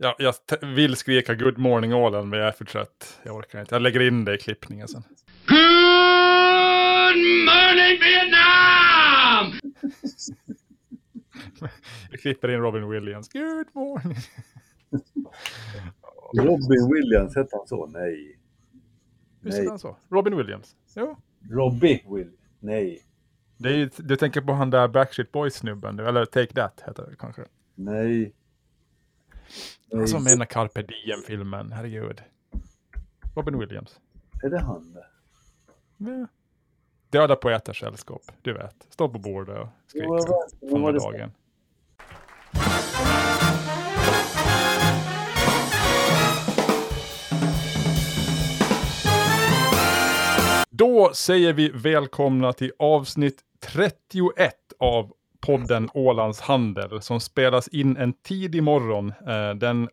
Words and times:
Jag, 0.00 0.14
jag 0.18 0.34
vill 0.62 0.96
skrika 0.96 1.34
good 1.34 1.58
morning 1.58 1.94
Åland, 1.94 2.28
men 2.28 2.38
jag 2.38 2.48
är 2.48 2.52
för 2.52 2.64
trött. 2.64 3.20
Jag 3.22 3.36
orkar 3.36 3.60
inte. 3.60 3.74
Jag 3.74 3.82
lägger 3.82 4.00
in 4.00 4.24
det 4.24 4.34
i 4.34 4.38
klippningen 4.38 4.88
sen. 4.88 5.02
Good 5.46 5.58
morning 7.46 8.00
Vietnam! 8.00 9.52
jag 12.10 12.20
klipper 12.20 12.48
in 12.48 12.60
Robin 12.60 12.88
Williams. 12.88 13.28
Good 13.28 13.66
morning. 13.72 14.16
Robin 16.36 16.92
Williams, 16.94 17.36
hette 17.36 17.56
han 17.56 17.66
så? 17.66 17.86
Nej. 17.86 18.38
Visst 19.40 19.58
är 19.58 19.68
han 19.68 19.78
så? 19.78 19.96
Robin 20.10 20.36
Williams? 20.36 20.76
Jo. 20.96 21.16
Robbie 21.50 22.02
Williams? 22.08 22.38
Nej. 22.60 23.02
Det 23.56 23.68
är, 23.68 23.90
du 23.96 24.16
tänker 24.16 24.40
på 24.40 24.52
han 24.52 24.70
där 24.70 24.88
Backstreet 24.88 25.32
Boys-snubben, 25.32 25.98
eller 25.98 26.24
Take 26.24 26.52
That 26.54 26.82
heter 26.86 27.06
det 27.10 27.16
kanske? 27.18 27.44
Nej. 27.74 28.34
Han 29.92 30.08
som 30.08 30.24
menar 30.24 30.44
Carpe 30.44 30.82
Diem-filmen, 30.82 31.72
herregud. 31.72 32.22
Robin 33.36 33.58
Williams. 33.58 34.00
Är 34.42 34.50
det 34.50 34.60
han 34.60 34.92
det? 34.92 35.06
Ja. 35.96 36.26
Döda 37.10 37.36
poeters 37.36 37.80
sällskap, 37.80 38.22
du 38.42 38.52
vet. 38.52 38.86
Stå 38.90 39.08
på 39.08 39.18
bordet 39.18 39.58
och 39.58 39.68
skrika. 39.86 40.06
Jo, 40.60 40.68
Fånga 40.70 40.92
dagen. 40.92 41.30
Då 50.70 51.10
säger 51.14 51.52
vi 51.52 51.70
välkomna 51.70 52.52
till 52.52 52.72
avsnitt 52.78 53.40
31 53.60 54.54
av 54.78 55.12
podden 55.48 55.88
Ålands 55.94 56.40
Handel 56.40 57.02
som 57.02 57.20
spelas 57.20 57.68
in 57.68 57.96
en 57.96 58.12
tidig 58.12 58.62
morgon 58.62 59.12
eh, 59.26 59.54
den 59.54 59.88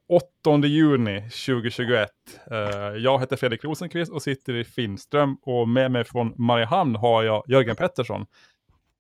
8 0.45 0.67
juni 0.67 1.21
2021. 1.21 2.09
Eh, 2.51 2.57
jag 2.97 3.19
heter 3.19 3.35
Fredrik 3.35 3.63
Rosenqvist 3.63 4.12
och 4.12 4.21
sitter 4.21 4.53
i 4.53 4.63
Finström 4.63 5.37
och 5.41 5.70
med 5.70 5.91
mig 5.91 6.03
från 6.03 6.34
Mariehamn 6.37 6.95
har 6.95 7.23
jag 7.23 7.43
Jörgen 7.47 7.75
Pettersson. 7.75 8.25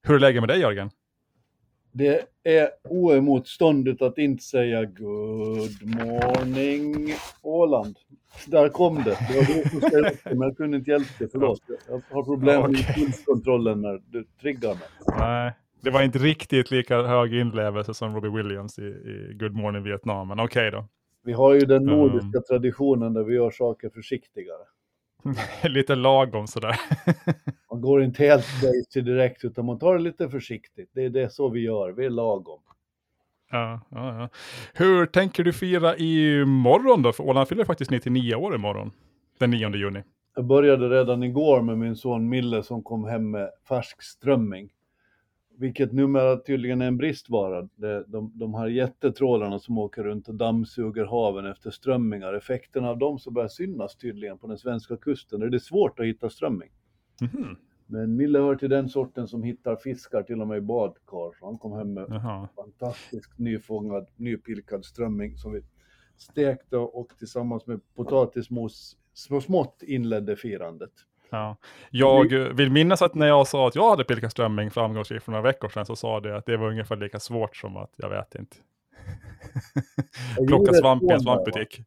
Hur 0.03 0.15
är 0.15 0.19
läget 0.19 0.41
med 0.41 0.49
dig 0.49 0.59
Jörgen? 0.59 0.89
Det 1.91 2.21
är 2.43 2.69
oemotståndigt 2.89 4.01
att 4.01 4.17
inte 4.17 4.43
säga 4.43 4.85
good 4.85 5.95
morning 5.95 7.13
Åland. 7.41 7.97
Där 8.47 8.69
kom 8.69 8.95
det. 8.95 9.03
Det 9.03 9.35
var 9.35 9.63
du 9.63 9.69
som 9.69 9.81
skrev 9.81 10.05
upp 10.05 10.25
men 10.25 10.41
jag 10.41 10.57
kunde 10.57 10.77
inte 10.77 10.91
hjälpa 10.91 11.13
det. 11.19 11.27
Förlåt. 11.31 11.61
Jag 11.87 12.01
har 12.11 12.23
problem 12.23 12.61
med 12.61 12.69
Okej. 12.69 12.95
impulskontrollen 12.97 13.81
när 13.81 14.01
du 14.05 14.27
triggar 14.41 14.69
mig. 14.69 15.17
Nej, 15.19 15.53
det 15.85 15.91
var 15.91 16.01
inte 16.01 16.19
riktigt 16.19 16.71
lika 16.71 17.01
hög 17.01 17.33
inlevelse 17.33 17.93
som 17.93 18.15
Robbie 18.15 18.29
Williams 18.43 18.79
i, 18.79 18.81
i 18.85 19.33
Good 19.39 19.53
Morning 19.53 19.83
Vietnam, 19.83 20.27
men 20.27 20.39
okej 20.39 20.71
då. 20.71 20.85
Vi 21.23 21.33
har 21.33 21.53
ju 21.53 21.59
den 21.59 21.83
Mm. 21.83 21.97
nordiska 21.99 22.41
traditionen 22.49 23.13
där 23.13 23.23
vi 23.23 23.35
gör 23.35 23.51
saker 23.51 23.89
försiktigare. 23.89 24.61
Lite 25.63 25.95
lagom 25.95 26.47
sådär. 26.47 26.75
Man 27.71 27.81
går 27.81 28.03
inte 28.03 28.23
helt 28.23 28.45
crazy 28.61 29.01
direkt 29.01 29.43
utan 29.45 29.65
man 29.65 29.79
tar 29.79 29.93
det 29.93 29.99
lite 29.99 30.29
försiktigt. 30.29 30.89
Det 30.93 31.05
är 31.05 31.09
det 31.09 31.29
så 31.33 31.49
vi 31.49 31.59
gör, 31.59 31.91
vi 31.91 32.05
är 32.05 32.09
lagom. 32.09 32.59
Ja, 33.51 33.81
ja, 33.91 34.19
ja. 34.19 34.29
Hur 34.73 35.05
tänker 35.05 35.43
du 35.43 35.53
fira 35.53 35.97
i 35.97 36.45
morgon 36.45 37.01
då? 37.01 37.11
För 37.13 37.23
Åland 37.23 37.47
fyller 37.47 37.65
faktiskt 37.65 37.91
99 37.91 38.35
år 38.35 38.55
imorgon. 38.55 38.91
Den 39.39 39.51
9 39.51 39.75
juni. 39.75 40.03
Jag 40.35 40.45
började 40.45 40.89
redan 40.89 41.23
igår 41.23 41.61
med 41.61 41.77
min 41.77 41.95
son 41.95 42.29
Mille 42.29 42.63
som 42.63 42.83
kom 42.83 43.03
hem 43.05 43.31
med 43.31 43.49
färsk 43.69 44.01
strömming. 44.03 44.69
Vilket 45.57 45.91
numera 45.93 46.37
tydligen 46.37 46.81
är 46.81 46.87
en 46.87 46.97
bristvara. 46.97 47.67
De, 48.07 48.31
de 48.35 48.53
här 48.53 48.67
jättetrålarna 48.67 49.59
som 49.59 49.77
åker 49.77 50.03
runt 50.03 50.27
och 50.27 50.35
dammsuger 50.35 51.05
haven 51.05 51.45
efter 51.45 51.71
strömmingar. 51.71 52.33
Effekten 52.33 52.85
av 52.85 52.97
dem 52.97 53.19
så 53.19 53.31
börjar 53.31 53.47
synas 53.47 53.95
tydligen 53.95 54.37
på 54.37 54.47
den 54.47 54.57
svenska 54.57 54.97
kusten. 54.97 55.39
Det 55.39 55.57
är 55.57 55.59
svårt 55.59 55.99
att 55.99 56.05
hitta 56.05 56.29
strömming. 56.29 56.69
Mhm, 57.21 57.55
Men 57.87 58.15
Mille 58.15 58.39
hör 58.39 58.55
till 58.55 58.69
den 58.69 58.89
sorten 58.89 59.27
som 59.27 59.43
hittar 59.43 59.75
fiskar 59.75 60.23
till 60.23 60.41
och 60.41 60.47
med 60.47 60.57
i 60.57 60.61
badkar. 60.61 61.39
Så 61.39 61.45
han 61.45 61.57
kom 61.57 61.71
hem 61.73 61.93
med 61.93 62.05
Jaha. 62.09 62.49
fantastisk 62.55 63.37
nyfångad, 63.37 64.07
nypilkad 64.15 64.85
strömming 64.85 65.37
som 65.37 65.53
vi 65.53 65.61
stekte 66.17 66.77
och 66.77 67.13
tillsammans 67.19 67.67
med 67.67 67.79
potatismos 67.95 68.97
smått 69.41 69.83
inledde 69.83 70.35
firandet. 70.35 70.91
Ja. 71.35 71.57
Jag 71.89 72.33
eh, 72.33 72.39
vill 72.39 72.71
minnas 72.71 73.01
att 73.01 73.15
när 73.15 73.27
jag 73.27 73.47
sa 73.47 73.67
att 73.67 73.75
jag 73.75 73.89
hade 73.89 74.03
pilkat 74.03 74.31
strömming 74.31 74.71
framgångsrikt 74.71 75.23
för 75.23 75.31
några 75.31 75.43
veckor 75.43 75.69
sedan 75.69 75.85
så 75.85 75.95
sa 75.95 76.19
du 76.19 76.35
att 76.35 76.45
det 76.45 76.57
var 76.57 76.67
ungefär 76.67 76.95
lika 76.95 77.19
svårt 77.19 77.55
som 77.55 77.77
att, 77.77 77.91
jag 77.95 78.09
vet 78.09 78.35
inte, 78.35 78.57
plocka 80.47 80.73
svamp 80.73 81.03
i 81.03 81.13
en 81.13 81.19
svampbutik. 81.19 81.81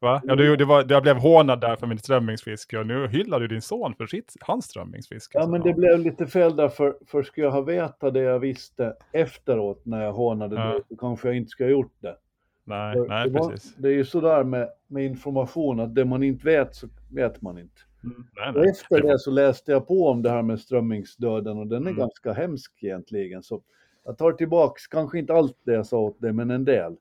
Va? 0.00 0.20
Ja, 0.24 0.36
du, 0.36 0.56
det 0.56 0.64
var, 0.64 0.86
jag 0.88 1.02
blev 1.02 1.16
hånad 1.16 1.60
där 1.60 1.76
för 1.76 1.86
min 1.86 1.98
strömmingsfiske 1.98 2.78
och 2.78 2.86
nu 2.86 3.08
hyllar 3.08 3.40
du 3.40 3.48
din 3.48 3.62
son 3.62 3.94
för 3.94 4.06
sitt, 4.06 4.36
hans 4.40 4.64
strömmingsfiske. 4.64 5.38
Ja, 5.38 5.46
men 5.46 5.60
det 5.60 5.74
blev 5.74 5.98
lite 5.98 6.26
fel 6.26 6.56
där, 6.56 6.68
för, 6.68 6.96
för 7.06 7.22
ska 7.22 7.40
jag 7.40 7.50
ha 7.50 7.60
vetat 7.60 8.14
det 8.14 8.20
jag 8.20 8.38
visste 8.38 8.94
efteråt 9.12 9.86
när 9.86 10.04
jag 10.04 10.12
hånade 10.12 10.56
Ja. 10.56 10.62
det, 10.62 10.82
så 10.88 10.96
kanske 10.96 11.28
jag 11.28 11.36
inte 11.36 11.50
skulle 11.50 11.66
ha 11.66 11.70
gjort 11.72 11.96
det. 12.00 12.16
Nej, 12.64 12.94
För 12.94 13.08
nej 13.08 13.30
det, 13.30 13.40
var, 13.40 13.50
precis. 13.50 13.74
det 13.74 13.88
är 13.88 13.92
ju 13.92 14.04
sådär 14.04 14.44
med, 14.44 14.68
med 14.86 15.04
information, 15.04 15.80
att 15.80 15.94
det 15.94 16.04
man 16.04 16.22
inte 16.22 16.44
vet 16.46 16.74
så 16.74 16.88
vet 17.10 17.42
man 17.42 17.58
inte. 17.58 17.80
Mm, 18.04 18.26
nej, 18.36 18.52
nej. 18.54 18.68
efter 18.70 19.02
Det 19.02 19.18
så 19.18 19.30
läste 19.30 19.72
jag 19.72 19.86
på 19.88 20.08
om 20.08 20.22
det 20.22 20.30
här 20.30 20.42
med 20.42 20.60
strömmingsdöden 20.60 21.58
och 21.58 21.66
den 21.66 21.82
är 21.86 21.90
Mm. 21.90 21.98
ganska 21.98 22.32
hemsk 22.32 22.72
egentligen. 22.82 23.42
Så 23.42 23.62
jag 24.04 24.18
tar 24.18 24.32
tillbaks, 24.32 24.86
kanske 24.86 25.18
inte 25.18 25.34
allt 25.34 25.56
det 25.64 25.72
jag 25.72 25.86
sa 25.86 25.98
åt 25.98 26.20
dig, 26.20 26.32
men 26.32 26.50
en 26.50 26.64
del. 26.64 26.96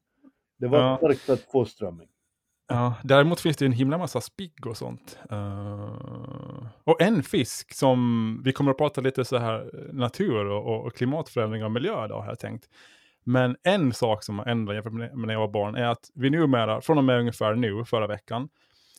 Det 0.60 0.68
var 0.68 0.80
Ja. 0.80 0.98
starkt 0.98 1.30
att 1.30 1.42
få 1.42 1.66
strömming. 1.66 2.08
Ja, 2.70 2.94
däremot 3.04 3.40
finns 3.40 3.58
det 3.58 3.66
en 3.66 3.72
himla 3.72 3.98
massa 3.98 4.22
spigg 4.22 4.68
och 4.68 4.78
sånt. 4.78 5.20
Eh, 5.32 6.68
och 6.84 7.02
en 7.02 7.24
fisk 7.24 7.74
som 7.74 8.42
vi 8.46 8.52
kommer 8.54 8.72
att 8.72 8.78
prata 8.78 9.02
lite 9.02 9.26
så 9.26 9.38
här 9.38 9.60
eh, 9.74 9.94
natur 9.94 10.46
och, 10.46 10.86
och 10.86 10.94
klimatförändring 10.96 11.64
och 11.66 11.72
miljö 11.72 12.06
idag 12.06 12.22
har 12.22 12.28
jag 12.28 12.40
tänkt. 12.40 12.70
Men 13.24 13.56
en 13.64 13.94
sak 13.94 14.24
som 14.24 14.40
har 14.40 14.46
ändrat 14.46 14.76
jämfört 14.76 14.94
med 14.94 15.18
när 15.18 15.34
jag 15.34 15.40
var 15.40 15.48
barn 15.48 15.76
är 15.76 15.86
att 15.88 16.12
vi 16.14 16.30
numera, 16.30 16.82
från 16.82 16.98
och 16.98 17.04
med 17.04 17.20
ungefär 17.20 17.56
nu, 17.56 17.86
förra 17.86 18.08
veckan, 18.08 18.50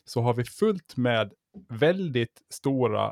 så 0.04 0.20
har 0.20 0.34
vi 0.34 0.44
fullt 0.44 0.96
med 0.96 1.32
väldigt 1.68 2.42
stora, 2.50 3.06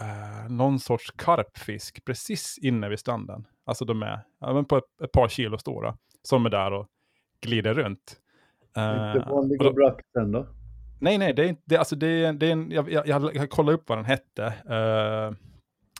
eh, 0.00 0.50
någon 0.50 0.78
sorts 0.78 1.10
karpfisk 1.16 2.04
precis 2.04 2.58
inne 2.58 2.88
vid 2.88 2.98
stranden. 2.98 3.46
Alltså 3.66 3.84
de 3.84 4.02
är 4.02 4.20
ja, 4.40 4.64
på 4.68 4.76
ett, 4.76 5.00
ett 5.04 5.12
par 5.12 5.28
kilo 5.28 5.58
stora, 5.58 5.96
som 6.22 6.46
är 6.46 6.50
där 6.50 6.72
och 6.72 6.86
glider 7.40 7.74
runt. 7.74 8.16
Eh, 8.76 9.06
Inte 9.06 9.18
och 9.18 9.36
vanliga 9.36 9.72
braxen 9.72 10.32
då? 10.32 10.46
Nej, 11.00 11.18
nej, 11.18 11.32
det 11.34 11.44
är 11.44 11.48
inte, 11.48 11.62
det, 11.64 11.76
alltså 11.76 11.96
det 11.96 12.06
är, 12.06 12.32
det 12.32 12.46
är 12.46 12.52
en, 12.52 12.70
jag, 12.70 12.92
jag, 12.92 13.36
jag, 13.36 13.50
kollade 13.50 13.74
upp 13.74 13.88
vad 13.88 13.98
den 13.98 14.04
hette. 14.04 14.44
Eh, 14.46 15.36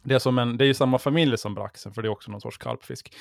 det, 0.02 0.14
är 0.14 0.18
som 0.18 0.38
en, 0.38 0.56
det 0.56 0.64
är 0.64 0.66
ju 0.66 0.74
samma 0.74 0.98
familj 0.98 1.38
som 1.38 1.54
braxen, 1.54 1.92
för 1.92 2.02
det 2.02 2.08
är 2.08 2.10
också 2.10 2.30
någon 2.30 2.40
sorts 2.40 2.58
karpfisk. 2.58 3.14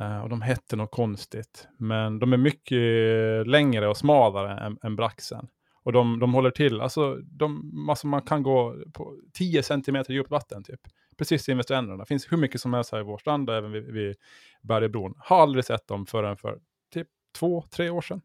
Eh, 0.00 0.20
och 0.20 0.28
de 0.28 0.42
hette 0.42 0.76
något 0.76 0.90
konstigt, 0.90 1.68
men 1.78 2.18
de 2.18 2.32
är 2.32 2.36
mycket 2.36 3.46
längre 3.46 3.88
och 3.88 3.96
smalare 3.96 4.60
än, 4.60 4.78
än 4.82 4.96
braxen. 4.96 5.48
Och 5.88 5.92
de, 5.92 6.18
de 6.18 6.34
håller 6.34 6.50
till, 6.50 6.80
alltså, 6.80 7.14
de, 7.14 7.70
alltså 7.90 8.06
man 8.06 8.22
kan 8.22 8.42
gå 8.42 8.76
på 8.92 9.16
10 9.32 9.62
centimeter 9.62 10.12
djupt 10.12 10.30
vatten 10.30 10.64
typ. 10.64 10.80
Precis 11.16 11.48
invid 11.48 11.64
stränderna. 11.64 11.98
Det 11.98 12.06
finns 12.06 12.32
hur 12.32 12.36
mycket 12.36 12.60
som 12.60 12.74
helst 12.74 12.92
här 12.92 13.00
i 13.00 13.02
vår 13.02 13.18
strand, 13.18 13.50
även 13.50 13.72
vid, 13.72 13.92
vid 13.92 14.16
Bergebron. 14.62 15.14
Har 15.18 15.42
aldrig 15.42 15.64
sett 15.64 15.86
dem 15.86 16.06
förrän 16.06 16.36
för 16.36 16.58
typ 16.94 17.08
två, 17.38 17.64
tre 17.70 17.90
år 17.90 18.00
sedan. 18.00 18.20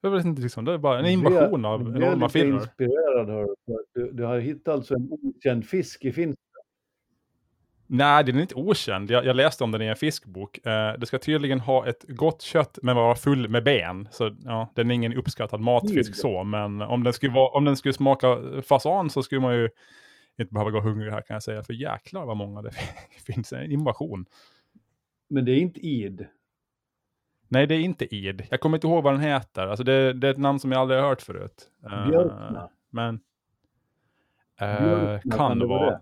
Jag 0.00 0.10
vet 0.10 0.24
inte, 0.24 0.42
liksom, 0.42 0.64
det 0.64 0.72
är 0.72 0.78
bara 0.78 0.98
en 0.98 1.06
invasion 1.06 1.64
av 1.64 1.84
Du 1.84 1.96
enorma 1.96 2.26
lite 2.26 2.38
inspirerad 2.38 3.28
hör 3.28 3.42
du. 3.42 3.54
för 3.66 4.00
Du, 4.00 4.12
du 4.12 4.24
har 4.24 4.38
hittat 4.38 4.74
alltså 4.74 4.94
en 4.94 5.12
okänd 5.12 5.66
fisk 5.66 6.04
i 6.04 6.12
Finland. 6.12 6.36
Nej, 7.92 8.24
den 8.24 8.36
är 8.36 8.40
inte 8.40 8.54
okänd. 8.54 9.10
Jag, 9.10 9.24
jag 9.24 9.36
läste 9.36 9.64
om 9.64 9.72
den 9.72 9.82
i 9.82 9.86
en 9.86 9.96
fiskbok. 9.96 10.66
Eh, 10.66 10.92
det 10.98 11.06
ska 11.06 11.18
tydligen 11.18 11.60
ha 11.60 11.86
ett 11.86 12.04
gott 12.08 12.42
kött, 12.42 12.78
men 12.82 12.96
vara 12.96 13.14
full 13.14 13.48
med 13.48 13.64
ben. 13.64 14.08
Så 14.10 14.36
ja, 14.44 14.72
den 14.74 14.90
är 14.90 14.94
ingen 14.94 15.14
uppskattad 15.14 15.60
matfisk 15.60 16.08
Mm. 16.10 16.14
så. 16.14 16.44
Men 16.44 16.82
om 16.82 17.04
den, 17.04 17.12
skulle 17.12 17.32
vara, 17.32 17.48
om 17.48 17.64
den 17.64 17.76
skulle 17.76 17.92
smaka 17.94 18.36
fasan 18.62 19.10
så 19.10 19.22
skulle 19.22 19.40
man 19.40 19.54
ju 19.54 19.68
inte 20.38 20.52
behöva 20.54 20.70
gå 20.70 20.80
hungrig 20.80 21.10
här 21.12 21.20
kan 21.22 21.34
jag 21.34 21.42
säga. 21.42 21.62
För 21.62 21.72
jäklar 21.72 22.26
vad 22.26 22.36
många 22.36 22.62
det 22.62 22.70
finns. 23.26 23.52
En 23.52 23.72
invasion. 23.72 24.26
Men 25.28 25.44
det 25.44 25.52
är 25.52 25.58
inte 25.60 25.80
id. 25.86 26.26
Nej, 27.48 27.66
det 27.66 27.74
är 27.74 27.80
inte 27.80 28.14
id. 28.14 28.46
Jag 28.50 28.60
kommer 28.60 28.76
inte 28.76 28.86
ihåg 28.86 29.04
vad 29.04 29.14
den 29.14 29.20
heter. 29.22 29.66
Alltså 29.66 29.84
det, 29.84 30.12
det 30.12 30.26
är 30.26 30.30
ett 30.32 30.38
namn 30.38 30.58
som 30.60 30.72
jag 30.72 30.80
aldrig 30.80 31.00
har 31.00 31.08
hört 31.08 31.22
förut. 31.22 31.70
Eh, 31.84 32.08
Björkna. 32.08 32.70
Men... 32.90 33.20
Eh, 34.60 34.82
Björkna, 34.82 35.36
kan 35.36 35.38
kan 35.48 35.58
det 35.58 35.64
det 35.64 35.68
vara 35.68 35.84
vara. 35.84 36.00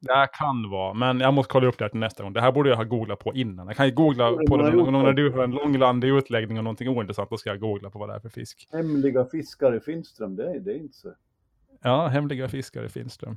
Det? 0.00 0.20
Det 0.20 0.28
kan 0.32 0.70
vara, 0.70 0.94
men 0.94 1.20
jag 1.20 1.34
måste 1.34 1.52
kolla 1.52 1.68
upp 1.68 1.78
det 1.78 1.84
här 1.84 1.88
till 1.88 2.00
nästa 2.00 2.22
gång. 2.22 2.32
Det 2.32 2.40
här 2.40 2.52
borde 2.52 2.68
jag 2.68 2.76
ha 2.76 2.84
googlat 2.84 3.18
på 3.18 3.34
innan. 3.34 3.66
Jag 3.66 3.76
kan 3.76 3.86
ju 3.86 3.92
googla 3.92 4.30
på 4.30 4.56
det 4.56 4.70
gång 4.70 4.92
när 4.92 5.04
det? 5.04 5.12
du 5.12 5.30
har 5.30 5.44
en 5.44 5.50
långrandig 5.50 6.08
utläggning 6.08 6.58
och 6.58 6.64
någonting 6.64 6.88
ointressant. 6.88 7.30
Då 7.30 7.36
ska 7.36 7.50
jag 7.50 7.60
googla 7.60 7.90
på 7.90 7.98
vad 7.98 8.08
det 8.08 8.14
är 8.14 8.20
för 8.20 8.28
fisk. 8.28 8.68
Hemliga 8.72 9.24
fiskar 9.24 9.76
i 9.76 9.80
Finström, 9.80 10.36
det 10.36 10.50
är, 10.50 10.60
det 10.60 10.76
inte 10.76 10.96
så. 10.96 11.08
Ja, 11.82 12.06
hemliga 12.06 12.48
fiskar 12.48 12.84
i 12.84 12.88
Finström. 12.88 13.36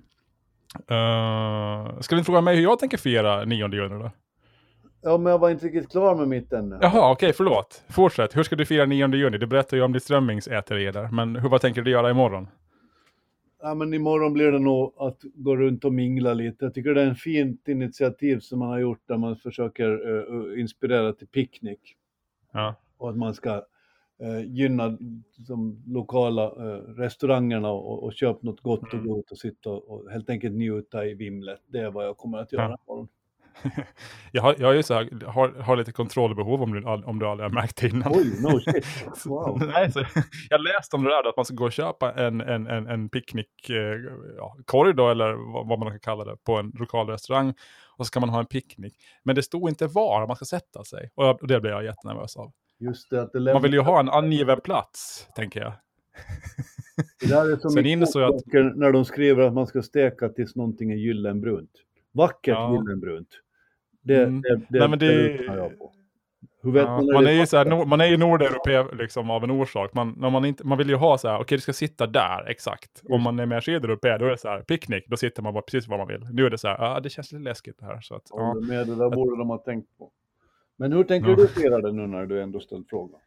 Uh, 0.92 2.00
ska 2.00 2.16
inte 2.16 2.26
fråga 2.26 2.42
mig 2.42 2.56
hur 2.56 2.64
jag 2.64 2.80
tänker 2.80 2.98
fira 2.98 3.46
9 3.46 3.68
juni 3.68 4.00
då? 4.00 4.12
Ja, 5.02 5.18
men 5.18 5.32
jag 5.32 5.40
var 5.40 5.50
inte 5.50 5.66
riktigt 5.66 5.92
klar 5.92 6.16
med 6.16 6.28
mitt 6.28 6.54
ännu. 6.54 6.78
Jaha, 6.82 7.12
okej, 7.12 7.34
förlåt. 7.34 7.84
Fortsätt. 7.90 8.36
Hur 8.36 8.44
ska 8.44 8.56
du 8.56 8.66
fira 8.66 8.86
9 8.86 9.08
juni? 9.16 9.38
Du 9.38 9.48
berättade 9.48 9.78
ju 9.78 9.84
om 9.84 9.94
ditt 9.94 10.04
strömmingsäteri 10.04 10.92
där. 10.92 11.08
Men 11.12 11.36
hur, 11.36 11.50
vad 11.50 11.62
tänker 11.62 11.82
du 11.82 11.92
göra 11.92 12.10
imorgon? 12.10 12.48
Ja, 13.62 13.74
men 13.76 13.94
imorgon 13.94 14.34
blir 14.34 14.52
det 14.52 14.60
nog 14.60 14.94
att 14.98 15.22
gå 15.34 15.56
runt 15.58 15.86
och 15.86 15.94
mingla 15.94 16.34
lite. 16.34 16.66
Jag 16.66 16.74
tycker 16.74 16.94
det 16.94 17.02
är 17.02 17.08
en 17.08 17.16
fint 17.16 17.68
initiativ 17.68 18.40
som 18.40 18.60
man 18.60 18.68
har 18.70 18.80
gjort 18.80 19.02
där 19.08 19.18
man 19.18 19.36
försöker 19.36 19.90
eh, 20.54 20.62
inspirera 20.62 21.14
till 21.14 21.28
picknick. 21.28 21.96
Ja. 22.54 22.76
Och 22.98 23.10
att 23.10 23.18
man 23.18 23.34
ska 23.34 23.54
eh, 24.22 24.46
gynna 24.46 24.98
de 25.48 25.84
lokala 25.88 26.44
eh, 26.46 26.82
restaurangerna 26.98 27.72
och, 27.72 28.04
och 28.04 28.14
köpa 28.14 28.40
något 28.42 28.62
gott 28.62 28.82
och 28.84 28.94
Mm. 28.94 29.08
gå 29.08 29.20
ut 29.20 29.32
och 29.32 29.38
sitta 29.38 29.70
och, 29.70 29.90
och 29.90 30.12
helt 30.12 30.30
enkelt 30.30 30.56
njuta 30.56 31.06
i 31.06 31.14
vimlet. 31.14 31.60
Det 31.68 31.80
är 31.80 31.92
vad 31.92 32.06
jag 32.06 32.18
kommer 32.18 32.38
att 32.38 32.52
göra 32.52 32.64
Ja. 32.70 32.78
imorgon. 32.88 33.08
Jag 34.32 34.42
har, 34.42 34.56
jag 34.60 34.72
är 34.72 34.76
ju 34.76 34.84
så 34.84 34.94
här, 34.94 35.26
har, 35.28 35.50
har 35.50 35.78
lite 35.78 35.92
kontrollbehov 35.92 36.62
om 36.62 36.74
du, 36.74 36.84
om 36.84 37.20
du 37.20 37.28
aldrig 37.28 37.50
har 37.50 37.54
märkt 37.56 37.78
det 37.82 37.88
innan. 37.88 38.12
Oj, 38.16 38.42
no 38.42 38.60
shit. 38.72 38.86
Wow. 39.26 39.60
Nej, 39.74 39.92
så, 39.92 40.06
jag 40.50 40.62
läste 40.62 40.96
om 40.96 41.04
det 41.04 41.10
där, 41.10 41.30
att 41.30 41.36
man 41.38 41.46
ska 41.46 41.56
gå 41.56 41.66
och 41.66 41.72
köpa 41.72 42.14
en, 42.14 42.42
en, 42.42 42.68
en, 42.68 42.88
en 42.88 43.10
picknickkorg 43.10 44.90
eh, 44.90 44.96
då, 44.96 45.10
eller 45.10 45.54
vad, 45.54 45.68
vad 45.68 45.80
man 45.80 45.90
kan 45.90 46.00
kalla 46.00 46.24
det, 46.24 46.38
på 46.44 46.58
en 46.58 46.72
lokal 46.80 47.08
restaurang. 47.08 47.50
Och 47.98 48.06
så 48.06 48.10
ska 48.10 48.20
man 48.20 48.30
ha 48.30 48.40
en 48.40 48.46
picknick. 48.46 48.96
Men 49.24 49.36
det 49.36 49.44
stod 49.44 49.70
inte 49.70 49.88
var 49.88 50.28
man 50.28 50.36
ska 50.36 50.46
sätta 50.46 50.84
sig. 50.84 51.10
Och, 51.16 51.26
jag, 51.26 51.42
och 51.42 51.48
det 51.48 51.60
blev 51.60 51.74
jag 51.74 51.84
jättenervös 51.84 52.38
av. 52.38 52.52
Just 52.80 53.10
det, 53.10 53.22
att 53.22 53.32
det, 53.32 53.40
Man 53.40 53.44
lämnar, 53.44 53.62
vill 53.62 53.74
ju 53.74 53.80
ha 53.80 54.00
en 54.00 54.10
angiven 54.10 54.62
plats, 54.62 55.28
tänker 55.36 55.60
jag. 55.60 55.74
det 57.20 57.28
där 57.28 57.52
är 57.54 57.58
som 57.58 57.72
Sen 57.72 57.86
i 57.86 57.94
att- 57.96 58.76
när 58.76 58.92
de 58.92 59.06
skriver 59.06 59.44
att 59.44 59.54
man 59.54 59.68
ska 59.68 59.82
steka 59.82 60.30
tills 60.30 60.56
någonting 60.56 60.92
är 60.92 60.96
gyllenbrunt. 60.96 61.72
Vackert 62.14 62.48
Ja. 62.56 62.74
gyllenbrunt. 62.74 63.28
Det, 64.04 64.24
Mm. 64.24 64.42
det, 64.42 64.56
det, 64.70 64.80
Nej, 64.80 64.90
men 64.90 65.00
det- 65.00 65.16
lyssnar 65.38 65.58
jag 65.58 65.78
på. 65.80 65.92
Hur 66.64 66.72
vet 66.72 66.84
Ja, 66.84 67.02
man 67.14 67.24
det 67.24 67.32
är 67.32 67.40
ju 67.40 67.46
så 67.46 67.58
här, 67.58 67.86
man 67.86 68.02
är 68.02 68.06
ju 68.06 68.18
nordeuropé 68.18 68.84
liksom 68.96 69.30
av 69.32 69.44
en 69.44 69.52
orsak. 69.52 69.94
Man, 69.94 70.16
när 70.18 70.30
man, 70.30 70.46
inte, 70.46 70.68
man 70.68 70.78
vill 70.78 70.90
ju 70.90 70.96
ha 70.96 71.18
så 71.18 71.28
här, 71.30 71.40
okej 71.42 71.58
det 71.58 71.62
ska 71.62 71.74
sitta 71.74 72.08
där, 72.08 72.46
exakt. 72.50 73.02
Om 73.10 73.22
man 73.22 73.40
är 73.40 73.46
mer 73.46 73.60
sydeuropé, 73.62 74.18
då 74.18 74.26
är 74.26 74.30
det 74.30 74.38
så 74.38 74.48
här, 74.48 74.62
picknick, 74.62 75.08
då 75.08 75.18
sitter 75.18 75.44
man 75.44 75.54
bara 75.54 75.62
precis 75.62 75.88
var 75.88 75.98
man 75.98 76.08
vill. 76.08 76.28
Nu 76.34 76.46
är 76.46 76.50
det 76.50 76.58
så 76.58 76.68
här, 76.68 76.78
ja 76.80 77.00
det 77.00 77.10
känns 77.10 77.32
lite 77.32 77.44
läskigt 77.44 77.80
det 77.80 77.86
här. 77.86 78.02
Så 78.02 78.16
att, 78.16 78.24
ja. 78.30 78.44
Håller 78.44 78.68
med, 78.68 78.88
det 78.88 78.96
där 78.96 79.10
borde 79.10 79.38
de 79.38 79.50
ha 79.50 79.58
tänkt 79.58 79.98
på. 79.98 80.12
Men 80.78 80.92
hur 80.94 81.04
tänker 81.04 81.30
Ja. 81.30 81.36
du 81.36 81.48
fira 81.48 81.82
det 81.82 81.92
nu 81.92 82.08
när 82.08 82.26
du 82.26 82.42
ändå 82.42 82.60
ställt 82.60 82.90
frågan? 82.90 83.20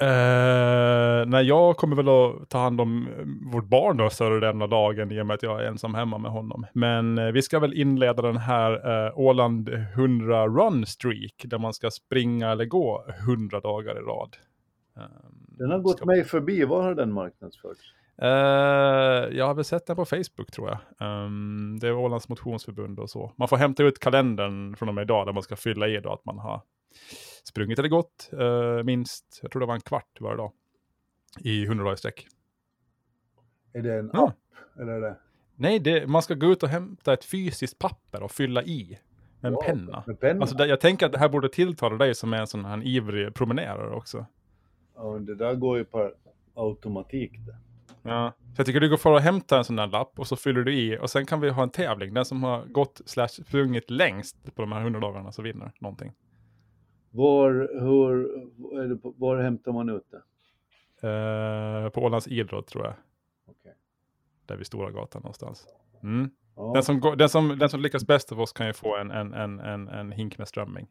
Eh, 0.00 1.26
nej, 1.26 1.44
jag 1.46 1.76
kommer 1.76 1.96
väl 1.96 2.08
att 2.08 2.48
ta 2.50 2.58
hand 2.58 2.80
om 2.80 3.08
eh, 3.08 3.52
vårt 3.52 3.64
barn 3.64 3.96
då 3.96 4.10
större 4.10 4.40
delen 4.40 4.62
av 4.62 4.68
dagen 4.68 5.12
i 5.12 5.20
och 5.22 5.26
med 5.26 5.34
att 5.34 5.42
jag 5.42 5.60
är 5.62 5.66
ensam 5.68 5.94
hemma 5.94 6.18
med 6.18 6.30
honom. 6.30 6.66
Men 6.72 7.18
eh, 7.18 7.26
vi 7.32 7.42
ska 7.42 7.58
väl 7.58 7.74
inleda 7.74 8.22
den 8.22 8.36
här 8.36 9.06
eh, 9.06 9.18
Åland 9.18 9.68
100 9.68 10.46
run 10.48 10.86
streak 10.86 11.44
där 11.44 11.58
man 11.58 11.72
ska 11.74 11.90
springa 11.90 12.50
eller 12.50 12.64
gå 12.64 13.04
100 13.28 13.60
dagar 13.60 13.96
i 13.96 14.00
rad. 14.00 14.36
Den 15.58 15.70
har 15.70 15.78
gått 15.78 15.96
ska- 15.96 16.06
mig 16.06 16.24
förbi, 16.24 16.64
var 16.64 16.82
har 16.82 16.94
den 16.94 17.12
marknadsförts? 17.12 17.94
Jag 19.36 19.46
har 19.46 19.54
väl 19.54 19.64
sett 19.64 19.86
den 19.86 19.96
på 19.96 20.04
Facebook 20.04 20.50
tror 20.52 20.68
jag. 20.68 20.78
Ehm, 21.08 21.78
det 21.80 21.88
är 21.88 21.92
Ålands 21.92 22.28
motionsförbund 22.28 22.98
och 22.98 23.10
så. 23.10 23.32
Man 23.36 23.48
får 23.48 23.56
hämta 23.56 23.82
ut 23.82 23.98
kalendern 23.98 24.76
från 24.76 24.88
och 24.88 24.94
med 24.94 25.02
idag 25.02 25.26
där 25.26 25.32
man 25.32 25.42
ska 25.42 25.56
fylla 25.56 25.88
i 25.88 26.00
då 26.00 26.12
att 26.12 26.24
man 26.24 26.38
har 26.38 26.60
sprungit 27.48 27.78
eller 27.78 27.88
gått 27.88 28.30
eh, 28.32 28.84
minst, 28.84 29.38
jag 29.42 29.50
tror 29.50 29.60
det 29.60 29.66
var 29.66 29.74
en 29.74 29.80
kvart 29.80 30.20
varje 30.20 30.36
dag. 30.36 30.52
I 31.40 31.64
100 31.64 31.84
dagar 31.84 31.94
i 31.94 31.98
sträck. 31.98 32.26
Är 33.72 33.82
det 33.82 33.94
en 33.98 34.10
Ja. 34.12 34.26
app? 34.28 34.80
Eller 34.80 35.00
det? 35.00 35.16
Nej, 35.56 35.78
det, 35.78 36.06
man 36.06 36.22
ska 36.22 36.34
gå 36.34 36.46
ut 36.46 36.62
och 36.62 36.68
hämta 36.68 37.12
ett 37.12 37.24
fysiskt 37.24 37.78
papper 37.78 38.22
och 38.22 38.30
fylla 38.30 38.62
i 38.62 38.98
med 39.40 39.48
en 39.48 39.54
Wow, 39.54 39.62
penna. 39.62 40.04
Med 40.06 40.20
penna? 40.20 40.40
Alltså, 40.40 40.56
det, 40.56 40.66
jag 40.66 40.80
tänker 40.80 41.06
att 41.06 41.12
det 41.12 41.18
här 41.18 41.28
borde 41.28 41.48
tilltala 41.48 41.96
dig 41.96 42.14
som 42.14 42.32
är 42.32 42.38
en 42.38 42.46
sån 42.46 42.64
här 42.64 42.86
ivrig 42.86 43.34
promenerare 43.34 43.90
också. 43.94 44.26
ja, 44.94 45.12
men 45.12 45.24
det 45.26 45.34
där 45.34 45.54
går 45.54 45.78
ju 45.78 45.84
per 45.84 46.12
automatik 46.54 47.32
det. 47.46 47.56
Ja. 48.02 48.32
Så 48.54 48.60
jag 48.60 48.66
tycker 48.66 48.80
du 48.80 48.88
går 48.88 48.96
för 48.96 49.14
att 49.14 49.22
hämta 49.22 49.58
en 49.58 49.64
sån 49.64 49.76
där 49.76 49.86
lapp 49.86 50.18
och 50.18 50.26
så 50.26 50.36
fyller 50.36 50.62
du 50.62 50.74
i 50.74 50.98
och 50.98 51.10
sen 51.10 51.26
kan 51.26 51.40
vi 51.40 51.48
ha 51.50 51.62
en 51.62 51.70
tävling. 51.70 52.14
Den 52.14 52.24
som 52.24 52.42
har 52.42 52.64
gått 52.64 53.00
slash 53.06 53.28
sprungit 53.28 53.90
längst 53.90 54.54
på 54.54 54.62
de 54.62 54.72
här 54.72 54.80
100 54.80 55.00
dagarna 55.00 55.32
så 55.32 55.42
vinner 55.42 55.72
någonting. 55.80 56.12
Var, 57.10 57.50
det, 58.88 58.96
på- 58.96 59.14
var 59.16 59.38
hämtar 59.38 59.72
man 59.72 59.88
ut 59.88 60.10
det? 60.10 60.22
Eh, 61.08 61.88
på 61.90 62.00
Ålands 62.02 62.28
idrott 62.28 62.66
tror 62.66 62.84
jag. 62.84 62.94
Okej. 63.46 63.74
Där 64.46 64.56
vid 64.56 64.66
Stora 64.66 64.90
gatan 64.90 65.22
någonstans. 65.22 65.66
Mm. 66.02 66.30
Ja. 66.56 66.70
Den, 66.74 66.82
som 66.82 67.00
går, 67.00 67.16
den, 67.16 67.28
som, 67.28 67.58
den 67.58 67.68
som 67.68 67.80
lyckas 67.80 68.06
bäst 68.06 68.32
av 68.32 68.40
oss 68.40 68.52
kan 68.52 68.66
ju 68.66 68.72
få 68.72 68.96
en, 68.96 69.10
en, 69.10 69.32
en, 69.34 69.58
en, 69.60 69.88
en 69.88 70.12
hink 70.12 70.38
med 70.38 70.48
strömming. 70.48 70.86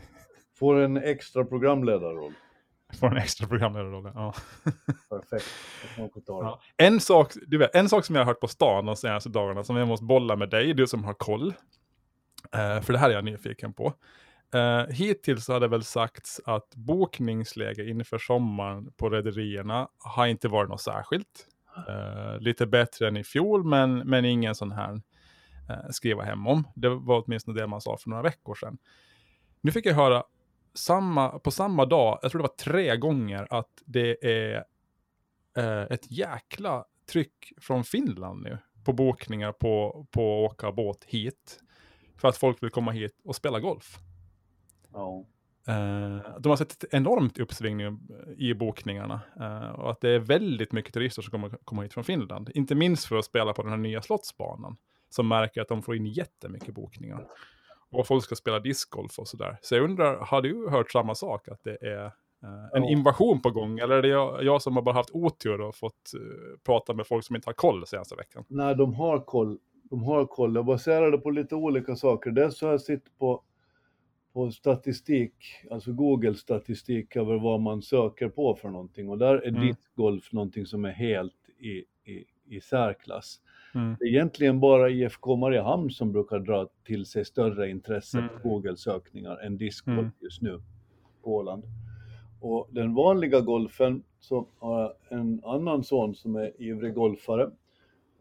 Får 0.58 0.76
en 0.76 0.96
extra 0.96 1.44
programledarroll. 1.44 2.32
Får 3.00 3.06
en 3.10 3.16
extra 3.16 3.46
programledarroll. 3.46 4.10
Ja. 4.14 4.34
Perfekt. 5.10 5.46
Ja. 6.26 6.60
En, 6.76 7.00
sak, 7.00 7.32
du 7.46 7.58
vet, 7.58 7.74
en 7.74 7.88
sak 7.88 8.04
som 8.04 8.14
jag 8.14 8.22
har 8.22 8.26
hört 8.26 8.40
på 8.40 8.48
stan 8.48 8.86
de 8.86 8.96
senaste 8.96 9.28
dagarna 9.28 9.64
som 9.64 9.76
jag 9.76 9.88
måste 9.88 10.04
bolla 10.04 10.36
med 10.36 10.50
dig, 10.50 10.74
du 10.74 10.86
som 10.86 11.04
har 11.04 11.14
koll. 11.14 11.54
Eh, 12.52 12.80
för 12.80 12.92
det 12.92 12.98
här 12.98 13.10
är 13.10 13.14
jag 13.14 13.24
nyfiken 13.24 13.72
på. 13.72 13.92
Uh, 14.54 14.92
hittills 14.92 15.48
har 15.48 15.60
det 15.60 15.68
väl 15.68 15.84
sagts 15.84 16.40
att 16.44 16.74
bokningsläge 16.74 17.88
inför 17.88 18.18
sommaren 18.18 18.92
på 18.92 19.10
rederierna 19.10 19.88
har 19.98 20.26
inte 20.26 20.48
varit 20.48 20.70
något 20.70 20.80
särskilt. 20.80 21.46
Uh, 21.88 22.40
lite 22.40 22.66
bättre 22.66 23.08
än 23.08 23.16
i 23.16 23.24
fjol, 23.24 23.64
men, 23.64 23.98
men 23.98 24.24
ingen 24.24 24.54
sån 24.54 24.72
här 24.72 24.92
uh, 24.92 25.90
skriva 25.90 26.22
hem 26.22 26.46
om. 26.46 26.64
Det 26.74 26.88
var 26.88 27.24
åtminstone 27.26 27.60
det 27.60 27.66
man 27.66 27.80
sa 27.80 27.96
för 27.96 28.10
några 28.10 28.22
veckor 28.22 28.54
sedan. 28.54 28.78
Nu 29.60 29.72
fick 29.72 29.86
jag 29.86 29.94
höra 29.94 30.24
samma, 30.74 31.38
på 31.38 31.50
samma 31.50 31.84
dag, 31.84 32.18
jag 32.22 32.30
tror 32.30 32.38
det 32.38 32.48
var 32.48 32.56
tre 32.56 32.96
gånger, 32.96 33.46
att 33.50 33.82
det 33.84 34.24
är 34.24 34.64
uh, 35.58 35.92
ett 35.92 36.10
jäkla 36.10 36.84
tryck 37.12 37.52
från 37.60 37.84
Finland 37.84 38.42
nu 38.42 38.58
på 38.84 38.92
bokningar 38.92 39.52
på, 39.52 40.06
på 40.10 40.44
att 40.44 40.52
åka 40.52 40.72
båt 40.72 41.04
hit. 41.04 41.58
För 42.16 42.28
att 42.28 42.36
folk 42.36 42.62
vill 42.62 42.70
komma 42.70 42.90
hit 42.90 43.20
och 43.24 43.36
spela 43.36 43.60
golf. 43.60 43.98
Ja. 44.96 45.24
Eh, 45.68 46.38
de 46.40 46.48
har 46.48 46.56
sett 46.56 46.72
ett 46.72 46.94
enormt 46.94 47.38
uppsving 47.38 47.80
i 48.38 48.54
bokningarna. 48.54 49.20
eh, 49.40 49.70
och 49.70 49.90
att 49.90 50.00
det 50.00 50.10
är 50.10 50.18
väldigt 50.18 50.72
mycket 50.72 50.94
turister 50.94 51.22
som 51.22 51.30
kommer 51.30 51.58
komma 51.64 51.82
hit 51.82 51.92
från 51.92 52.04
Finland. 52.04 52.50
Inte 52.54 52.74
minst 52.74 53.04
för 53.06 53.16
att 53.16 53.24
spela 53.24 53.52
på 53.52 53.62
den 53.62 53.70
här 53.70 53.78
nya 53.78 54.02
slottsbanan. 54.02 54.76
Som 55.08 55.28
märker 55.28 55.60
att 55.60 55.68
de 55.68 55.82
får 55.82 55.96
in 55.96 56.06
jättemycket 56.06 56.74
bokningar. 56.74 57.26
Och 57.90 58.06
folk 58.06 58.24
ska 58.24 58.34
spela 58.34 58.58
discgolf 58.60 59.18
och 59.18 59.28
sådär. 59.28 59.58
Så 59.62 59.74
jag 59.74 59.84
undrar, 59.84 60.16
har 60.16 60.42
du 60.42 60.68
hört 60.70 60.90
samma 60.90 61.14
sak? 61.14 61.48
Att 61.48 61.64
det 61.64 61.76
är 61.86 62.04
eh, 62.04 62.12
en 62.74 62.84
invasion 62.84 63.42
på 63.42 63.50
gång? 63.50 63.78
Eller 63.78 63.96
är 63.96 64.02
det 64.02 64.08
jag, 64.08 64.44
jag 64.44 64.62
som 64.62 64.76
har 64.76 64.82
bara 64.82 64.94
haft 64.94 65.10
otur 65.12 65.60
och 65.60 65.74
fått 65.76 66.10
prata 66.66 66.94
med 66.94 67.06
folk 67.06 67.24
som 67.24 67.36
inte 67.36 67.48
har 67.48 67.54
koll 67.54 67.86
senaste 67.86 68.14
veckan? 68.16 68.44
Nej, 68.48 68.74
de 68.74 68.94
har 68.94 69.18
koll. 69.20 69.58
De 69.90 70.02
har 70.02 70.26
koll. 70.26 70.54
Jag 70.54 70.64
baserar 70.64 71.10
det 71.10 71.18
på 71.18 71.30
lite 71.30 71.54
olika 71.54 71.96
saker. 71.96 72.30
Dels 72.30 72.58
så 72.58 72.66
har 72.66 72.72
jag 72.72 72.80
sett 72.80 73.18
på, 73.18 73.42
på 74.36 74.50
statistik, 74.50 75.34
alltså 75.70 75.92
Google-statistik 75.92 77.16
över 77.16 77.38
vad 77.38 77.60
man 77.60 77.82
söker 77.82 78.28
på 78.28 78.54
för 78.54 78.68
någonting. 78.68 79.08
Och 79.08 79.18
där 79.18 79.34
är 79.34 79.48
Mm. 79.48 79.66
discgolf 79.66 80.32
någonting 80.32 80.66
som 80.66 80.84
är 80.84 80.90
helt 80.92 81.34
i, 81.58 81.70
i, 82.12 82.24
i 82.48 82.60
särklass. 82.60 83.40
Mm. 83.74 83.96
Det 83.98 84.04
är 84.04 84.08
egentligen 84.08 84.60
bara 84.60 84.90
IFK 84.90 85.36
Mariehamn 85.36 85.90
som 85.90 86.12
brukar 86.12 86.38
dra 86.38 86.68
till 86.84 87.06
sig 87.06 87.24
större 87.24 87.70
intresse 87.70 88.18
Mm. 88.18 88.30
på 88.42 88.48
Google-sökningar 88.48 89.36
än 89.36 89.56
discgolf 89.56 89.98
Mm. 89.98 90.10
just 90.20 90.42
nu 90.42 90.60
på 91.22 91.34
Åland. 91.34 91.62
Och 92.40 92.68
den 92.70 92.94
vanliga 92.94 93.40
golfen 93.40 94.02
så 94.20 94.46
har 94.58 94.80
jag 94.80 94.92
en 95.20 95.40
annan 95.44 95.84
son 95.84 96.14
som 96.14 96.36
är 96.36 96.62
ivrig 96.62 96.94
golfare. 96.94 97.50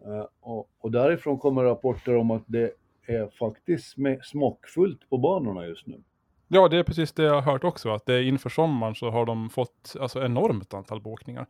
Eh, 0.05 0.25
och, 0.39 0.69
och 0.79 0.91
därifrån 0.91 1.37
kommer 1.39 1.63
rapporter 1.63 2.15
om 2.15 2.31
att 2.31 2.43
det 2.47 2.71
är 3.07 3.29
faktiskt 3.39 3.95
smockfullt 4.23 5.09
på 5.09 5.17
banorna 5.17 5.65
just 5.65 5.87
nu. 5.87 6.03
Ja, 6.47 6.67
det 6.67 6.77
är 6.77 6.83
precis 6.83 7.11
det 7.11 7.23
jag 7.23 7.41
har 7.41 7.51
hört 7.51 7.63
också, 7.63 7.89
att 7.89 8.05
det 8.05 8.13
är 8.13 8.21
inför 8.21 8.49
sommaren 8.49 8.95
så 8.95 9.09
har 9.09 9.25
de 9.25 9.49
fått 9.49 9.95
alltså, 9.99 10.25
enormt 10.25 10.73
antal 10.73 11.01
bokningar. 11.01 11.45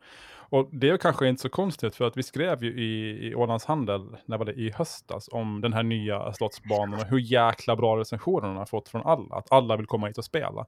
Och 0.48 0.68
det 0.72 0.88
är 0.88 0.96
kanske 0.96 1.28
inte 1.28 1.42
så 1.42 1.48
konstigt, 1.48 1.94
för 1.94 2.04
att 2.04 2.16
vi 2.16 2.22
skrev 2.22 2.64
ju 2.64 2.80
i, 2.80 3.26
i 3.28 3.34
Ålands 3.34 3.64
Handel, 3.64 4.16
när 4.26 4.38
var 4.38 4.44
det, 4.44 4.52
i 4.52 4.70
höstas, 4.70 5.28
om 5.32 5.60
den 5.60 5.72
här 5.72 5.82
nya 5.82 6.32
slottsbanan 6.32 7.00
och 7.00 7.06
hur 7.06 7.18
jäkla 7.18 7.76
bra 7.76 8.00
recensioner 8.00 8.48
har 8.48 8.66
fått 8.66 8.88
från 8.88 9.02
alla, 9.02 9.36
att 9.36 9.52
alla 9.52 9.76
vill 9.76 9.86
komma 9.86 10.06
hit 10.06 10.18
och 10.18 10.24
spela. 10.24 10.66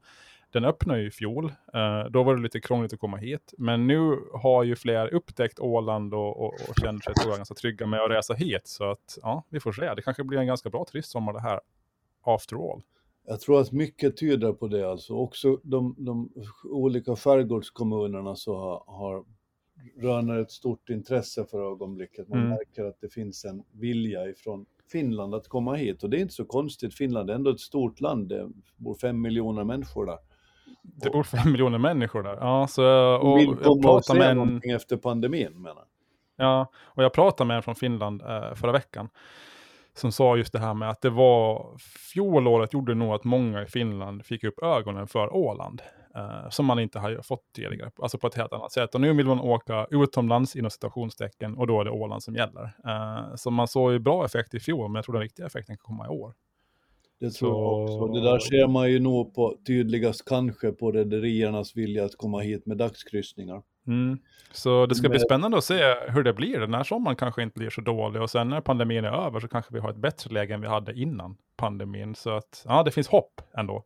Den 0.53 0.65
öppnade 0.65 1.01
ju 1.01 1.07
i 1.07 1.11
fjol, 1.11 1.45
eh, 1.75 2.05
då 2.11 2.23
var 2.23 2.37
det 2.37 2.43
lite 2.43 2.61
krångligt 2.61 2.93
att 2.93 2.99
komma 3.01 3.17
hit, 3.17 3.55
men 3.59 3.87
nu 3.87 4.19
har 4.33 4.65
ju 4.65 4.77
fler 4.77 5.15
upptäckt 5.15 5.61
Åland 5.61 6.15
och, 6.15 6.41
och, 6.41 6.55
och 6.69 6.75
känner 6.83 7.01
sig 7.01 7.15
tror 7.15 7.31
jag, 7.31 7.37
ganska 7.37 7.55
trygga 7.55 7.87
med 7.87 8.01
att 8.01 8.11
resa 8.11 8.35
hit, 8.35 8.67
så 8.67 8.91
att 8.91 9.19
ja, 9.23 9.45
vi 9.49 9.61
får 9.61 9.73
se, 9.73 9.95
det 9.95 10.03
kanske 10.03 10.25
blir 10.25 10.39
en 10.39 10.47
ganska 10.47 10.71
bra 10.71 10.85
turistsommar 10.85 11.33
det 11.33 11.41
här, 11.41 11.61
after 12.23 12.73
all. 12.73 12.83
Jag 13.27 13.41
tror 13.41 13.61
att 13.61 13.73
mycket 13.73 14.17
tyder 14.17 14.53
på 14.53 14.69
det 14.69 14.91
alltså. 14.91 15.15
Också 15.15 15.61
de, 15.63 15.95
de 15.99 16.33
olika 16.65 17.17
skärgårdskommunerna 17.17 18.37
så 18.37 18.57
har, 18.57 18.83
har 18.87 19.25
röner 19.97 20.39
ett 20.39 20.51
stort 20.51 20.91
intresse 20.91 21.45
för 21.51 21.73
ögonblicket. 21.73 22.29
Man 22.29 22.39
Mm. 22.39 22.51
märker 22.51 22.85
att 22.85 23.01
det 23.01 23.09
finns 23.09 23.45
en 23.45 23.63
vilja 23.73 24.29
ifrån 24.29 24.67
Finland 24.93 25.35
att 25.35 25.49
komma 25.49 25.75
hit 25.75 26.03
och 26.03 26.11
det 26.11 26.17
är 26.17 26.21
inte 26.21 26.35
så 26.35 26.45
konstigt. 26.45 26.95
Finland 26.95 27.31
är 27.31 27.35
ändå 27.35 27.51
ett 27.51 27.61
stort 27.61 28.01
land, 28.01 28.29
det 28.29 28.49
bor 28.77 28.95
fem 28.95 29.21
miljoner 29.21 29.65
människor 29.65 30.07
där. 30.07 30.19
Det 30.95 31.11
bor 31.11 31.23
fem 31.23 31.53
miljoner 31.53 31.79
människor 31.79 32.23
där. 32.23 32.37
Ja, 32.41 32.67
så, 32.67 32.85
Och 33.17 33.33
och 33.33 33.39
vill 33.39 33.57
jag 33.63 33.73
och 33.73 33.83
pratade 33.83 34.19
med 34.19 34.31
en, 34.31 34.37
någonting 34.37 34.71
efter 34.71 34.97
pandemin 34.97 35.63
menar. 35.63 35.85
Ja, 36.37 36.71
och 36.77 37.05
jag 37.05 37.13
pratade 37.13 37.49
med 37.49 37.57
en 37.57 37.63
från 37.63 37.75
Finland 37.75 38.23
eh, 38.23 38.55
förra 38.55 38.73
veckan. 38.73 39.09
Som 39.95 40.13
sa 40.13 40.37
just 40.37 40.53
det 40.53 40.59
här 40.59 40.75
med 40.75 40.91
att 40.91 41.01
det 41.01 41.11
var 41.11 41.77
fjolåret 42.13 42.73
gjorde 42.73 42.95
nog 42.95 43.13
att 43.13 43.25
många 43.25 43.63
i 43.63 43.67
Finland 43.67 44.27
fick 44.27 44.45
upp 44.45 44.63
ögonen 44.63 45.07
för 45.07 45.35
Åland. 45.35 45.83
Eh, 46.15 46.49
som 46.51 46.67
man 46.67 46.79
inte 46.79 46.99
har 46.99 47.23
fått 47.23 47.53
tidigare, 47.53 47.91
alltså 48.03 48.19
på 48.19 48.27
ett 48.27 48.35
helt 48.35 48.53
annat 48.53 48.73
sätt. 48.73 48.95
Och 48.95 49.01
nu 49.01 49.13
vill 49.13 49.27
man 49.27 49.41
åka 49.41 49.87
utomlands 49.91 50.57
inom 50.57 50.71
citationstecken 50.71 51.55
och 51.55 51.67
då 51.67 51.81
är 51.81 51.85
det 51.85 51.91
Åland 51.91 52.23
som 52.23 52.35
gäller. 52.35 52.71
Eh, 52.87 53.35
så 53.35 53.51
man 53.51 53.69
såg 53.69 53.93
ju 53.93 53.99
bra 53.99 54.25
effekt 54.25 54.55
i 54.55 54.61
fjol, 54.61 54.89
men 54.89 54.95
jag 54.95 55.05
tror 55.05 55.13
den 55.13 55.23
riktiga 55.23 55.47
effekten 55.47 55.77
kan 55.77 55.83
komma 55.83 56.07
i 56.07 56.09
år. 56.09 56.35
Det 57.21 57.31
tror 57.31 57.51
jag 57.51 57.89
Så- 57.89 58.03
också. 58.05 58.15
Det 58.15 58.21
där 58.21 58.39
ser 58.39 58.69
man 58.69 58.91
ju 58.91 58.99
nog 59.01 59.35
på 59.35 59.57
tydligast 59.67 60.25
kanske 60.25 60.73
på 60.73 60.93
rederiernas 60.93 61.77
vilja 61.77 62.05
att 62.05 62.17
komma 62.17 62.41
hit 62.41 62.67
med 62.67 62.77
dagskryssningar. 62.77 63.63
Mm. 63.87 64.19
Så 64.53 64.87
det 64.87 64.95
ska 64.95 65.09
bli 65.09 65.19
spännande 65.19 65.59
att 65.59 65.65
se 65.65 65.95
hur 66.09 66.23
det 66.23 66.33
blir. 66.33 66.61
Den 66.61 66.75
här 66.75 66.85
sommaren 66.85 67.17
kanske 67.17 67.43
inte 67.43 67.59
blir 67.59 67.71
så 67.71 67.81
dålig 67.81 68.23
och 68.23 68.31
sen 68.31 68.49
när 68.49 68.61
pandemin 68.61 69.05
är 69.05 69.27
över 69.27 69.41
så 69.41 69.49
kanske 69.49 69.75
vi 69.75 69.81
har 69.81 69.91
ett 69.91 69.97
bättre 69.97 70.35
läge 70.35 70.55
än 70.55 70.61
vi 70.61 70.67
hade 70.67 70.95
innan 70.95 71.37
pandemin. 71.57 72.15
Så 72.15 72.31
att 72.31 72.65
ja, 72.69 72.83
det 72.83 72.91
finns 72.91 73.09
hopp 73.09 73.41
ändå. 73.59 73.85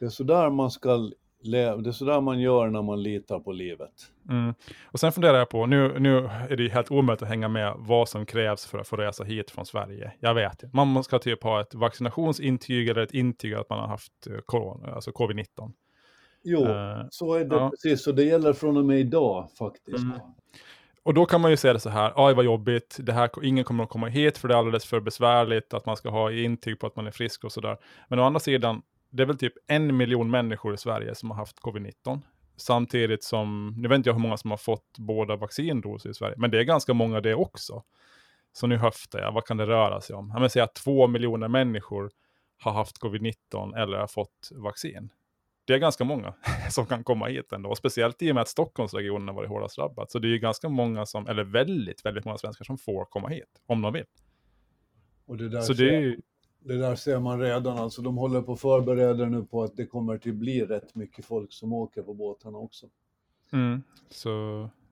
Det 0.00 0.04
är 0.04 0.08
sådär 0.08 0.50
man 0.50 0.70
ska 0.70 1.10
det 1.50 1.90
är 1.90 1.92
sådär 1.92 2.20
man 2.20 2.40
gör 2.40 2.66
när 2.66 2.82
man 2.82 3.02
litar 3.02 3.40
på 3.40 3.52
livet. 3.52 3.92
Mm. 4.28 4.54
Och 4.84 5.00
sen 5.00 5.12
funderar 5.12 5.38
jag 5.38 5.48
på, 5.48 5.66
nu, 5.66 5.98
nu 5.98 6.16
är 6.48 6.56
det 6.56 6.68
helt 6.68 6.90
omöjligt 6.90 7.22
att 7.22 7.28
hänga 7.28 7.48
med 7.48 7.74
vad 7.78 8.08
som 8.08 8.26
krävs 8.26 8.66
för 8.66 8.78
att 8.78 8.88
få 8.88 8.96
resa 8.96 9.24
hit 9.24 9.50
från 9.50 9.66
Sverige. 9.66 10.12
Jag 10.20 10.34
vet. 10.34 10.72
Man 10.72 11.04
ska 11.04 11.18
typ 11.18 11.42
ha 11.42 11.60
ett 11.60 11.74
vaccinationsintyg 11.74 12.88
eller 12.88 13.02
ett 13.02 13.14
intyg 13.14 13.54
att 13.54 13.70
man 13.70 13.78
har 13.78 13.88
haft 13.88 14.26
eh, 14.26 14.36
corona, 14.46 14.94
alltså 14.94 15.10
covid-19. 15.10 15.72
Jo, 16.44 16.64
Eh, 16.64 17.06
så 17.10 17.34
är 17.34 17.44
det 17.44 17.56
ja. 17.56 17.70
precis 17.70 18.06
och 18.06 18.14
det 18.14 18.24
gäller 18.24 18.52
från 18.52 18.76
och 18.76 18.84
med 18.84 19.00
idag 19.00 19.48
faktiskt. 19.58 20.04
Mm. 20.04 20.18
Och 21.02 21.14
då 21.14 21.26
kan 21.26 21.40
man 21.40 21.50
ju 21.50 21.56
säga 21.56 21.72
det 21.72 21.80
så 21.80 21.90
här, 21.90 22.12
aj 22.16 22.34
vad 22.34 22.44
jobbigt, 22.44 22.96
det 23.00 23.12
här, 23.12 23.30
ingen 23.42 23.64
kommer 23.64 23.84
att 23.84 23.90
komma 23.90 24.06
hit 24.06 24.38
för 24.38 24.48
det 24.48 24.54
är 24.54 24.58
alldeles 24.58 24.84
för 24.84 25.00
besvärligt 25.00 25.74
att 25.74 25.86
man 25.86 25.96
ska 25.96 26.10
ha 26.10 26.32
intyg 26.32 26.78
på 26.78 26.86
att 26.86 26.96
man 26.96 27.06
är 27.06 27.10
frisk 27.10 27.44
och 27.44 27.52
sådär. 27.52 27.76
Men 28.08 28.18
å 28.18 28.22
andra 28.22 28.40
sidan, 28.40 28.82
det 29.16 29.22
är 29.22 29.26
väl 29.26 29.38
typ 29.38 29.54
en 29.66 29.96
miljon 29.96 30.30
människor 30.30 30.74
i 30.74 30.76
Sverige 30.76 31.14
som 31.14 31.30
har 31.30 31.36
haft 31.36 31.58
covid-19. 31.58 32.20
Samtidigt 32.56 33.24
som, 33.24 33.74
nu 33.78 33.88
vet 33.88 33.96
inte 33.96 34.08
jag 34.08 34.14
hur 34.14 34.20
många 34.20 34.36
som 34.36 34.50
har 34.50 34.58
fått 34.58 34.98
båda 34.98 35.36
vaccindoser 35.36 36.10
i 36.10 36.14
Sverige, 36.14 36.34
men 36.38 36.50
det 36.50 36.58
är 36.58 36.62
ganska 36.62 36.94
många 36.94 37.20
det 37.20 37.34
också. 37.34 37.82
Så 38.52 38.66
nu 38.66 38.76
höftar 38.76 39.18
jag, 39.18 39.32
vad 39.32 39.44
kan 39.44 39.56
det 39.56 39.66
röra 39.66 40.00
sig 40.00 40.16
om? 40.16 40.30
Jag 40.34 40.40
vill 40.40 40.50
säga 40.50 40.64
att 40.64 40.74
två 40.74 41.06
miljoner 41.06 41.48
människor 41.48 42.10
har 42.58 42.72
haft 42.72 43.02
covid-19 43.02 43.76
eller 43.76 43.98
har 43.98 44.06
fått 44.06 44.50
vaccin. 44.52 45.10
Det 45.64 45.74
är 45.74 45.78
ganska 45.78 46.04
många 46.04 46.34
som 46.70 46.86
kan 46.86 47.04
komma 47.04 47.26
hit 47.26 47.52
ändå, 47.52 47.70
och 47.70 47.78
speciellt 47.78 48.22
i 48.22 48.30
och 48.30 48.34
med 48.34 48.42
att 48.42 48.48
Stockholmsregionen 48.48 49.28
har 49.28 49.34
varit 49.34 49.48
hårdast 49.48 49.76
drabbat. 49.76 50.10
Så 50.10 50.18
det 50.18 50.28
är 50.28 50.30
ju 50.30 50.38
ganska 50.38 50.68
många 50.68 51.06
som, 51.06 51.26
eller 51.26 51.44
väldigt, 51.44 52.04
väldigt 52.04 52.24
många 52.24 52.38
svenskar 52.38 52.64
som 52.64 52.78
får 52.78 53.04
komma 53.04 53.28
hit, 53.28 53.62
om 53.66 53.82
de 53.82 53.92
vill. 53.92 54.04
Och 55.26 55.36
det 55.36 55.48
där, 55.48 55.60
Så 55.60 55.72
det 55.72 55.96
är 55.96 56.00
ju, 56.00 56.20
det 56.66 56.78
där 56.78 56.94
ser 56.94 57.20
man 57.20 57.40
redan, 57.40 57.78
alltså 57.78 58.02
de 58.02 58.16
håller 58.16 58.42
på 58.42 58.52
att 58.52 58.60
förbereda 58.60 59.24
nu 59.26 59.44
på 59.44 59.62
att 59.62 59.76
det 59.76 59.86
kommer 59.86 60.18
till 60.18 60.34
bli 60.34 60.64
rätt 60.64 60.94
mycket 60.94 61.24
folk 61.24 61.52
som 61.52 61.72
åker 61.72 62.02
på 62.02 62.14
båtarna 62.14 62.58
också. 62.58 62.86
mm, 63.52 63.82
så, 64.08 64.30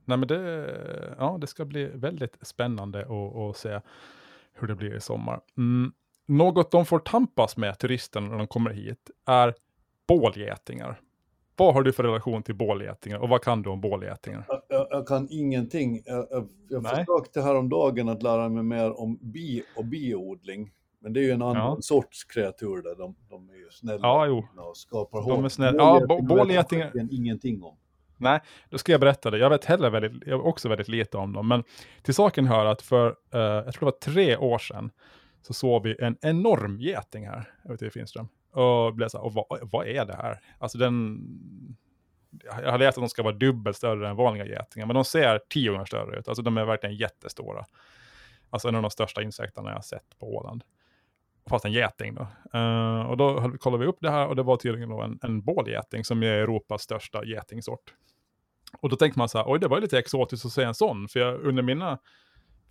nej 0.05 0.19
men 0.19 0.29
det, 0.29 1.17
ja 1.19 1.39
det 1.41 1.47
ska 1.47 1.65
bli 1.65 1.85
väldigt 1.85 2.37
spännande 2.47 3.01
att, 3.01 3.37
att 3.37 3.57
se 3.57 3.81
hur 4.53 4.69
det 4.69 4.75
blir 4.75 4.97
i 4.97 5.01
sommar. 5.01 5.41
Mm. 5.57 5.93
Något 6.27 6.71
de 6.71 6.87
får 6.87 6.99
tampas 6.99 7.57
med, 7.57 7.79
turisterna, 7.79 8.29
när 8.29 8.39
de 8.39 8.47
kommer 8.47 8.71
hit, 8.71 9.11
är 9.27 9.55
bålgetingar. 10.07 11.01
Vad 11.57 11.75
har 11.75 11.83
du 11.83 11.93
för 11.93 12.03
relation 12.03 12.43
till 12.43 12.55
bålgetingar 12.55 13.19
och 13.19 13.29
vad 13.29 13.43
kan 13.43 13.63
du 13.63 13.71
om 13.71 13.81
bålgetingar? 13.81 14.45
Jag, 14.49 14.63
jag, 14.69 14.87
jag 14.91 15.09
kan 15.09 15.29
ingenting. 15.31 16.03
Jag, 16.07 16.27
jag, 16.31 16.49
jag 16.69 16.83
Nej. 16.83 16.93
försökte 16.93 17.43
häromdagen 17.43 18.09
att 18.09 18.23
lära 18.23 18.49
mig 18.49 18.63
mer 18.63 19.01
om 19.01 19.19
bi 19.21 19.63
och 19.77 19.85
biodling. 19.85 20.73
Men 21.05 21.13
det 21.13 21.21
är 21.21 21.25
ju 21.25 21.31
en 21.31 21.43
annan 21.43 21.57
Ja. 21.57 21.79
sorts 21.81 22.25
kreatur 22.25 22.83
där. 22.83 22.97
De, 22.97 23.17
de 23.31 23.51
är 23.51 23.55
ju 23.55 23.71
snälla 23.71 23.99
Ja, 24.03 24.27
jo. 24.27 24.49
och 24.57 24.77
skapar 24.77 25.21
De 25.23 25.31
är 25.31 25.35
hål. 25.37 25.51
snälla. 25.51 25.79
Ja, 25.79 26.19
Bålgetingar 26.23 26.91
vet 26.95 27.13
ingenting 27.13 27.63
om. 27.63 27.77
Nej, 28.17 28.41
då 28.71 28.79
ska 28.79 28.93
jag 28.93 29.01
berätta 29.01 29.31
det. 29.31 29.39
Jag 29.39 29.51
vet 29.51 29.65
heller 29.65 29.91
väldigt, 29.91 30.13
jag 30.27 30.39
vet 30.39 30.47
också 30.47 30.69
väldigt 30.69 30.89
lite 30.89 31.17
om 31.17 31.33
dem. 31.33 31.49
Men 31.49 31.65
till 32.03 32.15
saken 32.15 32.47
hör 32.47 32.67
att 32.67 32.83
för, 32.83 33.07
eh, 33.35 33.41
jag 33.41 33.75
tror 33.75 33.81
det 33.81 33.85
var 33.85 34.13
tre 34.13 34.37
år 34.37 34.59
sedan, 34.59 34.91
så 35.43 35.55
såg 35.55 35.83
vi 35.83 35.97
en 35.99 36.17
enorm 36.23 36.81
geting 36.81 37.27
här 37.27 37.51
ute 37.69 37.87
i 37.87 37.91
Finström. 37.91 38.29
Och 38.53 38.95
blev 38.95 39.09
så 39.09 39.19
här, 39.19 39.25
och 39.25 39.33
vad, 39.35 39.47
vad 39.63 39.87
är 39.87 40.05
det 40.05 40.17
här? 40.17 40.41
Alltså 40.59 40.79
den, 40.79 41.19
jag 42.63 42.71
har 42.71 42.79
läst 42.79 42.99
att 42.99 43.03
de 43.03 43.09
ska 43.09 43.23
vara 43.23 43.35
dubbelt 43.35 43.77
större 43.77 44.09
än 44.09 44.17
vanliga 44.17 44.47
getingar, 44.47 44.87
men 44.87 44.95
de 44.95 45.05
ser 45.05 45.41
tio 45.49 45.71
gånger 45.71 45.85
större 45.85 46.19
ut. 46.19 46.29
Alltså 46.29 46.43
de 46.43 46.59
är 46.59 46.65
verkligen 46.65 46.97
jättestora. 46.97 47.65
Alltså 48.51 48.69
en 48.69 48.75
av 48.75 48.83
de 48.83 48.91
största 48.91 49.23
insekterna 49.23 49.69
jag 49.71 49.77
har 49.77 49.83
sett 49.83 50.19
på 50.19 50.35
Åland. 50.37 50.65
Fast 51.51 51.65
en 51.65 51.73
geting 51.73 52.15
då. 52.15 52.27
Uh, 52.59 53.01
och 53.01 53.17
då 53.17 53.53
kollade 53.59 53.85
vi 53.85 53.89
upp 53.89 53.99
det 54.01 54.11
här 54.11 54.27
och 54.27 54.37
det 54.37 54.43
var 54.43 54.57
tydligen 54.57 54.89
då 54.89 55.03
en, 55.03 55.19
en 55.23 55.43
bålgeting 55.43 56.05
som 56.05 56.23
är 56.23 56.27
Europas 56.27 56.83
största 56.83 57.25
getingsort. 57.25 57.95
Och 58.81 58.89
då 58.89 58.97
tänkte 58.97 59.19
man 59.19 59.29
så 59.29 59.39
här, 59.39 59.45
oj 59.49 59.61
det 59.61 59.69
var 59.69 59.77
ju 59.77 59.81
lite 59.81 59.99
exotiskt 59.99 60.47
att 60.47 60.53
se 60.53 60.63
en 60.63 60.75
sån, 60.75 61.09
för 61.09 61.21
jag, 61.21 61.41
under 61.41 61.63
mina 61.63 61.99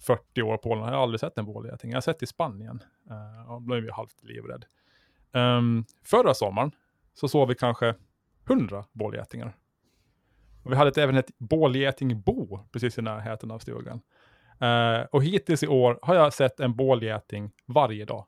40 0.07 0.41
år 0.41 0.57
på 0.57 0.69
Åland 0.69 0.85
har 0.85 0.93
jag 0.93 1.01
aldrig 1.01 1.19
sett 1.19 1.37
en 1.37 1.45
bålgeting. 1.45 1.91
Jag 1.91 1.95
har 1.95 2.01
sett 2.01 2.23
i 2.23 2.27
Spanien, 2.27 2.83
uh, 3.11 3.51
och 3.51 3.61
då 3.61 3.65
blev 3.65 3.83
ju 3.83 3.91
halvt 3.91 4.23
livrädd. 4.23 4.65
Um, 5.31 5.85
förra 6.05 6.33
sommaren 6.33 6.71
så 7.13 7.27
såg 7.27 7.47
vi 7.47 7.55
kanske 7.55 7.95
100 8.49 8.85
bålgetingar. 8.91 9.55
Och 10.63 10.71
vi 10.71 10.75
hade 10.75 10.89
ett, 10.89 10.97
även 10.97 11.17
ett 11.17 11.37
bålgetingbo 11.37 12.59
precis 12.71 12.97
i 12.97 13.01
närheten 13.01 13.51
av 13.51 13.59
stugan. 13.59 14.01
Uh, 14.61 15.05
och 15.11 15.23
hittills 15.23 15.63
i 15.63 15.67
år 15.67 15.99
har 16.01 16.15
jag 16.15 16.33
sett 16.33 16.59
en 16.59 16.75
bålgeting 16.75 17.51
varje 17.65 18.05
dag. 18.05 18.25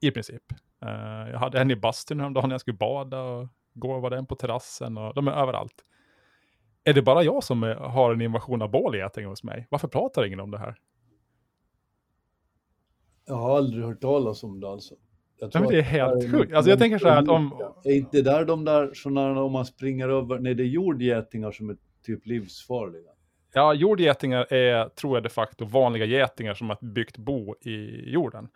I 0.00 0.10
princip. 0.10 0.42
Eh, 0.82 1.30
jag 1.30 1.38
hade 1.38 1.60
en 1.60 1.70
i 1.70 1.76
bastun 1.76 2.20
häromdagen 2.20 2.48
när 2.48 2.54
jag 2.54 2.60
skulle 2.60 2.76
bada 2.76 3.22
och 3.22 3.48
igår 3.74 4.00
var 4.00 4.10
det 4.10 4.16
en 4.16 4.26
på 4.26 4.34
terrassen 4.34 4.98
och 4.98 5.14
de 5.14 5.28
är 5.28 5.32
överallt. 5.32 5.84
Är 6.84 6.92
det 6.94 7.02
bara 7.02 7.22
jag 7.22 7.44
som 7.44 7.62
har 7.78 8.12
en 8.12 8.20
invasion 8.20 8.62
av 8.62 8.70
bålgetingar 8.70 9.28
hos 9.28 9.42
mig? 9.42 9.66
Varför 9.70 9.88
pratar 9.88 10.24
ingen 10.24 10.40
om 10.40 10.50
det 10.50 10.58
här? 10.58 10.76
Jag 13.26 13.34
har 13.34 13.56
aldrig 13.56 13.84
hört 13.84 14.00
talas 14.00 14.44
om 14.44 14.60
det 14.60 14.68
alltså. 14.68 14.94
Jag 15.38 15.50
Nej, 15.54 15.62
men 15.62 15.70
tror 15.70 15.72
det 15.72 15.78
är 15.78 15.82
helt 15.82 16.30
sjukt. 16.30 16.54
Alltså 16.54 16.70
jag 16.70 16.78
tänker 16.78 16.98
så 16.98 17.08
här 17.08 17.22
att 17.22 17.28
om... 17.28 17.72
Är 17.84 17.96
inte 17.96 18.22
där 18.22 18.44
de 18.44 18.64
där 18.64 18.90
sådana 18.94 19.42
om 19.42 19.52
man 19.52 19.66
springer 19.66 20.08
över, 20.08 20.38
nej 20.38 20.54
det 20.54 20.62
är 20.62 20.66
jordgetingar 20.66 21.52
som 21.52 21.70
är 21.70 21.76
typ 22.02 22.26
livsfarliga. 22.26 23.10
Ja, 23.52 23.74
jordgetingar 23.74 24.52
är, 24.52 24.88
tror 24.88 25.16
jag 25.16 25.22
de 25.22 25.28
facto, 25.28 25.64
vanliga 25.64 26.04
getingar 26.04 26.54
som 26.54 26.68
har 26.68 26.78
byggt 26.80 27.18
bo 27.18 27.54
i 27.60 28.10
jorden. 28.10 28.48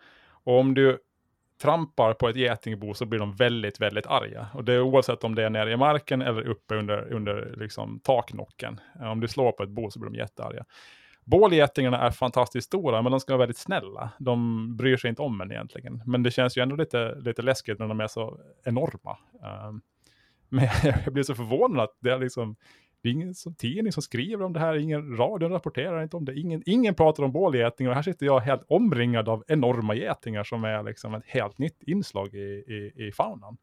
Och 0.43 0.59
om 0.59 0.73
du 0.73 0.99
trampar 1.61 2.13
på 2.13 2.29
ett 2.29 2.35
getingbo 2.35 2.93
så 2.93 3.05
blir 3.05 3.19
de 3.19 3.35
väldigt, 3.35 3.81
väldigt 3.81 4.07
arga. 4.07 4.47
Och 4.53 4.63
det 4.63 4.73
är 4.73 4.81
oavsett 4.81 5.23
om 5.23 5.35
det 5.35 5.43
är 5.43 5.49
nere 5.49 5.71
i 5.71 5.77
marken 5.77 6.21
eller 6.21 6.47
uppe 6.47 6.75
under, 6.75 7.13
under 7.13 7.53
liksom 7.57 7.99
taknocken. 7.99 8.79
Eh, 9.01 9.11
om 9.11 9.19
du 9.19 9.27
slår 9.27 9.51
på 9.51 9.63
ett 9.63 9.69
bo 9.69 9.91
så 9.91 9.99
blir 9.99 10.11
de 10.11 10.17
jättearga. 10.17 10.65
Bålgetingarna 11.23 12.01
är 12.01 12.11
fantastiskt 12.11 12.67
stora, 12.67 13.01
men 13.01 13.11
de 13.11 13.19
ska 13.19 13.33
vara 13.33 13.39
väldigt 13.39 13.57
snälla. 13.57 14.09
De 14.19 14.67
bryr 14.77 14.97
sig 14.97 15.09
inte 15.09 15.21
om 15.21 15.41
en 15.41 15.51
egentligen. 15.51 16.03
Men 16.05 16.23
det 16.23 16.31
känns 16.31 16.57
ju 16.57 16.61
ändå 16.61 16.75
lite, 16.75 17.15
lite 17.15 17.41
läskigt 17.41 17.79
när 17.79 17.87
de 17.87 17.99
är 17.99 18.07
så 18.07 18.39
enorma. 18.63 19.17
Um, 19.67 19.81
men 20.49 20.67
jag 21.05 21.13
blir 21.13 21.23
så 21.23 21.35
förvånad 21.35 21.83
att 21.83 21.97
det 21.99 22.11
är 22.11 22.19
liksom 22.19 22.55
det 23.05 23.09
är 23.09 23.13
ingen 23.13 23.35
som, 23.35 23.55
tidning 23.55 23.91
som 23.93 24.03
skriver 24.03 24.43
om 24.45 24.53
det 24.53 24.59
här, 24.59 24.75
ingen 24.75 25.17
radio 25.17 25.47
rapporterar 25.49 26.03
inte 26.03 26.17
om 26.17 26.25
det, 26.25 26.39
ingen, 26.39 26.63
ingen 26.65 26.95
pratar 26.95 27.23
om 27.23 27.31
bålgetingar 27.31 27.89
och 27.89 27.95
här 27.95 28.03
sitter 28.03 28.25
jag 28.25 28.39
helt 28.39 28.63
omringad 28.67 29.29
av 29.29 29.43
enorma 29.47 29.95
getingar 29.95 30.43
som 30.43 30.63
är 30.63 30.83
liksom 30.83 31.13
ett 31.13 31.23
helt 31.25 31.57
nytt 31.57 31.83
inslag 31.83 32.33
i, 32.33 32.37
i, 32.97 33.07
i 33.07 33.11
faunan. 33.11 33.57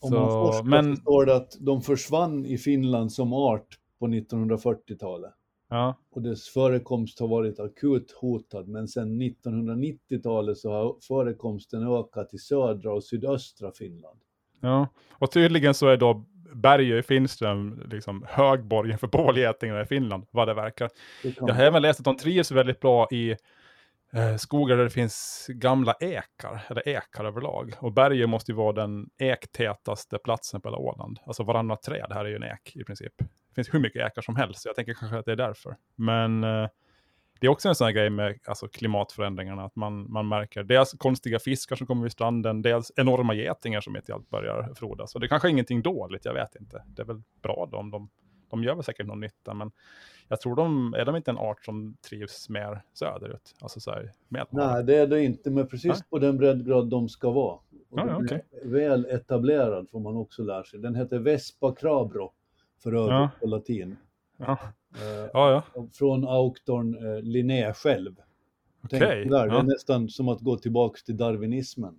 Om 0.00 0.10
man 0.14 0.28
forskar 0.30 0.64
men- 0.64 0.96
så 0.96 1.00
står 1.02 1.26
det 1.26 1.36
att 1.36 1.56
de 1.60 1.82
försvann 1.82 2.46
i 2.46 2.58
Finland 2.58 3.12
som 3.12 3.32
art 3.32 3.66
på 3.98 4.06
1940-talet. 4.06 5.32
Ja, 5.68 5.94
Och 6.10 6.22
dess 6.22 6.48
förekomst 6.48 7.20
har 7.20 7.28
varit 7.28 7.60
akut 7.60 8.12
hotad, 8.20 8.68
men 8.68 8.88
sedan 8.88 9.22
1990-talet 9.22 10.58
så 10.58 10.70
har 10.70 10.96
förekomsten 11.08 11.82
ökat 11.88 12.34
i 12.34 12.38
södra 12.38 12.92
och 12.92 13.04
sydöstra 13.04 13.72
Finland. 13.72 14.18
ja. 14.60 14.88
Och 15.18 15.30
tydligen 15.30 15.74
så 15.74 15.88
är 15.88 15.96
då 15.96 16.24
Bergö 16.56 16.98
i 16.98 17.02
Finström 17.02 17.82
liksom 17.90 18.26
högborgen 18.28 18.98
för 18.98 19.06
bålgetingar 19.06 19.82
i 19.82 19.86
Finland, 19.86 20.26
vad 20.30 20.48
det 20.48 20.54
verkar. 20.54 20.90
Det 21.22 21.34
Jag 21.40 21.54
har 21.54 21.62
även 21.62 21.82
läst 21.82 22.00
att 22.00 22.04
de 22.04 22.16
trivs 22.16 22.50
väldigt 22.50 22.80
bra 22.80 23.08
i 23.10 23.36
eh, 24.12 24.36
skogar 24.36 24.76
där 24.76 24.84
det 24.84 24.90
finns 24.90 25.46
gamla 25.48 25.94
ekar, 26.00 26.60
eller 26.68 26.88
ekar 26.88 27.24
överlag. 27.24 27.74
Och 27.78 27.92
Berge 27.92 28.26
måste 28.26 28.52
ju 28.52 28.56
vara 28.56 28.72
den 28.72 29.10
ektätaste 29.18 30.18
platsen 30.18 30.60
på 30.60 30.68
hela 30.68 30.78
Åland. 30.78 31.18
Alltså 31.26 31.42
varannat 31.42 31.82
träd 31.82 32.06
här 32.10 32.24
är 32.24 32.28
ju 32.28 32.36
en 32.36 32.44
ek 32.44 32.76
i 32.76 32.84
princip. 32.84 33.12
Det 33.18 33.54
finns 33.54 33.74
hur 33.74 33.80
mycket 33.80 34.06
ekar 34.10 34.22
som 34.22 34.36
helst, 34.36 34.62
så 34.62 34.68
jag 34.68 34.76
tänker 34.76 34.94
kanske 34.94 35.18
att 35.18 35.24
det 35.24 35.32
är 35.32 35.36
därför. 35.36 35.76
Men 35.96 36.44
eh, 36.44 36.68
det 37.40 37.46
är 37.46 37.50
också 37.50 37.68
en 37.68 37.74
sån 37.74 37.84
här 37.84 37.92
grej 37.92 38.10
med 38.10 38.38
alltså, 38.46 38.68
klimatförändringarna, 38.68 39.64
att 39.64 39.76
man, 39.76 40.12
man 40.12 40.28
märker 40.28 40.62
dels 40.62 40.92
konstiga 40.92 41.38
fiskar 41.38 41.76
som 41.76 41.86
kommer 41.86 42.02
vid 42.02 42.12
stranden, 42.12 42.62
dels 42.62 42.92
enorma 42.96 43.34
getingar 43.34 43.80
som 43.80 43.92
mitt 43.92 44.08
i 44.08 44.12
allt 44.12 44.30
börjar 44.30 44.74
frodas. 44.74 45.14
Och 45.14 45.20
det 45.20 45.28
kanske 45.28 45.48
är 45.48 45.50
ingenting 45.50 45.82
dåligt, 45.82 46.24
jag 46.24 46.34
vet 46.34 46.54
inte. 46.54 46.82
Det 46.86 47.02
är 47.02 47.06
väl 47.06 47.22
bra 47.42 47.68
då 47.72 47.76
om 47.78 47.90
de, 47.90 48.08
de 48.50 48.64
gör 48.64 48.74
väl 48.74 48.84
säkert 48.84 49.06
någon 49.06 49.20
nytta, 49.20 49.54
men 49.54 49.70
jag 50.28 50.40
tror 50.40 50.56
de, 50.56 50.94
är 50.94 51.04
de 51.04 51.16
inte 51.16 51.30
en 51.30 51.38
art 51.38 51.64
som 51.64 51.96
trivs 52.08 52.48
mer 52.48 52.82
söderut? 52.92 53.54
Alltså 53.60 53.80
så 53.80 53.90
här, 53.90 54.12
med 54.28 54.46
Nej, 54.50 54.84
det 54.84 54.96
är 54.96 55.06
det 55.06 55.24
inte, 55.24 55.50
men 55.50 55.66
precis 55.68 55.92
Nej. 55.92 56.02
på 56.10 56.18
den 56.18 56.36
breddgrad 56.36 56.90
de 56.90 57.08
ska 57.08 57.30
vara. 57.30 57.54
Och 57.90 57.98
Ja, 57.98 58.22
ja, 58.28 58.36
är 58.62 58.68
väl 58.68 59.06
etablerad 59.06 59.90
får 59.90 60.00
man 60.00 60.16
också 60.16 60.42
lära 60.42 60.64
sig. 60.64 60.78
Den 60.80 60.94
heter 60.94 61.18
Vespa 61.18 61.74
crabro 61.74 62.32
för 62.82 62.92
övrigt 62.92 63.10
Ja. 63.10 63.30
på 63.40 63.46
latin. 63.46 63.96
Ja, 64.36 64.58
ja, 65.32 65.64
ja. 65.74 65.86
Från 65.92 66.28
auktorn 66.28 66.94
eh, 66.94 67.22
Linné 67.22 67.72
själv. 67.72 68.16
Okej. 68.84 69.24
där, 69.30 69.48
Det 69.48 69.56
är 69.58 69.62
nästan 69.62 70.08
som 70.08 70.28
att 70.28 70.40
gå 70.40 70.56
tillbaka 70.56 70.98
till 71.06 71.16
darwinismen. 71.16 71.98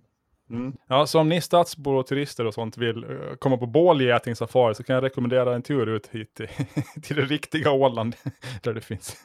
Mm. 0.50 0.72
Ja, 0.86 1.06
så 1.06 1.20
om 1.20 1.28
ni 1.28 1.40
stadsbor 1.40 1.94
och 1.94 2.06
turister 2.06 2.44
och 2.44 2.54
sånt 2.54 2.78
vill 2.78 3.04
eh, 3.04 3.10
komma 3.38 3.56
på 3.56 3.66
bålgetingssafari 3.66 4.74
så 4.74 4.82
kan 4.82 4.94
jag 4.94 5.04
rekommendera 5.04 5.54
en 5.54 5.62
tur 5.62 5.86
ut 5.86 6.06
hit 6.06 6.34
till, 6.34 6.48
till 7.02 7.16
det 7.16 7.22
riktiga 7.22 7.72
Åland 7.72 8.14
där 8.62 8.74
det 8.74 8.80
finns. 8.80 9.22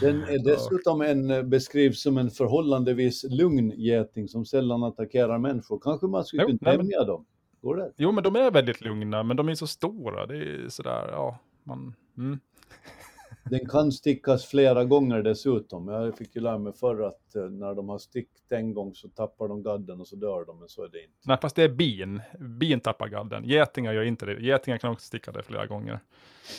Den 0.00 0.22
är 0.22 0.44
dessutom 0.44 1.00
en, 1.00 1.30
eh, 1.30 1.42
beskrivs 1.42 2.02
som 2.02 2.18
en 2.18 2.30
förhållandevis 2.30 3.24
lugn 3.30 3.70
geting 3.70 4.28
som 4.28 4.44
sällan 4.44 4.84
attackerar 4.84 5.38
människor. 5.38 5.80
Kanske 5.82 6.06
man 6.06 6.24
skulle 6.24 6.42
kunna 6.44 6.58
nej, 6.60 6.76
men- 6.76 6.86
tämja 6.86 7.04
dem? 7.04 7.26
Går 7.62 7.76
det? 7.76 7.92
Jo, 7.96 8.12
men 8.12 8.24
de 8.24 8.36
är 8.36 8.50
väldigt 8.50 8.80
lugna, 8.80 9.22
men 9.22 9.36
de 9.36 9.48
är 9.48 9.54
så 9.54 9.66
stora. 9.66 10.26
Det 10.26 10.36
är 10.36 10.68
sådär, 10.68 11.08
ja, 11.12 11.38
man... 11.64 11.94
Mm. 12.18 12.38
Den 13.50 13.68
kan 13.68 13.92
stickas 13.92 14.46
flera 14.46 14.84
gånger 14.84 15.22
dessutom. 15.22 15.88
Jag 15.88 16.18
fick 16.18 16.36
ju 16.36 16.40
lära 16.40 16.58
mig 16.58 16.72
förr 16.72 17.02
att 17.02 17.36
eh, 17.36 17.42
när 17.42 17.74
de 17.74 17.88
har 17.88 17.98
stickt 17.98 18.52
en 18.52 18.74
gång 18.74 18.94
så 18.94 19.08
tappar 19.08 19.48
de 19.48 19.62
gadden 19.62 20.00
och 20.00 20.08
så 20.08 20.16
dör 20.16 20.44
de, 20.44 20.58
men 20.58 20.68
så 20.68 20.84
är 20.84 20.88
det 20.88 21.02
inte. 21.02 21.14
Nej, 21.24 21.38
fast 21.42 21.56
det 21.56 21.62
är 21.62 21.68
bin. 21.68 22.20
Bin 22.38 22.80
tappar 22.80 23.08
gadden. 23.08 23.44
Getingar 23.44 23.92
gör 23.92 24.02
inte 24.02 24.26
det. 24.26 24.42
Getingar 24.42 24.78
kan 24.78 24.92
också 24.92 25.06
sticka 25.06 25.32
det 25.32 25.42
flera 25.42 25.66
gånger. 25.66 26.00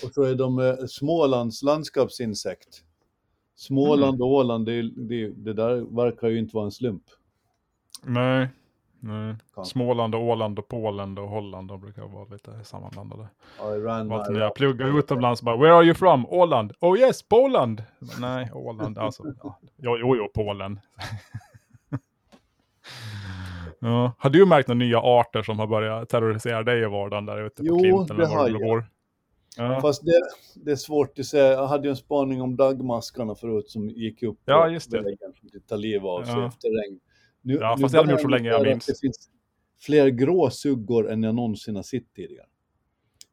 Och 0.03 0.13
så 0.13 0.23
är 0.23 0.35
de 0.35 0.59
eh, 0.59 0.75
Smålands 0.87 1.63
landskapsinsekt. 1.63 2.83
Småland 3.55 4.21
och 4.21 4.27
Åland, 4.27 4.65
det, 4.65 4.81
det, 4.81 5.27
det 5.27 5.53
där 5.53 5.95
verkar 5.95 6.27
ju 6.27 6.39
inte 6.39 6.55
vara 6.55 6.65
en 6.65 6.71
slump. 6.71 7.03
Nej. 8.03 8.49
Nej. 9.03 9.35
Småland 9.65 10.15
och 10.15 10.21
Åland 10.23 10.59
och 10.59 10.67
Polen 10.67 11.17
och 11.17 11.27
Holland, 11.29 11.67
de 11.67 11.81
brukar 11.81 12.01
vara 12.07 12.25
lite 12.25 12.63
sammanblandade. 12.63 13.27
När 13.59 14.39
jag 14.39 14.55
pluggar 14.55 14.99
utomlands 14.99 15.41
bara, 15.41 15.57
where 15.57 15.73
are 15.73 15.83
you 15.85 15.93
from? 15.93 16.25
Åland? 16.29 16.73
Oh 16.79 16.99
yes, 16.99 17.23
Poland! 17.23 17.83
Nej, 18.19 18.51
Åland, 18.53 18.97
alltså. 18.97 19.23
Ja. 19.43 19.59
Jo, 19.77 19.97
jo, 19.99 20.15
jo, 20.15 20.27
Polen. 20.33 20.79
ja. 23.79 24.11
Har 24.17 24.29
du 24.29 24.45
märkt 24.45 24.67
några 24.67 24.77
nya 24.79 24.99
arter 24.99 25.43
som 25.43 25.59
har 25.59 25.67
börjat 25.67 26.09
terrorisera 26.09 26.63
dig 26.63 26.81
i 26.81 26.85
vardagen 26.85 27.25
där 27.25 27.45
ute 27.45 27.55
på 27.63 27.67
Jo, 27.67 27.79
Klinten? 27.79 28.17
det 28.17 28.23
eller 28.23 28.35
var 28.35 28.67
har 28.69 28.75
jag. 28.75 28.83
Ja. 29.57 29.81
Fast 29.81 30.05
det, 30.05 30.21
det 30.55 30.71
är 30.71 30.75
svårt 30.75 31.19
att 31.19 31.25
säga. 31.25 31.51
Jag 31.51 31.67
hade 31.67 31.83
ju 31.83 31.89
en 31.89 31.95
spaning 31.95 32.41
om 32.41 32.55
dagmaskarna 32.55 33.35
förut 33.35 33.69
som 33.69 33.89
gick 33.89 34.23
upp 34.23 34.39
Ja, 34.45 34.67
just 34.69 34.91
det. 34.91 34.97
vägen 35.01 35.33
som 35.39 35.61
tar 35.67 35.77
liv 35.77 36.05
av 36.05 36.23
sig 36.23 36.33
Ja. 36.33 36.47
efter 36.47 36.67
regn. 36.67 36.99
Nu, 37.41 37.53
Ja, 37.53 37.77
fast 37.81 37.91
det 37.91 37.97
har 37.97 38.05
de 38.05 38.11
gjort 38.11 38.21
så 38.21 38.27
länge 38.27 38.49
jag 38.49 38.63
minns. 38.63 38.85
Det 38.85 38.99
finns 38.99 39.29
fler 39.79 40.07
gråsuggor 40.07 41.09
än 41.11 41.23
jag 41.23 41.35
någonsin 41.35 41.75
har 41.75 41.83
sett 41.83 42.13
tidigare. 42.13 42.45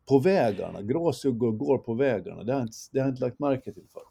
På 0.09 0.19
vägarna, 0.19 0.83
gråsuggor 0.83 1.53
går 1.53 1.79
på 1.79 1.95
vägarna. 1.95 2.45
Det 2.45 2.53
har 2.53 2.61
jag 2.61 2.67
inte, 2.67 2.77
det 2.93 2.99
har 2.99 3.07
jag 3.07 3.13
inte 3.13 3.25
lagt 3.25 3.39
märke 3.39 3.73
till 3.73 3.87
förr. 3.93 4.03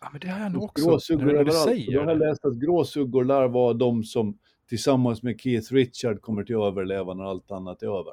ja, 0.00 0.08
men 0.12 0.20
det 0.20 0.28
har 0.28 0.40
jag 0.40 0.52
nog 0.52 0.62
också. 0.62 0.84
Gråsuggor 0.84 1.26
när 1.32 1.44
du 1.44 1.52
säger 1.52 1.98
har 2.00 2.08
jag 2.08 2.18
det. 2.20 2.28
läst 2.28 2.44
att 2.44 2.56
gråsuggor 2.56 3.24
lär 3.24 3.48
vara 3.48 3.72
de 3.72 4.04
som 4.04 4.38
tillsammans 4.68 5.22
med 5.22 5.40
Keith 5.40 5.72
Richard 5.72 6.20
kommer 6.20 6.44
till 6.44 6.56
överleva 6.56 7.14
när 7.14 7.24
allt 7.24 7.50
annat 7.50 7.82
är 7.82 7.86
över. 8.00 8.12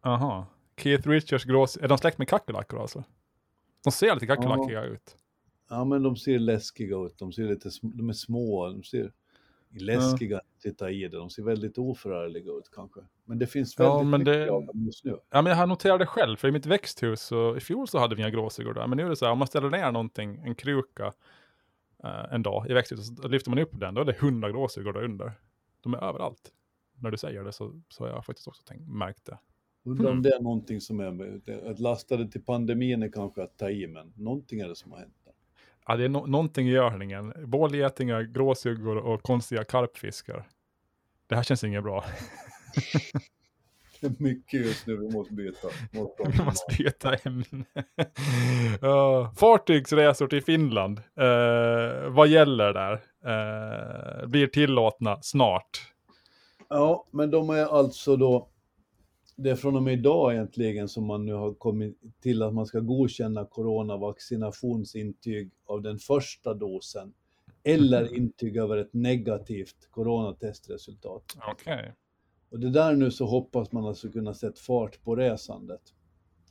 Aha. 0.00 0.46
Keith 0.76 1.08
Richards 1.08 1.44
grås... 1.44 1.76
Är 1.76 1.88
de 1.88 1.98
släkt 1.98 2.18
med 2.18 2.28
kackerlackor 2.28 2.80
alltså? 2.80 3.04
De 3.84 3.92
ser 3.92 4.14
lite 4.14 4.26
kackerlackiga 4.26 4.84
ut. 4.84 5.16
Ja, 5.70 5.84
men 5.84 6.02
de 6.02 6.16
ser 6.16 6.38
läskiga 6.38 6.96
ut. 6.96 7.18
De, 7.18 7.32
ser 7.32 7.48
lite, 7.48 7.70
de 7.82 8.08
är 8.08 8.12
små. 8.12 8.68
De 8.68 8.82
ser 8.82 9.12
läskiga 9.70 10.36
att 10.36 10.60
titta 10.62 10.90
i 10.90 11.00
det. 11.08 11.16
De 11.18 11.30
ser 11.30 11.42
väldigt 11.42 11.78
oförargliga 11.78 12.52
ut 12.52 12.70
kanske. 12.72 13.00
Men 13.24 13.38
det 13.38 13.46
finns 13.46 13.74
Ja, 13.78 13.92
väldigt 13.96 14.10
men 14.10 14.20
mycket 14.20 14.34
det- 14.34 14.50
av 14.50 14.66
dem 14.66 14.84
just 14.84 15.04
nu. 15.04 15.16
Ja, 15.30 15.42
men 15.42 15.50
jag 15.50 15.56
har 15.56 15.66
noterat 15.66 15.98
det 15.98 16.06
själv, 16.06 16.36
för 16.36 16.48
i 16.48 16.52
mitt 16.52 16.66
växthus, 16.66 17.20
så, 17.22 17.56
i 17.56 17.60
fjol 17.60 17.88
så 17.88 17.98
hade 17.98 18.14
vi 18.14 18.22
inga 18.22 18.30
gråsuggor 18.30 18.74
där, 18.74 18.86
men 18.86 18.96
nu 18.96 19.04
är 19.04 19.08
det 19.08 19.16
så 19.16 19.24
här, 19.24 19.32
om 19.32 19.38
man 19.38 19.46
ställer 19.48 19.70
ner 19.70 19.92
någonting, 19.92 20.40
en 20.44 20.54
kruka, 20.54 21.12
eh, 22.04 22.34
en 22.34 22.42
dag 22.42 22.70
i 22.70 22.72
växthuset, 22.74 23.16
så 23.18 23.28
lyfter 23.28 23.50
man 23.50 23.58
upp 23.58 23.70
den, 23.72 23.94
då 23.94 24.00
är 24.00 24.04
det 24.04 24.18
hundra 24.20 24.50
gråsuggor 24.50 24.92
där 24.92 25.04
under. 25.04 25.32
De 25.80 25.94
är 25.94 26.04
överallt. 26.04 26.52
När 27.00 27.10
du 27.10 27.16
säger 27.18 27.44
det 27.44 27.52
så, 27.52 27.80
så 27.88 28.04
har 28.04 28.10
jag 28.10 28.24
faktiskt 28.24 28.48
också 28.48 28.62
tänkt, 28.62 28.88
märkt 28.88 29.24
det. 29.26 29.38
Undrar 29.84 30.06
om 30.06 30.12
Hmm. 30.12 30.22
det 30.22 30.30
är 30.30 30.40
någonting 30.40 30.80
som 30.80 31.00
är 31.00 31.40
att 31.70 31.78
lasta 31.78 32.16
det 32.16 32.28
till 32.28 32.42
pandemin 32.44 33.02
är 33.02 33.08
kanske 33.12 33.42
att 33.42 33.58
ta 33.58 33.70
i, 33.70 33.86
men 33.86 34.12
någonting 34.16 34.60
är 34.60 34.68
det 34.68 34.76
som 34.76 34.92
har 34.92 34.98
hänt. 34.98 35.14
Ja, 35.86 35.96
det 35.96 36.04
är 36.04 36.08
no- 36.08 36.26
någonting 36.26 36.68
i 36.68 36.70
görningen. 36.70 37.32
Bålgetingar, 37.46 38.22
gråsuggor 38.22 38.96
och 38.96 39.22
konstiga 39.22 39.64
karpfiskar. 39.64 40.46
Det 41.26 41.36
här 41.36 41.42
känns 41.42 41.64
inget 41.64 41.82
bra. 41.82 42.04
Det 44.00 44.06
är 44.06 44.14
mycket 44.18 44.60
just 44.60 44.86
nu 44.86 44.96
vi 44.96 45.10
måste 45.12 45.34
byta. 45.34 45.68
Måste 45.92 46.22
Vi 46.38 46.44
måste 46.44 46.76
byta 46.78 47.14
ämne. 47.14 47.44
uh, 48.82 49.34
fartygsresor 49.34 50.26
till 50.26 50.42
Finland. 50.42 50.98
Eh, 50.98 52.08
vad 52.10 52.28
gäller 52.28 52.72
där? 52.72 52.92
Eh, 53.24 54.26
blir 54.26 54.46
tillåtna 54.46 55.18
snart. 55.22 55.92
Ja, 56.68 57.06
men 57.10 57.30
de 57.30 57.50
är 57.50 57.78
alltså 57.78 58.16
då, 58.16 58.48
det 59.36 59.50
är 59.50 59.56
från 59.56 59.76
och 59.76 59.82
med 59.82 59.92
idag 59.92 60.32
egentligen 60.32 60.88
som 60.88 61.06
man 61.06 61.26
nu 61.26 61.32
har 61.32 61.54
kommit 61.54 61.98
till 62.20 62.42
att 62.42 62.54
man 62.54 62.66
ska 62.66 62.80
godkänna 62.80 63.44
coronavaccinationsintyg 63.44 65.50
av 65.66 65.82
den 65.82 65.98
första 65.98 66.54
dosen 66.54 67.14
eller 67.62 68.16
intyg 68.16 68.56
över 68.56 68.76
ett 68.76 68.92
negativt 68.92 69.88
coronatestresultat. 69.90 71.24
Okej. 71.52 71.94
Och 72.50 72.60
det 72.60 72.70
där 72.70 72.96
nu 72.96 73.10
så 73.10 73.26
hoppas 73.26 73.72
man 73.72 73.84
alltså 73.84 74.08
kunna 74.08 74.34
sätta 74.34 74.56
fart 74.66 75.02
på 75.02 75.16
resandet. 75.16 75.82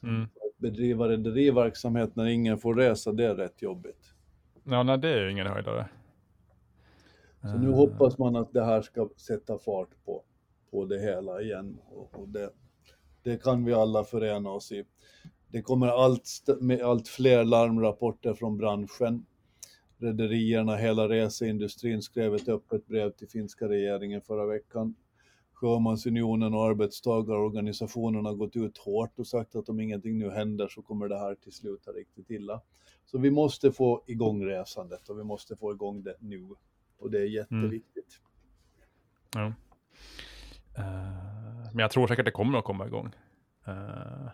Mm. 0.04 0.24
Att 0.24 0.58
bedriva 0.58 1.10
rederiverksamhet 1.10 2.16
när 2.16 2.26
ingen 2.26 2.58
får 2.58 2.76
resa, 2.76 3.12
det 3.12 3.26
är 3.26 3.36
rätt 3.36 3.62
jobbigt. 3.62 4.14
Ja, 4.64 4.84
nej, 4.84 4.98
det 4.98 5.10
är 5.10 5.24
ju 5.24 5.32
ingen 5.32 5.48
höjdare. 5.48 5.90
Så 7.42 7.58
nu 7.58 7.72
hoppas 7.72 8.18
man 8.18 8.36
att 8.36 8.54
det 8.54 8.66
här 8.66 8.82
ska 8.82 9.10
sätta 9.18 9.58
fart 9.58 9.90
på, 10.06 10.24
på 10.72 10.86
det 10.86 11.00
hela 11.00 11.42
igen. 11.42 11.78
Och, 11.90 12.20
och 12.20 12.30
det, 12.30 12.50
det 13.26 13.44
kan 13.44 13.66
vi 13.66 13.74
alla 13.74 14.04
förena 14.04 14.50
oss 14.50 14.72
i. 14.72 14.84
Det 15.48 15.62
kommer 15.62 15.88
allt, 15.88 16.30
med 16.60 16.82
allt 16.82 17.08
fler 17.08 17.44
larmrapporter 17.44 18.34
från 18.34 18.58
branschen. 18.58 19.26
Rederierna, 19.98 20.76
hela 20.76 21.10
reseindustrin 21.10 22.02
skrev 22.02 22.36
ett 22.36 22.48
öppet 22.48 22.88
brev 22.88 23.12
till 23.12 23.28
finska 23.28 23.70
regeringen 23.70 24.22
förra 24.22 24.46
veckan. 24.46 24.96
Sjömansunionen 25.54 26.54
och 26.54 26.66
arbetstagarorganisationerna 26.66 28.30
har 28.30 28.36
gått 28.36 28.56
ut 28.56 28.78
hårt 28.78 29.20
och 29.20 29.28
sagt 29.28 29.56
att 29.56 29.70
om 29.70 29.80
ingenting 29.80 30.18
nu 30.18 30.30
händer 30.30 30.68
så 30.68 30.82
kommer 30.82 31.08
det 31.08 31.20
här 31.20 31.36
till 31.36 31.54
sluta 31.54 31.92
riktigt 31.92 32.30
illa. 32.30 32.62
Så 33.06 33.18
vi 33.18 33.32
måste 33.32 33.72
få 33.72 34.04
igång 34.08 34.46
resandet 34.46 35.10
och 35.10 35.20
vi 35.20 35.24
måste 35.24 35.56
få 35.56 35.72
igång 35.72 36.04
det 36.04 36.16
nu. 36.20 36.50
Och 36.98 37.12
det 37.12 37.20
är 37.20 37.26
jätteviktigt. 37.26 38.20
Mm. 39.36 39.54
Ja. 40.76 40.84
Uh, 40.84 41.45
men 41.76 41.82
jag 41.82 41.92
tror 41.92 42.08
säkert 42.08 42.26
det 42.26 42.32
kommer 42.32 42.58
att 42.58 42.66
komma 42.66 42.88
igång. 42.88 43.12
Eh, 43.68 44.30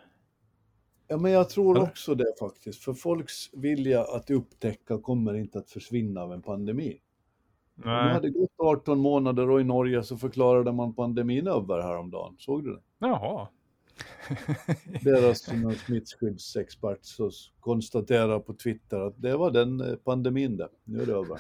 Ja, 1.12 1.18
men 1.18 1.32
jag 1.32 1.50
tror 1.50 1.76
Eller? 1.76 1.88
också 1.88 2.16
det 2.16 2.34
faktiskt. 2.40 2.84
För 2.84 2.94
folks 2.94 3.54
vilja 3.54 4.04
att 4.04 4.30
upptäcka 4.30 4.98
kommer 4.98 5.34
inte 5.34 5.60
att 5.60 5.70
försvinna 5.70 6.22
av 6.22 6.34
en 6.34 6.42
pandemi. 6.42 7.00
Det 7.76 7.86
nej. 7.86 8.14
hade 8.14 8.30
gått 8.30 8.52
18 8.58 9.00
månader 9.00 9.50
och 9.50 9.62
i 9.62 9.64
Norge 9.64 10.04
så 10.04 10.18
förklarade 10.18 10.72
man 10.72 10.94
pandemin 10.94 11.48
över 11.48 11.82
häromdagen. 11.82 12.36
Såg 12.38 12.64
du 12.64 12.74
det? 12.74 12.82
Jaha. 13.00 13.48
Deras 15.04 15.40
smittskyddsexpert 15.86 17.00
så 17.02 17.32
konstaterar 17.60 18.40
på 18.40 18.54
Twitter 18.54 19.00
att 19.00 19.22
det 19.22 19.38
var 19.38 19.52
den 19.52 19.82
eh, 19.82 19.96
pandemin 19.96 20.58
det. 20.58 20.70
Nu 20.84 21.02
är 21.02 21.06
det 21.06 21.14
över. 21.14 21.40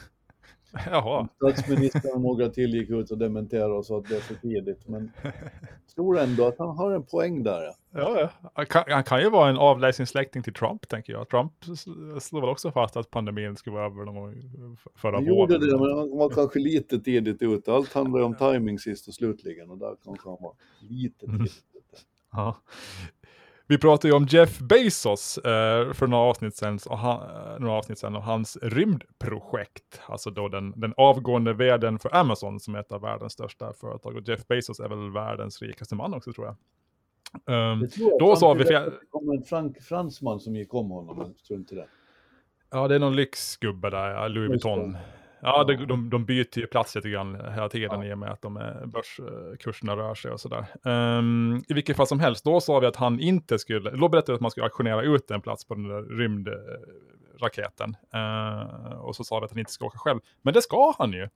Jaha. 0.92 1.28
Statsministern 1.36 2.12
och 2.16 2.22
några 2.22 2.50
till 2.50 2.74
gick 2.74 2.90
ut 2.90 3.12
och 3.12 3.18
dementerade 3.18 3.74
och 3.74 3.86
sa 3.86 3.98
att 3.98 4.06
det 4.10 4.16
är 4.16 4.20
för 4.20 4.36
tidigt. 4.36 4.88
Men 4.88 5.12
jag 5.24 5.34
tror 5.96 6.20
ändå 6.20 6.48
att 6.48 6.58
han 6.60 6.78
har 6.78 6.92
en 6.92 7.04
poäng 7.04 7.44
där. 7.44 7.62
Ja. 7.64 7.74
Ja. 7.92 8.30
Han, 8.54 8.66
kan, 8.66 8.84
han 8.88 9.04
kan 9.04 9.22
ju 9.22 9.30
vara 9.30 9.50
en 9.50 9.58
avlägsen 9.58 10.08
släkting 10.08 10.44
till 10.44 10.54
Trump, 10.54 10.88
tänker 10.88 11.14
jag. 11.14 11.30
Trump 11.30 11.54
s- 11.74 11.86
slår 12.26 12.42
väl 12.42 12.50
också 12.50 12.72
fast 12.72 12.98
att 12.98 13.12
pandemin 13.12 13.56
skulle 13.58 13.74
vara 13.74 13.86
över 13.86 14.06
någon 14.06 14.34
förra 14.96 15.12
våren. 15.12 15.26
gjorde 15.28 15.58
det, 15.58 15.80
men 15.80 15.98
han 15.98 16.18
var 16.18 16.30
kanske 16.30 16.60
lite 16.60 17.00
tidigt 17.00 17.42
ute. 17.42 17.74
Allt 17.74 17.94
handlar 17.94 18.20
ju 18.20 18.26
om 18.26 18.36
timing 18.36 18.80
sist 18.80 19.08
och 19.08 19.14
slutligen 19.14 19.70
och 19.70 19.78
där 19.78 19.96
kanske 20.06 20.30
han 20.30 20.38
var 20.42 20.54
lite 20.80 21.26
Mm. 21.26 21.38
tidigt 21.38 21.64
ute. 21.74 22.02
Ja. 22.32 22.58
Vi 23.72 23.78
pratade 23.78 24.08
ju 24.08 24.14
om 24.14 24.26
Jeff 24.26 24.60
Bezos 24.60 25.38
eh, 25.38 25.94
för 25.94 26.08
några 26.08 26.24
avsnitt, 26.24 26.56
sedan, 26.56 26.80
och 26.90 26.98
han, 26.98 27.22
eh, 27.22 27.60
några 27.60 27.74
avsnitt 27.74 28.00
sedan 28.00 28.16
och 28.16 28.24
hans 28.24 28.58
rymdprojekt. 28.62 30.02
Alltså 30.06 30.30
då 30.30 30.48
den, 30.48 30.74
den 30.76 30.94
avgående 30.98 31.54
vdn 31.54 32.00
för 32.00 32.16
Amazon 32.16 32.60
som 32.60 32.76
är 32.76 32.80
ett 32.80 32.92
av 32.92 33.02
världens 33.02 33.34
största 33.34 33.74
företag. 33.74 34.16
Och 34.16 34.28
Jeff 34.28 34.48
Bezos 34.48 34.80
är 34.80 34.90
väl 34.90 35.12
världens 35.12 35.62
rikaste 35.62 35.96
man 35.96 36.14
också 36.14 36.34
tror 36.34 36.48
jag. 36.48 36.56
Um, 37.74 37.90
tror 37.90 38.10
jag. 38.10 38.20
då 38.20 38.36
sa 38.36 38.54
vi, 38.54 38.64
jag, 38.64 38.84
Det 38.84 38.92
kom 39.10 39.30
en 39.30 39.44
frank, 39.44 39.82
fransman 39.82 40.40
som 40.40 40.56
gick 40.56 40.74
om 40.74 40.90
honom, 40.90 41.18
men 41.18 41.34
tror 41.48 41.60
inte 41.60 41.76
det. 41.76 41.88
ja 42.72 42.88
det 42.88 42.96
är 42.96 43.00
någon 43.00 43.16
lyxgubbe 43.16 43.90
där, 43.90 44.30
Louis. 44.30 44.50
Vuitton. 44.50 44.98
Ja, 45.42 45.64
de, 45.64 45.76
de, 45.76 46.10
de 46.10 46.26
byter 46.26 46.60
ju 46.60 46.68
plats 46.68 46.96
lite 46.96 47.10
grann 47.10 47.36
hela 47.36 47.70
tiden 47.70 48.02
Ja. 48.02 48.08
i 48.08 48.14
och 48.14 48.18
med 48.18 48.32
att 48.32 48.42
de 48.42 48.58
är, 48.58 48.86
börskurserna 48.86 49.96
rör 49.96 50.16
sig 50.16 50.32
och 50.32 50.40
sådär. 50.40 50.66
Um, 50.84 51.64
I 51.68 51.74
vilket 51.74 51.98
fall 51.98 52.08
som 52.08 52.20
helst, 52.20 52.46
då 52.46 52.62
sa 52.62 52.80
vi 52.80 52.88
att 52.88 52.96
han 52.96 53.20
inte 53.20 53.60
skulle, 53.60 53.92
då 53.92 54.10
berättade 54.10 54.32
vi 54.32 54.36
att 54.36 54.42
man 54.42 54.52
skulle 54.52 54.64
auktionera 54.64 55.02
ut 55.02 55.32
en 55.32 55.42
plats 55.42 55.66
på 55.66 55.74
den 55.74 55.88
där 55.88 56.02
rymdraketen. 56.02 57.96
Uh, 58.16 58.94
och 58.94 59.16
så 59.16 59.24
sa 59.24 59.40
vi 59.40 59.46
att 59.46 59.52
han 59.52 59.60
inte 59.60 59.72
ska 59.72 59.86
åka 59.86 59.98
själv. 59.98 60.20
Men 60.42 60.54
det 60.54 60.62
ska 60.62 60.94
han 60.98 61.14
ju. 61.14 61.30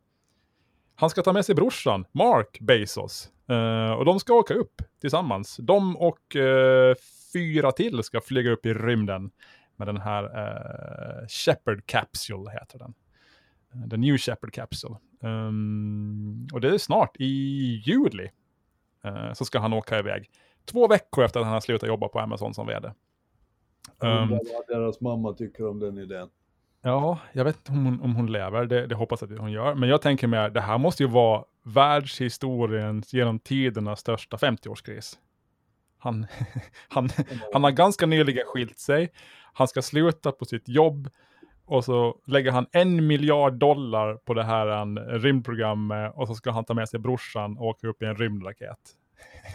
Han 0.96 1.10
ska 1.10 1.22
ta 1.22 1.34
med 1.34 1.46
sig 1.46 1.56
brorsan, 1.56 2.06
Mark 2.12 2.58
Bezos. 2.62 3.30
Eh, 3.50 3.92
och 3.92 4.06
de 4.06 4.20
ska 4.20 4.34
åka 4.34 4.54
upp 4.54 4.82
tillsammans. 5.02 5.58
De 5.58 5.98
och 5.98 6.36
eh, 6.36 6.96
fyra 7.34 7.72
till 7.72 8.04
ska 8.04 8.22
flyga 8.22 8.52
upp 8.52 8.66
i 8.66 8.74
rymden 8.74 9.32
med 9.76 9.88
den 9.88 9.98
här 9.98 10.24
uh, 10.24 11.28
Shepard 11.28 11.86
Capsule 11.86 12.52
heter 12.52 12.80
den. 12.80 12.94
The 13.90 13.98
New 13.98 14.18
Shepard 14.18 14.54
Capsule. 14.54 14.96
Um, 15.20 16.48
och 16.54 16.62
det 16.62 16.70
är 16.70 16.78
snart, 16.78 17.16
i 17.20 17.26
juli, 17.86 18.30
eh, 19.04 19.34
så 19.34 19.46
ska 19.46 19.60
han 19.60 19.74
åka 19.74 20.00
iväg. 20.00 20.30
Två 20.66 20.88
veckor 20.88 21.24
efter 21.24 21.40
att 21.40 21.46
han 21.46 21.54
har 21.54 21.62
slutat 21.62 21.90
jobba 21.90 22.08
på 22.08 22.20
Amazon 22.20 22.54
som 22.54 22.68
vd. 22.68 22.88
Um, 24.00 24.30
vad 24.30 24.68
deras 24.68 25.02
mamma 25.02 25.34
tycker 25.34 25.68
om 25.68 25.80
den 25.80 25.98
idén. 25.98 26.30
Ja, 26.82 27.20
jag 27.34 27.44
vet 27.44 27.56
inte 27.56 27.72
om 27.72 27.86
hon, 27.86 28.02
om 28.02 28.16
hon 28.16 28.32
lever, 28.32 28.66
det, 28.66 28.88
det 28.88 28.96
hoppas 28.96 29.22
jag 29.22 29.34
att 29.34 29.40
hon 29.40 29.52
gör. 29.52 29.76
Men 29.76 29.90
jag 29.90 30.02
tänker 30.02 30.28
mer, 30.28 30.50
det 30.50 30.62
här 30.62 30.78
måste 30.78 31.04
ju 31.04 31.10
vara 31.10 31.44
världshistoriens 31.64 33.14
genom 33.14 33.40
tiderna 33.40 33.96
största 33.96 34.38
50-årskris. 34.38 35.18
Han, 35.98 36.28
han, 36.88 37.10
han 37.54 37.64
har 37.64 37.72
ganska 37.72 38.06
nyligen 38.06 38.46
skilt 38.46 38.80
sig, 38.80 39.12
han 39.54 39.68
ska 39.68 39.82
sluta 39.82 40.32
på 40.32 40.46
sitt 40.46 40.70
jobb 40.70 41.10
och 41.66 41.86
så 41.86 42.18
lägger 42.26 42.52
han 42.52 42.66
en 42.72 43.08
miljard 43.08 43.54
dollar 43.54 44.16
på 44.16 44.34
det 44.34 44.44
här 44.44 44.68
eh, 44.68 45.20
rymdprogrammet 45.20 46.14
och 46.16 46.28
så 46.28 46.36
ska 46.36 46.52
han 46.52 46.66
ta 46.66 46.74
med 46.74 46.90
sig 46.90 47.00
brorsan 47.00 47.58
och 47.58 47.66
åka 47.66 47.88
upp 47.88 48.02
i 48.02 48.06
en 48.06 48.16
rymdraket. 48.16 48.80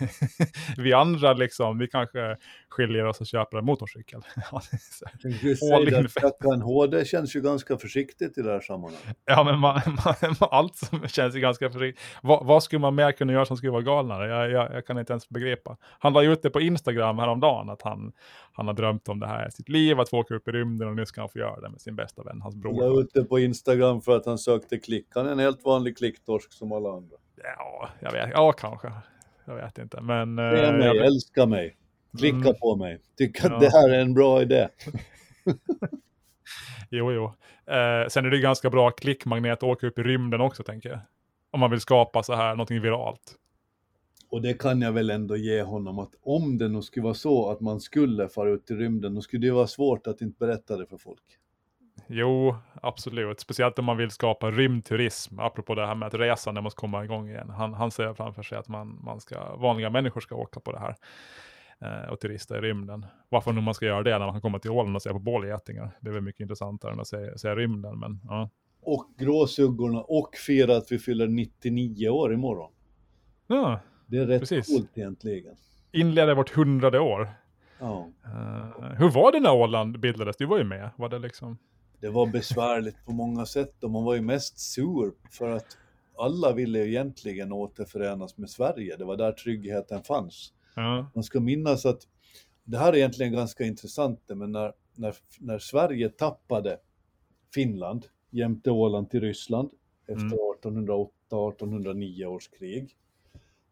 vi 0.77 0.92
andra 0.92 1.33
liksom, 1.33 1.79
vi 1.79 1.88
kanske 1.88 2.37
skiljer 2.68 3.05
oss 3.05 3.20
och 3.20 3.27
köper 3.27 3.59
en 3.59 3.64
motorcykel. 3.64 4.20
All 4.53 5.94
att 6.05 6.12
skaffa 6.12 6.55
en 6.55 6.62
HD 6.62 7.05
känns 7.05 7.37
ju 7.37 7.40
ganska 7.40 7.79
försiktigt 7.79 8.38
i 8.38 8.42
det 8.42 8.51
här 8.51 8.61
sammanhanget. 8.61 9.16
Ja, 9.25 9.44
men 9.44 9.59
man, 9.59 9.81
man, 10.40 10.49
allt 10.51 10.77
som 10.77 11.09
känns 11.09 11.35
ju 11.35 11.40
ganska 11.40 11.70
försiktigt. 11.70 12.05
Vad, 12.23 12.46
vad 12.46 12.62
skulle 12.62 12.81
man 12.81 12.94
mer 12.94 13.12
kunna 13.12 13.33
göra 13.33 13.46
som 13.46 13.57
skulle 13.57 13.73
vara 13.73 13.83
galnare? 13.83 14.29
Jag, 14.29 14.51
jag, 14.51 14.75
jag 14.75 14.87
kan 14.87 14.99
inte 14.99 15.12
ens 15.12 15.29
begripa. 15.29 15.77
Han 15.99 16.12
la 16.12 16.23
ut 16.23 16.42
det 16.42 16.51
på 16.51 16.61
Instagram 16.61 17.18
häromdagen, 17.18 17.70
att 17.70 17.83
han, 17.83 18.12
han 18.53 18.66
har 18.66 18.75
drömt 18.75 19.09
om 19.09 19.20
det 19.20 19.27
här 19.27 19.49
i 19.49 19.51
sitt 19.51 19.68
liv, 19.68 20.01
att 20.01 20.09
få 20.09 20.18
åka 20.18 20.35
upp 20.35 20.49
i 20.49 20.51
rymden 20.51 20.88
och 20.88 20.96
nu 20.96 21.07
ska 21.07 21.20
han 21.20 21.29
få 21.29 21.38
göra 21.38 21.61
det 21.61 21.70
med 21.70 21.81
sin 21.81 21.96
bästa 21.96 22.23
vän, 22.23 22.40
hans 22.42 22.55
bror. 22.55 22.94
la 22.94 23.01
ut 23.01 23.11
det 23.14 23.25
på 23.25 23.38
Instagram 23.38 24.01
för 24.01 24.16
att 24.16 24.27
han 24.27 24.38
sökte 24.38 24.79
klick. 24.79 25.07
Han 25.14 25.27
är 25.27 25.33
en 25.33 25.38
helt 25.38 25.64
vanlig 25.64 25.96
klicktorsk 25.96 26.53
som 26.53 26.73
alla 26.73 26.92
andra. 26.92 27.16
Ja, 27.42 27.88
jag 28.01 28.12
vet, 28.12 28.31
ja 28.33 28.53
kanske. 28.53 28.92
Jag 29.50 29.56
vet 29.64 29.78
inte, 29.78 30.00
men... 30.00 30.38
eh, 30.38 30.50
Se 30.50 30.72
mig, 30.72 30.86
jag, 30.86 30.96
älska 30.96 31.46
mig, 31.46 31.76
klicka 32.18 32.36
Mm. 32.36 32.54
på 32.60 32.76
mig, 32.76 32.98
tycka 33.18 33.46
Ja. 33.48 33.54
att 33.54 33.60
det 33.60 33.70
här 33.70 33.90
är 33.90 33.98
en 34.00 34.14
bra 34.14 34.42
idé. 34.42 34.68
jo, 36.90 37.12
jo. 37.12 37.24
Eh, 37.74 38.08
sen 38.08 38.24
är 38.26 38.30
det 38.30 38.38
ganska 38.38 38.70
bra 38.70 38.90
klickmagnet 38.90 39.52
att 39.52 39.62
åka 39.62 39.86
upp 39.86 39.98
i 39.98 40.02
rymden 40.02 40.40
också, 40.40 40.62
tänker 40.62 40.88
jag. 40.88 40.98
Om 41.50 41.60
man 41.60 41.70
vill 41.70 41.80
skapa 41.80 42.22
så 42.22 42.34
här, 42.34 42.50
någonting 42.50 42.80
viralt. 42.80 43.36
Och 44.30 44.42
det 44.42 44.54
kan 44.60 44.80
jag 44.82 44.92
väl 44.92 45.10
ändå 45.10 45.36
ge 45.36 45.62
honom 45.62 45.98
att 45.98 46.10
om 46.22 46.58
det 46.58 46.68
nog 46.68 46.84
skulle 46.84 47.04
vara 47.04 47.14
så 47.14 47.50
att 47.50 47.60
man 47.60 47.80
skulle 47.80 48.28
fara 48.28 48.50
ut 48.50 48.70
i 48.70 48.74
rymden, 48.74 49.14
då 49.14 49.20
skulle 49.20 49.46
det 49.46 49.52
vara 49.52 49.66
svårt 49.66 50.06
att 50.06 50.20
inte 50.20 50.38
berätta 50.38 50.76
det 50.76 50.86
för 50.86 50.96
folk. 50.96 51.22
Jo, 52.12 52.57
absolut. 52.83 53.40
Speciellt 53.40 53.79
om 53.79 53.85
man 53.85 53.96
vill 53.96 54.11
skapa 54.11 54.51
rymdturism, 54.51 55.38
apropå 55.38 55.75
det 55.75 55.87
här 55.87 55.94
med 55.94 56.07
att 56.07 56.14
resandet 56.14 56.64
måste 56.64 56.79
komma 56.81 57.05
igång 57.05 57.29
igen. 57.29 57.51
Han, 57.51 57.75
han 57.75 57.90
ser 57.90 58.14
framför 58.14 58.42
sig 58.42 58.59
att 58.59 58.68
man, 58.68 59.01
man 59.05 59.20
ska, 59.20 59.57
vanliga 59.57 59.90
människor 59.90 60.20
ska 60.20 60.35
åka 60.35 60.61
på 60.61 60.73
det 60.73 60.79
här 60.79 60.96
eh, 61.81 62.12
och 62.12 62.20
turista 62.20 62.59
i 62.59 62.61
rymden. 62.61 63.07
Varför 63.29 63.53
nu 63.53 63.61
man 63.61 63.75
ska 63.75 63.87
göra 63.87 64.03
det 64.03 64.11
när 64.18 64.27
man 64.27 64.33
kan 64.33 64.40
komma 64.40 64.59
till 64.59 64.70
Åland 64.70 64.96
och 64.96 65.03
se 65.03 65.11
på 65.11 65.18
bålgetingar. 65.18 65.90
Det 66.01 66.09
är 66.09 66.12
väl 66.12 66.23
mycket 66.23 66.40
intressantare 66.40 66.92
än 66.92 67.01
att 67.01 67.09
se, 67.09 67.38
se 67.38 67.55
rymden, 67.55 67.99
men 67.99 68.20
ja. 68.29 68.51
Och 68.83 69.11
gråsuggorna 69.18 70.01
och 70.01 70.37
fira 70.46 70.77
att 70.77 70.92
vi 70.92 70.99
fyller 70.99 71.29
99 71.29 72.09
år 72.09 72.35
imorgon. 72.35 72.73
ja 73.46 73.81
Det 74.07 74.18
är 74.18 74.27
rätt 74.27 74.40
Precis. 74.40 74.66
coolt 74.66 74.99
egentligen. 74.99 75.57
inleder 75.92 76.35
vårt 76.35 76.51
hundrade 76.51 77.01
år. 77.01 77.29
Ja. 77.79 78.09
Eh, 78.25 78.90
hur 78.99 79.11
var 79.11 79.33
det 79.33 79.40
när 79.40 79.55
Åland 79.55 80.01
bildades? 80.01 80.37
Du 80.37 80.46
var 80.46 80.59
ju 80.59 80.64
med. 80.64 80.90
Var 80.96 81.09
det 81.09 81.18
liksom... 81.18 81.59
Det 82.00 82.08
var 82.08 82.26
besvärligt 82.26 83.04
på 83.04 83.12
många 83.12 83.46
sätt 83.46 83.84
och 83.84 83.90
man 83.90 84.04
var 84.04 84.14
ju 84.14 84.20
mest 84.20 84.58
sur 84.58 85.12
för 85.30 85.50
att 85.50 85.76
alla 86.18 86.52
ville 86.52 86.88
egentligen 86.88 87.52
återförenas 87.52 88.38
med 88.38 88.50
Sverige. 88.50 88.96
Det 88.96 89.04
var 89.04 89.16
där 89.16 89.32
tryggheten 89.32 90.02
fanns. 90.02 90.52
Ja. 90.74 91.10
Man 91.14 91.24
ska 91.24 91.40
minnas 91.40 91.86
att 91.86 92.06
det 92.64 92.78
här 92.78 92.92
är 92.92 92.96
egentligen 92.96 93.32
ganska 93.32 93.64
intressant, 93.64 94.20
men 94.28 94.52
när, 94.52 94.72
när, 94.94 95.14
när 95.38 95.58
Sverige 95.58 96.08
tappade 96.08 96.78
Finland 97.54 98.06
jämte 98.30 98.70
Åland 98.70 99.10
till 99.10 99.20
Ryssland 99.20 99.70
efter 100.06 100.36
1808-1809 101.30 102.24
års 102.24 102.48
krig, 102.48 102.96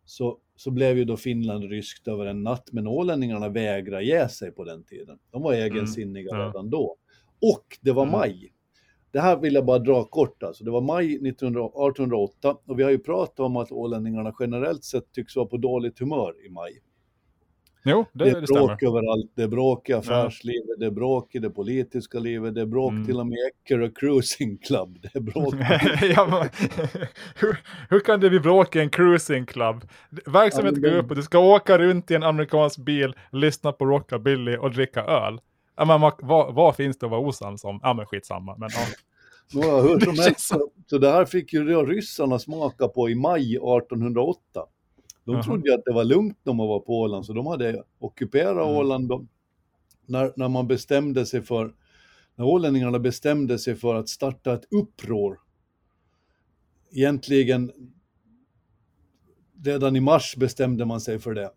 så, 0.04 0.38
så 0.56 0.70
blev 0.70 0.98
ju 0.98 1.04
då 1.04 1.16
Finland 1.16 1.64
ryskt 1.64 2.08
över 2.08 2.26
en 2.26 2.42
natt, 2.42 2.68
men 2.72 2.86
ålänningarna 2.86 3.48
vägrade 3.48 4.04
ge 4.04 4.28
sig 4.28 4.52
på 4.52 4.64
den 4.64 4.84
tiden. 4.84 5.18
De 5.30 5.42
var 5.42 5.52
egensinniga 5.52 6.28
ja. 6.30 6.46
redan 6.46 6.70
då. 6.70 6.96
Och 7.42 7.78
det 7.80 7.92
var 7.92 8.02
Mm. 8.02 8.12
maj. 8.12 8.52
Det 9.12 9.20
här 9.20 9.36
vill 9.36 9.54
jag 9.54 9.64
bara 9.64 9.78
dra 9.78 10.04
kort 10.04 10.42
alltså. 10.42 10.64
Det 10.64 10.70
var 10.70 10.80
maj 10.80 11.06
1900 11.28 11.60
1808 11.64 12.56
och 12.66 12.78
vi 12.78 12.82
har 12.82 12.90
ju 12.90 12.98
pratat 12.98 13.40
om 13.40 13.56
att 13.56 13.72
ålänningarna 13.72 14.34
generellt 14.40 14.84
sett 14.84 15.12
tycks 15.12 15.36
vara 15.36 15.46
på 15.46 15.56
dåligt 15.56 15.98
humör 15.98 16.46
i 16.46 16.50
maj. 16.50 16.72
Jo, 17.84 18.04
det, 18.12 18.24
Det 18.24 18.30
det, 18.30 18.38
är 18.38 18.46
stämmer. 18.46 18.66
bråk 18.66 18.82
överallt. 18.82 19.32
Det 19.34 19.42
är 19.42 19.48
bråk 19.48 19.88
i 19.88 19.92
affärslivet, 19.92 20.78
det 20.78 20.86
är 20.86 20.90
bråk 20.90 21.34
i 21.34 21.38
det 21.38 21.50
politiska 21.50 22.18
livet, 22.18 22.54
det 22.54 22.60
är 22.60 22.66
bråk 22.66 22.92
Mm. 22.92 23.06
till 23.06 23.20
och 23.20 23.26
med 23.26 23.36
i 23.38 23.40
Eckerö 23.64 23.90
Cruising 23.90 24.58
Club. 24.58 24.98
Det 25.02 25.16
är 25.16 25.20
bråk. 25.20 25.54
ja, 26.16 26.46
hur, 27.40 27.56
hur 27.90 28.00
kan 28.00 28.20
det 28.20 28.30
bli 28.30 28.40
bråk 28.40 28.76
i 28.76 28.78
en 28.80 28.90
cruising 28.90 29.46
club? 29.46 29.88
Verksamheten 30.26 30.82
Ja, 30.82 30.90
går 30.90 30.96
upp 30.98 31.10
och 31.10 31.16
du 31.16 31.22
ska 31.22 31.38
åka 31.38 31.78
runt 31.78 32.10
i 32.10 32.14
en 32.14 32.22
amerikansk 32.22 32.78
bil, 32.78 33.14
lyssna 33.32 33.72
på 33.72 33.84
rockabilly 33.86 34.56
och 34.56 34.70
dricka 34.70 35.04
öl. 35.04 35.40
Ja, 35.78 35.84
men, 35.84 36.00
vad, 36.28 36.54
vad, 36.54 36.76
finns 36.76 36.98
det 36.98 37.06
att 37.06 37.10
vara 37.10 37.20
osams 37.20 37.64
om? 37.64 37.80
Ja 37.82 37.94
men 37.94 38.06
skitsamma. 38.06 38.56
Men, 38.56 38.68
ja. 38.72 38.80
Ja, 39.52 39.80
hur 39.80 40.00
som 40.00 40.18
helst, 40.18 40.40
så, 40.40 40.70
så 40.86 40.98
det 40.98 41.10
här 41.10 41.24
fick 41.24 41.52
ju 41.52 41.86
ryssarna 41.86 42.38
smaka 42.38 42.88
på 42.88 43.10
i 43.10 43.14
maj 43.14 43.54
1808. 43.56 44.40
De 45.24 45.42
trodde 45.42 45.68
ju 45.68 45.74
att 45.74 45.84
det 45.84 45.92
var 45.92 46.04
lugnt 46.04 46.38
när 46.42 46.52
man 46.52 46.68
var 46.68 46.80
på 46.80 47.00
Åland, 47.00 47.26
så 47.26 47.32
de 47.32 47.46
hade 47.46 47.82
ockuperat 47.98 48.66
Mm. 48.66 48.76
Åland. 48.76 49.08
De, 49.08 49.28
när, 50.06 50.32
när 50.36 50.48
man 50.48 50.66
bestämde 50.66 51.26
sig 51.26 51.42
för, 51.42 51.74
när 52.34 52.44
ålänningarna 52.44 52.98
bestämde 52.98 53.58
sig 53.58 53.74
för 53.74 53.94
att 53.94 54.08
starta 54.08 54.54
ett 54.54 54.72
uppror, 54.72 55.40
egentligen 56.90 57.72
redan 59.64 59.96
i 59.96 60.00
mars 60.00 60.36
bestämde 60.36 60.84
man 60.84 61.00
sig 61.00 61.18
för 61.18 61.34
det. 61.34 61.50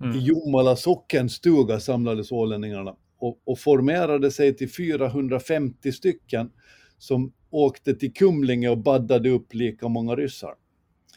Mm. 0.00 0.16
I 0.16 0.18
Jomala 0.18 0.76
sockenstuga 0.76 1.80
samlades 1.80 2.32
ålänningarna 2.32 2.96
och, 3.22 3.40
och 3.44 3.58
formerade 3.58 4.30
sig 4.30 4.56
till 4.56 4.70
450 4.70 5.92
stycken 5.92 6.50
som 6.98 7.32
åkte 7.50 7.94
till 7.94 8.12
Kumlinge 8.12 8.68
och 8.68 8.78
baddade 8.78 9.30
upp 9.30 9.54
lika 9.54 9.88
många 9.88 10.16
ryssar. 10.16 10.54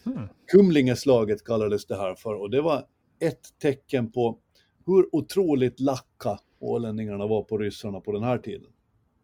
Mm. 0.06 0.20
Kumlingeslaget 0.52 1.44
kallades 1.44 1.86
det 1.86 1.96
här 1.96 2.15
för 2.15 2.34
och 2.41 2.50
det 2.50 2.62
var 2.62 2.86
ett 3.20 3.60
tecken 3.62 4.12
på 4.12 4.39
hur 4.86 5.15
otroligt 5.15 5.80
lacka 5.80 6.39
ålänningarna 6.60 7.28
var 7.28 7.44
på 7.44 7.58
ryssarna 7.58 8.00
på 8.00 8.12
den 8.12 8.24
här 8.24 8.38
tiden. 8.38 8.72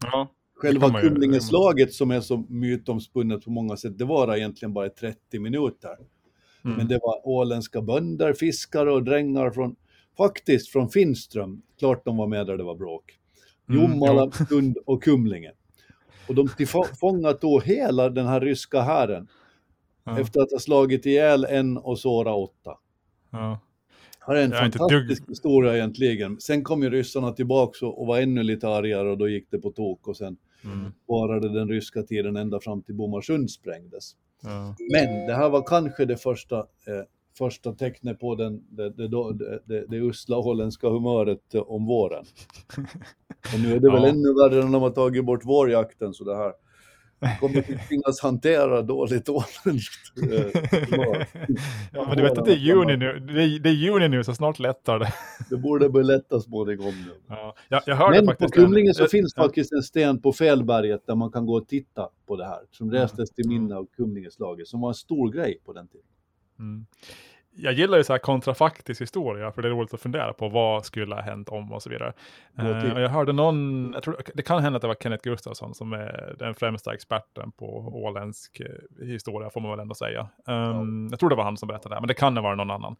Ja. 0.03 0.31
Själva 0.55 1.01
Kumlingeslaget 1.01 1.93
som 1.93 2.11
är 2.11 2.21
så 2.21 2.45
mytomspunnet 2.49 3.43
på 3.45 3.51
många 3.51 3.77
sätt, 3.77 3.97
det 3.97 4.05
var 4.05 4.37
egentligen 4.37 4.73
bara 4.73 4.89
30 4.89 5.39
minuter. 5.39 5.97
Mm. 6.65 6.77
Men 6.77 6.87
det 6.87 6.99
var 7.01 7.27
åländska 7.27 7.81
bönder, 7.81 8.33
fiskare 8.33 8.91
och 8.91 9.03
drängar 9.03 9.51
från, 9.51 9.75
faktiskt 10.17 10.67
från 10.69 10.89
Finström. 10.89 11.61
Klart 11.79 12.05
de 12.05 12.17
var 12.17 12.27
med 12.27 12.47
där 12.47 12.57
det 12.57 12.63
var 12.63 12.75
bråk. 12.75 13.17
Mm, 13.69 13.81
Jomala, 13.81 14.31
Sund 14.31 14.77
och 14.85 15.03
Kumlinge. 15.03 15.51
Och 16.27 16.35
de 16.35 16.47
tillfångatog 16.47 17.63
hela 17.63 18.09
den 18.09 18.25
här 18.27 18.39
ryska 18.41 18.81
hären 18.81 19.27
Ja. 20.03 20.19
efter 20.19 20.41
att 20.41 20.51
ha 20.51 20.59
slagit 20.59 21.05
ihjäl 21.05 21.45
en 21.49 21.77
och 21.77 21.99
såra 21.99 22.33
åtta. 22.35 22.77
Ja. 23.31 23.59
Det 24.27 24.39
är 24.39 24.43
en 24.43 24.51
Jag 24.51 24.61
är 24.61 24.65
inte 24.65 24.77
fantastisk 24.77 25.29
historia 25.29 25.75
egentligen. 25.75 26.39
Sen 26.41 26.63
kom 26.63 26.83
ju 26.83 26.89
ryssarna 26.89 27.31
tillbaka 27.31 27.85
och 27.85 28.01
och 28.01 28.07
var 28.07 28.19
ännu 28.19 28.43
lite 28.43 28.67
argare 28.67 29.09
och 29.09 29.17
då 29.17 29.29
gick 29.29 29.51
det 29.51 29.57
på 29.59 29.71
tok 29.71 30.07
och 30.07 30.17
sen 30.17 30.37
Mm. 30.63 30.91
varade 31.07 31.53
den 31.53 31.69
ryska 31.69 32.03
tiden 32.03 32.35
ända 32.35 32.59
fram 32.59 32.81
till 32.81 32.95
Bomarsund 32.95 33.51
sprängdes. 33.51 34.15
Ja. 34.43 34.75
Men 34.93 35.27
det 35.27 35.33
här 35.33 35.49
var 35.49 35.63
kanske 35.67 36.05
det 36.05 36.17
första, 36.17 36.57
eh, 36.59 37.03
första 37.37 37.73
tecknet 37.73 38.19
på 38.19 38.35
den, 38.35 38.63
det, 38.69 38.89
det, 38.89 39.07
det, 39.65 39.85
det, 39.87 39.97
usla 39.97 40.35
holländska 40.35 40.89
humöret 40.89 41.53
eh, 41.55 41.61
om 41.61 41.85
våren. 41.85 42.25
Och 43.53 43.59
nu 43.63 43.73
är 43.75 43.79
det 43.79 43.91
väl 43.91 44.03
Ja. 44.03 44.07
ännu 44.09 44.33
värre 44.33 44.65
när 44.65 44.71
de 44.71 44.81
har 44.81 44.89
tagit 44.89 45.25
bort 45.25 45.45
vårjakten 45.45 46.13
så 46.13 46.23
det 46.23 46.35
här 46.35 46.53
kommer 47.39 47.55
vi 47.67 47.77
tvingas 47.87 48.21
hantera 48.21 48.81
dåligt 48.81 49.29
åländskt 49.29 50.17
eh, 50.17 50.61
humör. 50.89 51.27
ja, 51.93 52.05
men 52.07 52.17
du 52.17 52.23
vet 52.23 52.37
att 52.37 52.45
det 52.45 52.51
är 52.51 52.57
juni 52.57 52.97
nu, 52.97 53.19
det 53.19 53.43
är, 53.43 53.59
det 53.59 53.69
är 53.69 53.73
juni 53.73 54.07
nu 54.07 54.23
så 54.23 54.33
snart 54.35 54.59
lättar 54.59 54.99
det. 54.99 55.13
Det 55.49 55.57
borde 55.57 55.89
bli 55.89 56.03
lätta 56.03 56.39
småningom 56.39 56.85
nu. 57.07 57.11
Ja. 57.27 57.55
Jag, 57.69 57.81
jag 57.85 57.95
hörde 57.95 58.15
Men 58.17 58.25
på 58.25 58.31
faktiskt... 58.31 58.53
Kumlinge 58.53 58.93
så 58.93 59.03
en- 59.03 59.09
finns 59.09 59.35
faktiskt 59.35 59.71
en 59.71 59.83
sten 59.83 60.21
på 60.21 60.33
Fälberget 60.33 61.07
där 61.07 61.15
man 61.15 61.31
kan 61.31 61.45
gå 61.45 61.53
och 61.57 61.67
titta 61.67 62.09
på 62.27 62.35
det 62.35 62.45
här. 62.45 62.59
Som 62.71 62.91
restes 62.91 63.31
till 63.31 63.45
Mm. 63.45 63.61
minne 63.63 63.75
av 63.75 63.87
Kumlingeslaget, 63.97 64.67
som 64.67 64.81
var 64.81 64.89
en 64.89 64.93
stor 64.95 65.31
grej 65.31 65.59
på 65.65 65.73
den 65.73 65.87
tiden. 65.87 66.05
Mm. 66.61 66.85
Jag 67.53 67.73
gillar 67.73 67.97
ju 67.97 68.03
så 68.03 68.13
här 68.13 68.17
kontrafaktisk 68.19 69.01
historia, 69.01 69.51
för 69.51 69.61
det 69.61 69.67
är 69.67 69.71
roligt 69.71 69.93
att 69.93 70.01
fundera 70.01 70.33
på 70.33 70.49
vad 70.49 70.85
skulle 70.85 71.15
ha 71.15 71.21
hänt 71.21 71.49
om 71.49 71.71
och 71.71 71.83
så 71.83 71.89
vidare. 71.89 72.13
Och 72.55 73.01
jag 73.01 73.09
hörde 73.09 73.33
någon, 73.33 73.91
jag 73.93 74.03
tror, 74.03 74.21
det 74.33 74.43
kan 74.43 74.63
hända 74.63 74.77
att 74.77 74.81
det 74.81 74.87
var 74.87 74.95
Kenneth 74.95 75.23
Gustafsson 75.23 75.75
som 75.75 75.93
är 75.93 76.35
den 76.39 76.55
främsta 76.55 76.93
experten 76.93 77.51
på 77.51 77.65
åländsk 78.03 78.59
eh, 78.59 79.07
historia, 79.07 79.49
får 79.49 79.61
man 79.61 79.71
väl 79.71 79.79
ändå 79.79 79.95
säga. 79.95 80.29
Um, 80.45 81.07
Jag 81.11 81.19
tror 81.19 81.29
det 81.29 81.35
var 81.35 81.43
han 81.43 81.57
som 81.57 81.67
berättade 81.67 81.95
det, 81.95 82.01
men 82.01 82.07
det 82.07 82.13
kan 82.13 82.37
ha 82.37 82.43
varit 82.43 82.57
någon 82.57 82.71
annan. 82.71 82.95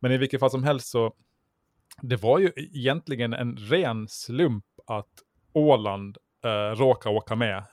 Men 0.00 0.12
i 0.12 0.18
vilket 0.18 0.40
fall 0.40 0.50
som 0.50 0.64
helst 0.64 0.88
så, 0.88 1.12
det 2.02 2.16
var 2.16 2.38
ju 2.38 2.52
egentligen 2.56 3.32
en 3.32 3.56
ren 3.56 4.08
slump 4.08 4.64
att 4.86 5.22
Åland 5.52 6.18
uh, 6.44 6.80
råkade 6.80 7.16
åka 7.16 7.36
med 7.36 7.64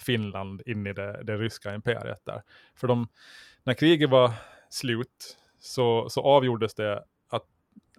Finland 0.00 0.62
in 0.66 0.86
i 0.86 0.92
det, 0.92 1.22
det 1.24 1.36
ryska 1.36 1.74
imperiet 1.74 2.20
där. 2.24 2.42
För 2.76 2.88
de, 2.88 3.08
när 3.64 3.74
kriget 3.74 4.10
var 4.10 4.32
slut 4.72 5.38
så, 5.58 6.08
så 6.10 6.22
avgjordes 6.22 6.74
det 6.74 7.04
att 7.28 7.44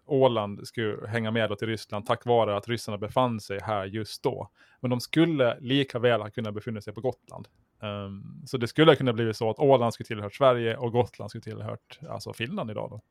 Åland 0.06 0.68
skulle 0.68 1.08
hänga 1.08 1.32
med 1.32 1.58
till 1.58 1.68
Ryssland 1.68 2.06
tack 2.06 2.26
vare 2.26 2.58
att 2.58 2.68
ryssarna 2.68 2.98
befann 2.98 3.40
sig 3.40 3.60
här 3.62 3.86
just 3.86 4.24
då. 4.24 4.50
Men 4.80 4.90
de 4.90 5.00
skulle 5.00 5.60
lika 5.60 6.00
väl 6.00 6.22
ha 6.22 6.30
kunnat 6.30 6.54
befinna 6.54 6.82
sig 6.82 6.94
på 6.94 7.02
Gotland. 7.02 7.48
Um, 7.80 8.42
så 8.46 8.58
det 8.58 8.68
skulle 8.68 8.96
kunna 8.96 9.14
blivit 9.14 9.38
så 9.38 9.50
att 9.50 9.60
Åland 9.60 9.94
skulle 9.94 10.08
tillhört 10.08 10.36
Sverige 10.36 10.78
och 10.78 10.92
Gotland 10.92 11.30
skulle 11.30 11.42
tillhört 11.42 12.00
alltså 12.10 12.34
Finland 12.34 12.72
idag 12.72 12.90
då. 12.90 13.02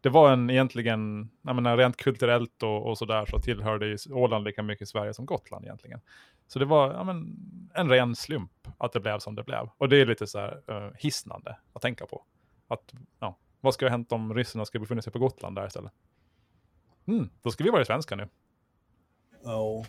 Det 0.00 0.08
var 0.08 0.32
en 0.32 0.50
egentligen, 0.50 1.30
jag 1.42 1.54
menar, 1.54 1.76
rent 1.76 1.96
kulturellt 1.96 2.62
och, 2.62 2.86
och 2.86 2.98
sådär 2.98 3.26
så 3.26 3.38
tillhörde 3.38 3.96
Åland 4.10 4.44
lika 4.44 4.62
mycket 4.62 4.88
Sverige 4.88 5.14
som 5.14 5.26
Gotland 5.26 5.64
egentligen. 5.64 6.00
Så 6.46 6.58
det 6.58 6.64
var 6.64 6.92
ja, 6.92 7.04
men, 7.04 7.36
en 7.74 7.90
ren 7.90 8.16
slump 8.16 8.68
att 8.78 8.92
det 8.92 9.00
blev 9.00 9.18
som 9.18 9.34
det 9.34 9.44
blev. 9.44 9.68
Och 9.78 9.88
det 9.88 9.96
är 9.96 10.06
lite 10.06 10.26
så 10.26 10.38
här 10.38 10.62
uh, 10.70 10.90
hisnande 10.98 11.56
att 11.72 11.82
tänka 11.82 12.06
på. 12.06 12.24
Att, 12.68 12.94
ja, 13.20 13.36
vad 13.60 13.74
ska 13.74 13.86
ha 13.86 13.90
hänt 13.90 14.12
om 14.12 14.34
ryssarna 14.34 14.64
skulle 14.64 14.80
befinna 14.80 15.02
sig 15.02 15.12
på 15.12 15.18
Gotland 15.18 15.56
där 15.56 15.66
istället? 15.66 15.92
Mm, 17.06 17.28
då 17.42 17.50
skulle 17.50 17.66
vi 17.66 17.72
vara 17.72 17.84
svenska 17.84 18.16
nu. 18.16 18.28
Ja, 19.44 19.84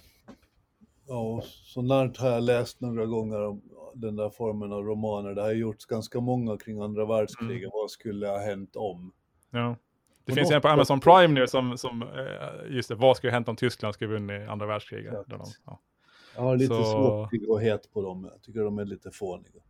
ja 1.07 1.41
sånt 1.45 2.17
har 2.17 2.29
jag 2.29 2.43
läst 2.43 2.81
några 2.81 3.05
gånger 3.05 3.41
om 3.41 3.61
den 3.93 4.15
där 4.15 4.29
formen 4.29 4.73
av 4.73 4.83
romaner. 4.83 5.35
Det 5.35 5.41
har 5.41 5.51
gjorts 5.51 5.85
ganska 5.85 6.19
många 6.19 6.57
kring 6.57 6.81
andra 6.81 7.05
världskriget. 7.05 7.69
Vad 7.73 7.91
skulle 7.91 8.27
ha 8.27 8.39
hänt 8.39 8.75
om? 8.75 9.11
Ja. 9.49 9.75
Det 10.25 10.31
Och 10.31 10.37
finns 10.37 10.51
en 10.51 10.61
på 10.61 10.67
Amazon 10.67 10.99
Prime 10.99 11.27
nu 11.27 11.47
som, 11.47 11.77
som 11.77 12.01
eh, 12.03 12.75
just 12.75 12.89
det, 12.89 12.95
vad 12.95 13.17
skulle 13.17 13.31
ha 13.31 13.35
hänt 13.35 13.49
om 13.49 13.55
Tyskland 13.55 13.93
skulle 13.93 14.13
vunnit 14.13 14.49
andra 14.49 14.65
världskriget? 14.65 15.13
Exakt. 15.13 15.29
Där 15.29 15.37
de, 15.37 15.45
ja. 15.65 15.79
Jag 16.35 16.41
har 16.41 16.57
lite 16.57 16.75
Så- 16.75 17.23
att 17.23 17.31
gå 17.47 17.57
het 17.57 17.93
på 17.93 18.01
dem. 18.01 18.29
Jag 18.31 18.41
tycker 18.41 18.59
de 18.63 18.79
är 18.79 18.85
lite 18.85 19.11
fåniga. 19.11 19.61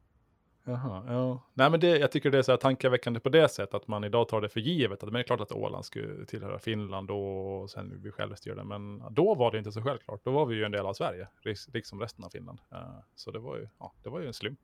Jaha, 0.69 1.03
ja. 1.07 1.43
Nej 1.53 1.69
men 1.69 1.79
det, 1.79 1.97
jag 1.97 2.11
tycker 2.11 2.31
det 2.31 2.37
är 2.37 2.41
så 2.41 2.51
här 2.51 2.57
tankeväckande 2.57 3.19
på 3.19 3.29
det 3.29 3.49
sättet 3.49 3.73
att 3.73 3.87
man 3.87 4.03
idag 4.03 4.27
tar 4.27 4.41
det 4.41 4.49
för 4.49 4.59
givet. 4.59 5.03
Att 5.03 5.13
det 5.13 5.19
är 5.19 5.23
klart 5.23 5.41
att 5.41 5.51
Åland 5.51 5.85
skulle 5.85 6.25
tillhöra 6.25 6.59
Finland 6.59 7.11
och 7.11 7.69
sen 7.69 8.01
vi 8.03 8.11
självstyrde. 8.11 8.63
Men 8.63 9.03
då 9.11 9.35
var 9.35 9.51
det 9.51 9.57
inte 9.57 9.71
så 9.71 9.81
självklart. 9.81 10.21
Då 10.23 10.31
var 10.31 10.45
vi 10.45 10.55
ju 10.55 10.63
en 10.63 10.71
del 10.71 10.85
av 10.85 10.93
Sverige, 10.93 11.27
liksom 11.73 11.99
resten 11.99 12.25
av 12.25 12.29
Finland. 12.29 12.59
Eh, 12.71 12.77
Så 13.15 13.31
det 13.31 13.39
var 13.39 13.57
ju, 13.57 13.67
ja, 13.79 13.93
det 14.03 14.09
var 14.09 14.19
ju 14.19 14.27
en 14.27 14.33
slump. 14.33 14.59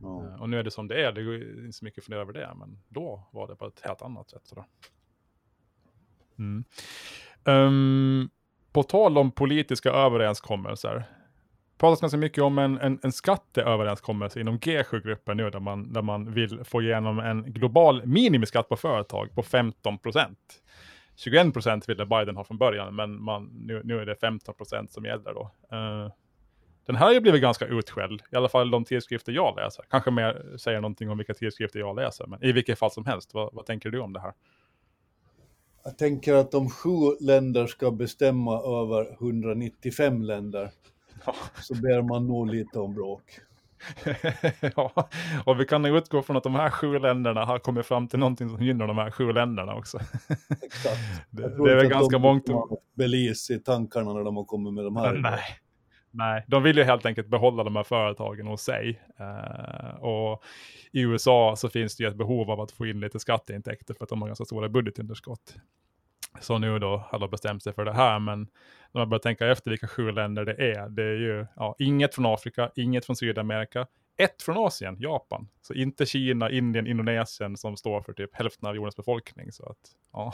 Ja. 0.00 0.24
Eh, 0.26 0.42
Och 0.42 0.50
nu 0.50 0.58
är 0.58 0.62
det 0.62 0.70
som 0.70 0.88
det 0.88 1.04
är, 1.04 1.12
det 1.12 1.22
går 1.22 1.34
inte 1.34 1.72
så 1.72 1.84
mycket 1.84 1.98
att 1.98 2.04
fundera 2.04 2.20
över 2.22 2.32
det. 2.32 2.52
Men 2.56 2.78
då 2.88 3.22
var 3.30 3.48
det 3.48 3.56
på 3.56 3.66
ett 3.66 3.80
helt 3.84 4.02
annat 4.02 4.30
sätt. 4.30 4.46
Sådär. 4.46 4.64
Mm. 6.38 6.64
Ehm, 7.44 8.28
på 8.72 8.82
tal 8.82 9.18
om 9.18 9.30
politiska 9.30 9.90
överenskommelser 9.90 11.04
pratas 11.84 12.00
ganska 12.00 12.18
mycket 12.18 12.42
om 12.44 12.58
en, 12.58 12.78
en, 12.80 12.98
en 13.02 13.12
skatteöverenskommelse 13.12 14.40
inom 14.40 14.58
G7-gruppen 14.58 15.36
nu 15.36 15.50
där 15.50 15.60
man, 15.60 15.92
där 15.92 16.02
man 16.02 16.34
vill 16.34 16.64
få 16.64 16.82
igenom 16.82 17.18
en 17.18 17.42
global 17.42 18.06
minimiskatt 18.06 18.68
på 18.68 18.76
företag 18.76 19.34
på 19.34 19.42
15 19.42 19.98
procent. 19.98 20.38
21 21.16 21.52
procent 21.52 21.88
ville 21.88 22.06
Biden 22.06 22.36
ha 22.36 22.44
från 22.44 22.58
början, 22.58 22.96
men 22.96 23.22
man, 23.22 23.50
nu, 23.66 23.80
nu 23.84 24.00
är 24.00 24.06
det 24.06 24.16
15 24.16 24.54
procent 24.54 24.92
som 24.92 25.04
gäller 25.04 25.34
då. 25.34 25.50
Uh, 25.72 26.12
den 26.86 26.96
här 26.96 27.06
har 27.06 27.12
ju 27.12 27.20
blivit 27.20 27.42
ganska 27.42 27.66
utskälld, 27.66 28.22
i 28.32 28.36
alla 28.36 28.48
fall 28.48 28.70
de 28.70 28.84
tidskrifter 28.84 29.32
jag 29.32 29.56
läser. 29.56 29.84
Kanske 29.90 30.10
mer 30.10 30.56
säger 30.56 30.80
någonting 30.80 31.10
om 31.10 31.18
vilka 31.18 31.34
tidskrifter 31.34 31.78
jag 31.78 31.96
läser, 31.96 32.26
men 32.26 32.44
i 32.44 32.52
vilket 32.52 32.78
fall 32.78 32.90
som 32.90 33.04
helst, 33.06 33.34
vad, 33.34 33.54
vad 33.54 33.66
tänker 33.66 33.90
du 33.90 34.00
om 34.00 34.12
det 34.12 34.20
här? 34.20 34.32
Jag 35.84 35.98
tänker 35.98 36.34
att 36.34 36.54
om 36.54 36.70
sju 36.70 36.90
länder 37.20 37.66
ska 37.66 37.90
bestämma 37.90 38.60
över 38.82 39.12
195 39.12 40.22
länder 40.22 40.70
Ja. 41.26 41.34
så 41.62 41.74
ber 41.74 42.02
man 42.02 42.26
nog 42.26 42.50
lite 42.50 42.78
om 42.78 42.94
bråk. 42.94 43.22
ja, 44.76 45.08
och 45.44 45.60
vi 45.60 45.64
kan 45.64 45.84
utgå 45.84 46.22
från 46.22 46.36
att 46.36 46.42
de 46.42 46.54
här 46.54 46.70
sju 46.70 46.98
länderna 46.98 47.44
har 47.44 47.58
kommit 47.58 47.86
fram 47.86 48.08
till 48.08 48.18
någonting 48.18 48.48
som 48.48 48.62
gynnar 48.62 48.86
de 48.86 48.98
här 48.98 49.10
sju 49.10 49.32
länderna 49.32 49.74
också. 49.74 49.98
Exakt. 50.62 50.98
Det, 51.30 51.64
det 51.64 51.72
är 51.72 51.76
väl 51.76 51.88
ganska 51.88 52.18
de 52.18 52.22
mångt. 52.22 52.46
Belize 52.96 53.54
i 53.54 53.58
tankarna 53.58 54.12
när 54.12 54.24
de 54.24 54.36
har 54.36 54.44
kommit 54.44 54.74
med 54.74 54.84
de 54.84 54.96
här. 54.96 55.12
Nej. 55.12 55.40
Nej, 56.16 56.44
de 56.48 56.62
vill 56.62 56.76
ju 56.76 56.84
helt 56.84 57.06
enkelt 57.06 57.28
behålla 57.28 57.64
de 57.64 57.76
här 57.76 57.82
företagen 57.82 58.46
hos 58.46 58.60
sig. 58.60 59.00
Eh, 59.18 59.94
och 60.00 60.42
i 60.92 61.00
USA 61.00 61.54
så 61.56 61.68
finns 61.68 61.96
det 61.96 62.04
ju 62.04 62.08
ett 62.08 62.16
behov 62.16 62.50
av 62.50 62.60
att 62.60 62.72
få 62.72 62.86
in 62.86 63.00
lite 63.00 63.18
skatteintäkter 63.18 63.94
för 63.94 64.04
att 64.04 64.08
de 64.08 64.20
har 64.22 64.28
ganska 64.28 64.44
stora 64.44 64.68
budgetunderskott. 64.68 65.56
Så 66.40 66.58
nu 66.58 66.78
då 66.78 67.04
har 67.08 67.18
de 67.18 67.30
bestämt 67.30 67.62
sig 67.62 67.72
för 67.72 67.84
det 67.84 67.92
här, 67.92 68.18
men 68.18 68.48
när 68.94 69.00
man 69.00 69.08
börjar 69.08 69.20
tänka 69.20 69.46
efter 69.50 69.70
vilka 69.70 69.88
sju 69.88 70.12
länder 70.12 70.44
det 70.44 70.52
är, 70.72 70.88
det 70.88 71.02
är 71.02 71.16
ju 71.16 71.46
ja, 71.56 71.76
inget 71.78 72.14
från 72.14 72.26
Afrika, 72.26 72.70
inget 72.76 73.04
från 73.06 73.16
Sydamerika, 73.16 73.86
ett 74.16 74.42
från 74.42 74.56
Asien, 74.66 74.96
Japan. 75.00 75.48
Så 75.62 75.74
inte 75.74 76.06
Kina, 76.06 76.50
Indien, 76.50 76.86
Indonesien 76.86 77.56
som 77.56 77.76
står 77.76 78.00
för 78.00 78.12
typ 78.12 78.34
hälften 78.34 78.68
av 78.68 78.76
jordens 78.76 78.96
befolkning. 78.96 79.52
Så 79.52 79.66
att, 79.68 79.78
ja. 80.12 80.32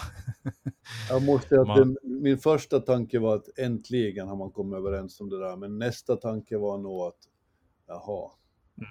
Jag 1.09 1.23
måste 1.23 1.49
säga 1.49 1.61
att 1.61 1.66
Man- 1.68 1.96
min 2.03 2.38
första 2.38 2.81
tanke 2.81 3.18
var 3.18 3.37
att 3.37 3.59
äntligen 3.59 4.29
har 4.29 4.37
man 4.37 4.51
kommit 4.51 4.77
överens 4.79 5.20
om 5.20 5.29
det 5.31 5.38
där, 5.38 5.57
men 5.57 5.79
nästa 5.79 6.16
tanke 6.16 6.57
var 6.59 6.79
nog 6.79 7.01
att 7.03 7.18
jaha, 7.87 8.31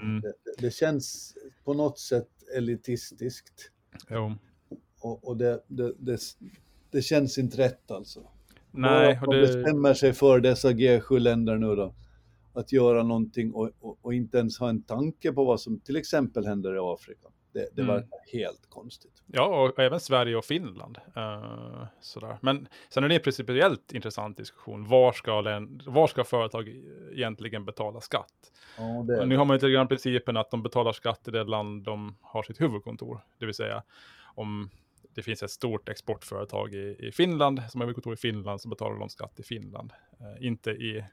Mm, 0.01 0.21
det, 0.21 0.27
det- 0.27 0.61
det 0.61 0.71
känns 0.71 1.35
på 1.63 1.73
något 1.73 1.99
sätt 1.99 2.29
elitistiskt 2.57 3.71
jo. 4.09 4.33
och, 5.01 5.27
och 5.27 5.37
det, 5.37 5.63
det, 5.67 5.93
det, 5.99 6.19
det 6.91 7.01
känns 7.01 7.37
inte 7.37 7.57
rätt 7.57 7.91
alltså. 7.91 8.19
Nej, 8.71 9.19
och 9.25 9.33
det... 9.33 9.41
bestämmer 9.41 9.93
sig 9.93 10.13
för 10.13 10.39
dessa 10.39 10.69
G7-länder 10.71 11.55
nu 11.57 11.75
då, 11.75 11.93
att 12.53 12.71
göra 12.71 13.03
någonting 13.03 13.53
och, 13.53 13.69
och, 13.79 13.97
och 14.01 14.13
inte 14.13 14.37
ens 14.37 14.59
ha 14.59 14.69
en 14.69 14.83
tanke 14.83 15.31
på 15.33 15.45
vad 15.45 15.61
som 15.61 15.79
till 15.79 15.95
exempel 15.95 16.45
händer 16.45 16.75
i 16.75 16.79
Afrika. 16.81 17.27
Det, 17.53 17.69
det 17.75 17.81
Mm. 17.81 17.95
verkar 17.95 18.17
helt 18.33 18.69
konstigt. 18.69 19.23
Ja, 19.25 19.63
och 19.63 19.79
även 19.79 19.99
Sverige 19.99 20.35
och 20.35 20.45
Finland. 20.45 20.97
Eh, 21.15 21.85
sådär. 22.01 22.37
Men 22.41 22.67
sen 22.89 23.03
är 23.03 23.09
det 23.09 23.15
en 23.15 23.21
principiellt 23.21 23.93
intressant 23.93 24.37
diskussion. 24.37 24.87
Var 24.87 25.11
ska, 25.11 25.41
län- 25.41 25.81
var 25.85 26.07
ska 26.07 26.23
företag 26.23 26.69
egentligen 27.11 27.65
betala 27.65 28.01
skatt? 28.01 28.33
Ja, 28.77 28.83
det, 29.07 29.25
Nu 29.25 29.37
har 29.37 29.45
man 29.45 29.53
ju 29.53 29.57
lite 29.57 29.69
grann 29.69 29.87
principen 29.87 30.37
att 30.37 30.51
de 30.51 30.63
betalar 30.63 30.91
skatt 30.91 31.27
i 31.27 31.31
det 31.31 31.43
land 31.43 31.83
de 31.83 32.15
har 32.21 32.43
sitt 32.43 32.61
huvudkontor. 32.61 33.21
Det 33.39 33.45
vill 33.45 33.55
säga 33.55 33.83
om 34.35 34.69
det 35.13 35.21
finns 35.23 35.43
ett 35.43 35.51
stort 35.51 35.89
exportföretag 35.89 36.73
i, 36.73 36.95
i 36.99 37.11
Finland 37.11 37.61
som 37.69 37.81
har 37.81 37.85
huvudkontor 37.85 38.13
i 38.13 38.17
Finland 38.17 38.61
så 38.61 38.69
betalar 38.69 38.99
de 38.99 39.09
skatt 39.09 39.39
i 39.39 39.43
Finland. 39.43 39.93
Eh, 40.19 40.47
inte 40.47 40.71
i 40.71 40.97
eh, 40.97 41.03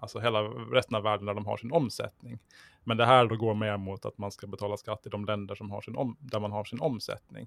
alltså 0.00 0.18
hela 0.18 0.42
resten 0.42 0.96
av 0.96 1.02
världen 1.02 1.26
där 1.26 1.34
de 1.34 1.46
har 1.46 1.56
sin 1.56 1.72
omsättning. 1.72 2.38
Men 2.84 2.96
det 2.96 3.06
här 3.06 3.26
då 3.26 3.36
går 3.36 3.54
mer 3.54 3.76
mot 3.76 4.04
att 4.04 4.18
man 4.18 4.32
ska 4.32 4.46
betala 4.46 4.76
skatt 4.76 5.06
i 5.06 5.08
de 5.08 5.24
länder 5.24 5.54
som 5.54 5.70
har 5.70 5.80
sin 5.80 5.96
om, 5.96 6.16
där 6.20 6.40
man 6.40 6.52
har 6.52 6.64
sin 6.64 6.80
omsättning. 6.80 7.46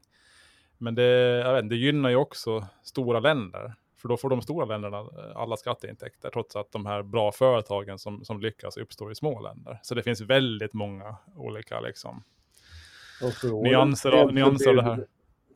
Men 0.78 0.96
det, 0.96 1.38
inte, 1.38 1.62
det 1.62 1.76
gynnar 1.76 2.10
ju 2.10 2.16
också 2.16 2.68
stora 2.84 3.20
länder. 3.20 3.74
För 3.98 4.10
då 4.10 4.18
får 4.18 4.30
de 4.30 4.42
stora 4.42 4.66
länderna 4.66 5.00
eh, 5.00 5.36
alla 5.36 5.58
skatteintäkter, 5.58 6.30
trots 6.30 6.56
att 6.56 6.72
de 6.72 6.86
här 6.86 7.04
bra 7.04 7.32
företagen 7.32 8.00
som, 8.00 8.26
som 8.26 8.42
lyckas 8.42 8.78
uppstår 8.78 9.12
i 9.12 9.16
små 9.16 9.40
länder. 9.40 9.80
Så 9.84 9.96
det 9.96 10.04
finns 10.04 10.22
väldigt 10.22 10.74
många 10.74 11.16
olika 11.36 11.80
liksom. 11.80 12.24
nyanser 13.64 14.12
av- 14.12 14.34
nyanser 14.34 14.70
av 14.70 14.76
det 14.76 14.84
här. 14.84 15.08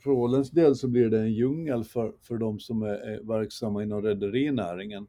För 0.06 0.12
Ålens 0.12 0.52
del 0.52 0.76
så 0.76 0.88
blir 0.88 1.10
det 1.10 1.20
en 1.20 1.34
djungel 1.34 1.84
för, 1.84 2.14
för 2.22 2.38
de 2.38 2.60
som 2.60 2.82
är, 2.84 2.88
är 2.96 3.20
verksamma 3.24 3.84
inom 3.84 4.02
rederinäringen. 4.02 5.08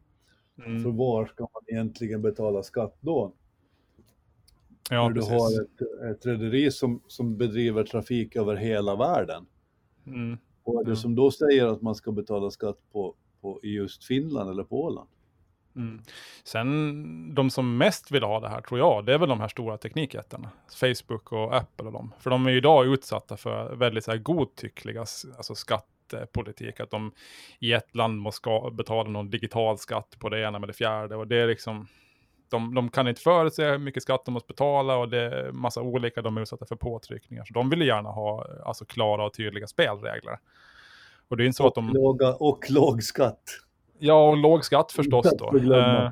Mm. 0.67 0.83
För 0.83 0.91
var 0.91 1.27
ska 1.27 1.43
man 1.43 1.63
egentligen 1.67 2.23
betala 2.23 2.63
skatt 2.63 2.97
då? 3.01 3.33
Ja, 4.91 5.09
När 5.09 5.15
du 5.15 5.21
precis. 5.21 5.33
har 5.33 5.63
ett, 5.63 6.17
ett 6.17 6.27
rederi 6.27 6.71
som, 6.71 7.01
som 7.07 7.37
bedriver 7.37 7.85
trafik 7.85 8.37
över 8.37 8.57
hela 8.57 8.97
världen. 8.97 9.47
Mm. 10.07 10.39
Och 10.63 10.85
det 10.85 10.91
Ja. 10.91 10.97
som 10.97 11.15
då 11.15 11.31
säger 11.31 11.67
att 11.67 11.83
man 11.83 11.95
ska 11.95 12.13
betala 12.13 12.51
skatt 12.51 12.79
på, 12.93 13.15
på, 13.41 13.61
just 13.63 14.05
Finland 14.05 14.51
eller 14.51 14.65
på 14.65 14.83
Åland? 14.85 15.09
Mm. 15.77 16.03
Sen 16.45 17.35
de 17.35 17.51
som 17.51 17.79
mest 17.79 18.11
vill 18.11 18.23
ha 18.23 18.41
det 18.41 18.49
här 18.49 18.61
tror 18.61 18.81
jag, 18.81 19.07
det 19.07 19.15
är 19.15 19.19
väl 19.19 19.29
de 19.29 19.41
här 19.41 19.49
stora 19.49 19.79
teknikjättarna. 19.79 20.51
Facebook 20.81 21.33
och 21.33 21.57
Apple 21.57 21.87
och 21.87 21.93
dem. 21.93 22.13
För 22.21 22.31
de 22.31 22.47
är 22.47 22.51
ju 22.51 22.57
idag 22.57 22.87
utsatta 22.87 23.37
för 23.37 23.75
väldigt 23.77 24.05
så 24.05 24.11
här 24.11 24.19
godtyckliga 24.19 25.01
alltså 25.01 25.55
skattepolitik. 25.55 26.81
Att 26.81 26.91
de 26.91 27.13
i 27.59 27.73
ett 27.73 27.95
land 27.95 28.19
måste 28.19 28.51
betala 28.73 29.11
någon 29.11 29.31
digital 29.31 29.79
skatt 29.79 30.17
på 30.19 30.29
det 30.29 30.41
ena 30.41 30.59
med 30.59 30.69
det 30.69 30.73
fjärde. 30.73 31.17
Och 31.17 31.27
det 31.27 31.37
är 31.37 31.47
liksom, 31.47 31.87
de, 32.49 32.75
de 32.75 32.91
kan 32.91 33.09
inte 33.09 33.21
förutse 33.21 33.71
hur 33.71 33.79
mycket 33.79 34.03
skatt 34.03 34.25
de 34.25 34.35
måste 34.35 34.47
betala 34.47 34.97
och 34.97 35.09
det 35.09 35.21
är 35.21 35.53
massa 35.53 35.81
olika, 35.81 36.23
de 36.23 36.37
är 36.37 36.41
utsatta 36.41 36.67
för 36.67 36.77
påtryckningar. 36.77 37.45
Så 37.45 37.55
de 37.55 37.71
vill 37.71 37.83
gärna 37.83 38.09
ha 38.09 38.47
alltså, 38.65 38.85
klara 38.85 39.27
och 39.27 39.35
tydliga 39.35 39.67
spelregler. 39.67 40.39
Och 41.29 41.37
det 41.37 41.45
är 41.45 41.47
inte 41.47 41.57
så 41.57 41.67
att 41.67 41.75
de... 41.75 41.89
Låga, 41.89 42.35
och 42.35 42.71
låg 42.71 43.03
skatt. 43.03 43.43
Ja, 43.99 44.29
och 44.29 44.37
låg 44.37 44.65
skatt 44.65 44.93
förstås 44.93 45.37
då. 45.39 45.75
Eh, 45.75 46.11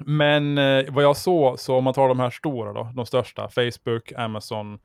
men 0.00 0.58
eh, 0.58 0.84
vad 0.92 1.04
jag 1.04 1.16
såg, 1.16 1.58
så 1.58 1.76
om 1.76 1.84
man 1.84 1.94
tar 1.94 2.08
de 2.08 2.20
här 2.20 2.30
stora 2.30 2.72
då, 2.72 2.92
de 2.94 3.06
största, 3.06 3.48
Facebook, 3.48 4.12
Amazon, 4.16 4.78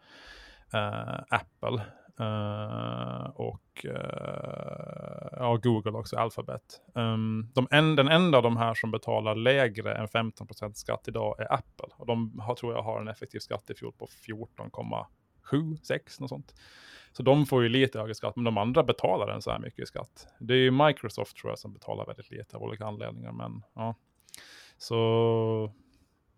eh, 0.74 1.20
Apple 1.30 1.84
eh, 2.20 3.30
och 3.36 3.86
eh, 3.86 5.30
ja, 5.32 5.60
Google 5.64 5.92
också, 5.92 6.18
Alphabet. 6.18 6.82
Um, 6.96 7.52
de 7.54 7.68
en, 7.72 7.96
den 7.96 8.08
enda 8.08 8.38
av 8.38 8.44
de 8.44 8.58
här 8.58 8.74
som 8.74 8.92
betalar 8.92 9.36
lägre 9.36 9.94
än 9.96 10.08
15% 10.08 10.74
skatt 10.74 11.08
idag 11.08 11.40
är 11.40 11.54
Apple. 11.54 11.88
Och 11.98 12.06
de 12.06 12.40
har, 12.40 12.56
tror 12.56 12.74
jag 12.74 12.82
har 12.82 13.02
en 13.02 13.08
effektiv 13.08 13.40
skatt 13.40 13.70
i 13.70 13.74
fjol 13.76 13.94
på 13.98 14.08
14,7, 14.28 15.78
6 15.84 16.20
något 16.20 16.30
sånt. 16.30 16.54
Så 17.12 17.24
de 17.24 17.46
får 17.46 17.64
ju 17.64 17.70
lite 17.70 18.00
högre 18.00 18.16
skatt, 18.16 18.36
men 18.36 18.46
de 18.46 18.58
andra 18.58 18.84
betalar 18.84 19.28
en 19.28 19.42
så 19.42 19.52
här 19.52 19.60
mycket 19.60 19.80
i 19.80 19.86
skatt. 19.86 20.28
Det 20.40 20.54
är 20.54 20.58
ju 20.58 20.72
Microsoft 20.72 21.38
tror 21.38 21.52
jag 21.52 21.60
som 21.60 21.74
betalar 21.74 22.06
väldigt 22.06 22.32
lite 22.32 22.58
av 22.58 22.64
olika 22.64 22.86
anledningar, 22.86 23.32
men 23.32 23.64
ja. 23.76 23.96
Så 24.78 25.72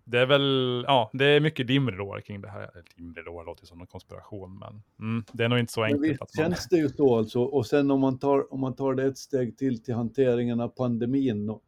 det 0.03 0.19
är 0.19 0.25
väl, 0.25 0.83
ja, 0.87 1.09
det 1.13 1.25
är 1.25 1.39
mycket 1.39 1.67
dimridåer 1.67 2.21
kring 2.21 2.41
det 2.41 2.49
här. 2.49 2.69
Dimridåer 2.97 3.45
låter 3.45 3.65
som 3.65 3.81
en 3.81 3.87
konspiration, 3.87 4.57
men 4.57 4.83
mm, 4.99 5.23
det 5.31 5.43
är 5.43 5.49
nog 5.49 5.59
inte 5.59 5.73
så 5.73 5.81
Men 5.81 5.93
enkelt 5.93 6.11
visst 6.11 6.21
att 6.21 6.37
man... 6.37 6.45
känns 6.45 6.67
det 6.67 6.77
ju 6.77 6.89
så 6.89 7.17
alltså. 7.17 7.41
Och 7.43 7.65
sen 7.65 7.91
om 7.91 7.99
man 7.99 8.19
tar, 8.19 8.53
om 8.53 8.59
man 8.59 8.75
tar 8.75 8.93
det 8.93 9.03
ett 9.03 9.17
steg 9.17 9.57
till 9.57 9.83
till 9.83 9.93
hanteringen 9.93 10.59
av 10.59 10.67
pandemin. 10.67 11.49
Och, 11.49 11.63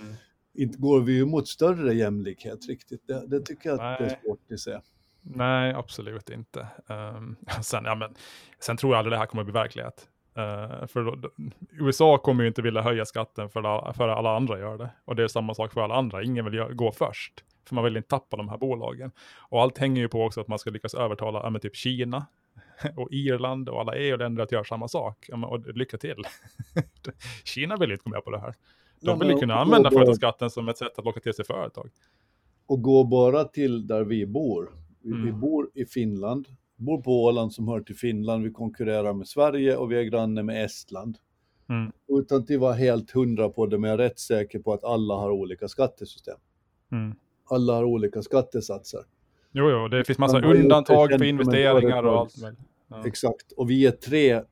Mm. 0.00 0.14
Inte 0.54 0.78
går 0.78 1.00
vi 1.00 1.12
ju 1.12 1.24
mot 1.26 1.48
större 1.48 1.94
jämlikhet 1.94 2.68
riktigt. 2.68 3.06
Det, 3.06 3.26
det 3.26 3.40
tycker 3.40 3.68
jag 3.68 3.80
att 3.80 3.98
det 3.98 4.04
är 4.04 4.18
svårt 4.24 4.52
att 4.52 4.60
se. 4.60 4.80
Nej, 5.28 5.74
absolut 5.74 6.30
inte. 6.30 6.66
Ehm, 6.88 7.36
sen, 7.62 7.84
ja, 7.84 7.94
men, 7.94 8.14
sen 8.60 8.76
tror 8.76 8.92
jag 8.92 8.98
aldrig 8.98 9.12
det 9.12 9.18
här 9.18 9.26
kommer 9.26 9.42
att 9.42 9.46
bli 9.46 9.52
verklighet. 9.52 10.08
Eh, 10.36 10.86
för 10.86 11.04
då, 11.04 11.30
USA 11.70 12.18
kommer 12.18 12.42
ju 12.42 12.48
inte 12.48 12.62
vilja 12.62 12.82
höja 12.82 13.04
skatten 13.04 13.50
för 13.50 13.60
alla, 13.60 13.92
för 13.92 14.08
alla 14.08 14.36
andra 14.36 14.58
gör 14.58 14.78
det. 14.78 14.90
Och 15.04 15.16
det 15.16 15.22
är 15.22 15.28
samma 15.28 15.54
sak 15.54 15.72
för 15.72 15.80
alla 15.80 15.94
andra. 15.94 16.22
Ingen 16.22 16.44
vill 16.44 16.62
gå 16.62 16.92
först. 16.92 17.44
För 17.68 17.74
man 17.74 17.84
vill 17.84 17.96
inte 17.96 18.08
tappa 18.08 18.36
de 18.36 18.48
här 18.48 18.58
bolagen. 18.58 19.10
Och 19.38 19.62
allt 19.62 19.78
hänger 19.78 20.02
ju 20.02 20.08
på 20.08 20.24
också 20.24 20.40
att 20.40 20.48
man 20.48 20.58
ska 20.58 20.70
lyckas 20.70 20.94
övertala 20.94 21.40
ja, 21.42 21.50
men 21.50 21.60
typ 21.60 21.76
Kina 21.76 22.26
och 22.96 23.08
Irland 23.10 23.68
och 23.68 23.80
alla 23.80 23.94
EU-länder 23.96 24.42
att 24.42 24.52
göra 24.52 24.64
samma 24.64 24.88
sak. 24.88 25.26
Ja, 25.28 25.36
men, 25.36 25.50
och 25.50 25.76
lycka 25.76 25.98
till. 25.98 26.22
Kina 27.44 27.76
vill 27.76 27.92
inte 27.92 28.02
gå 28.04 28.10
med 28.10 28.24
på 28.24 28.30
det 28.30 28.40
här. 28.40 28.54
De 29.00 29.18
vill 29.18 29.30
ju 29.30 29.38
kunna 29.38 29.54
använda 29.54 29.90
företagsskatten 29.90 30.50
som 30.50 30.68
ett 30.68 30.78
sätt 30.78 30.98
att 30.98 31.04
locka 31.04 31.20
till 31.20 31.34
sig 31.34 31.44
företag. 31.44 31.90
Och 32.66 32.82
gå 32.82 33.04
bara 33.04 33.44
till 33.44 33.86
där 33.86 34.04
vi 34.04 34.26
bor. 34.26 34.85
Vi, 35.06 35.12
vi 35.12 35.28
Mm. 35.28 35.40
bor 35.40 35.70
i 35.74 35.84
Finland, 35.84 36.48
bor 36.76 37.02
på 37.02 37.24
Åland 37.24 37.52
som 37.52 37.68
hör 37.68 37.80
till 37.80 37.96
Finland. 37.96 38.44
Vi 38.44 38.50
konkurrerar 38.50 39.12
med 39.12 39.28
Sverige 39.28 39.76
och 39.76 39.92
vi 39.92 39.96
är 39.96 40.02
granne 40.02 40.42
med 40.42 40.64
Estland. 40.64 41.18
Mm. 41.68 41.92
Utan 42.08 42.38
att 42.38 42.50
vara 42.50 42.72
helt 42.72 43.10
hundra 43.10 43.48
på 43.48 43.66
det, 43.66 43.78
men 43.78 43.90
jag 43.90 44.00
är 44.00 44.04
rätt 44.04 44.18
säker 44.18 44.58
på 44.58 44.72
att 44.72 44.84
alla 44.84 45.14
har 45.14 45.30
olika 45.30 45.68
skattesystem. 45.68 46.36
Mm. 46.92 47.14
Alla 47.50 47.72
har 47.72 47.84
olika 47.84 48.22
skattesatser. 48.22 49.00
Jo, 49.52 49.70
jo, 49.70 49.88
det 49.88 50.04
finns 50.04 50.18
massa 50.18 50.40
undantag 50.40 51.10
för 51.10 51.24
investeringar 51.24 52.02
och 52.02 52.20
allt. 52.20 52.34
Ja. 52.88 53.06
Exakt. 53.06 53.52
Och 53.52 53.70
vi 53.70 53.86
är 53.86 53.90
tre 53.90 54.42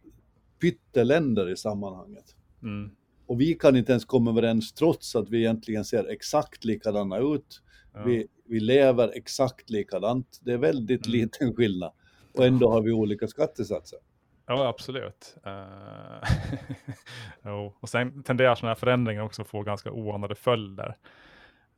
pytteländer 0.61 1.51
i 1.51 1.57
sammanhanget. 1.57 2.37
Mm. 2.63 2.91
Och 3.27 3.41
vi 3.41 3.55
kan 3.55 3.77
inte 3.77 3.93
ens 3.93 4.05
komma 4.05 4.31
överens 4.31 4.73
trots 4.73 5.17
att 5.17 5.31
vi 5.31 5.39
egentligen 5.39 5.85
ser 5.85 6.11
exakt 6.11 6.65
likadana 6.65 7.19
ut. 7.19 7.63
Ja. 7.95 8.05
Vi, 8.05 8.27
vi 8.45 8.61
lever 8.61 9.13
exakt 9.15 9.71
likadant. 9.71 10.41
Det 10.43 10.53
är 10.53 10.59
väldigt 10.59 11.07
Mm. 11.07 11.21
liten 11.21 11.55
skillnad. 11.57 11.93
Och 12.35 12.45
ändå 12.47 12.71
har 12.71 12.83
vi 12.83 12.93
olika 12.93 13.27
skattesatser. 13.27 13.99
Ja, 14.47 14.69
absolut. 14.69 15.37
Uh, 15.47 16.29
jo. 17.45 17.75
Och 17.81 17.89
sen 17.89 18.23
tenderar 18.23 18.55
sådana 18.55 18.71
här 18.71 18.81
förändringar 18.81 19.23
också 19.23 19.43
att 19.43 19.49
få 19.49 19.63
ganska 19.63 19.91
oanade 19.93 20.35
följder. 20.35 20.97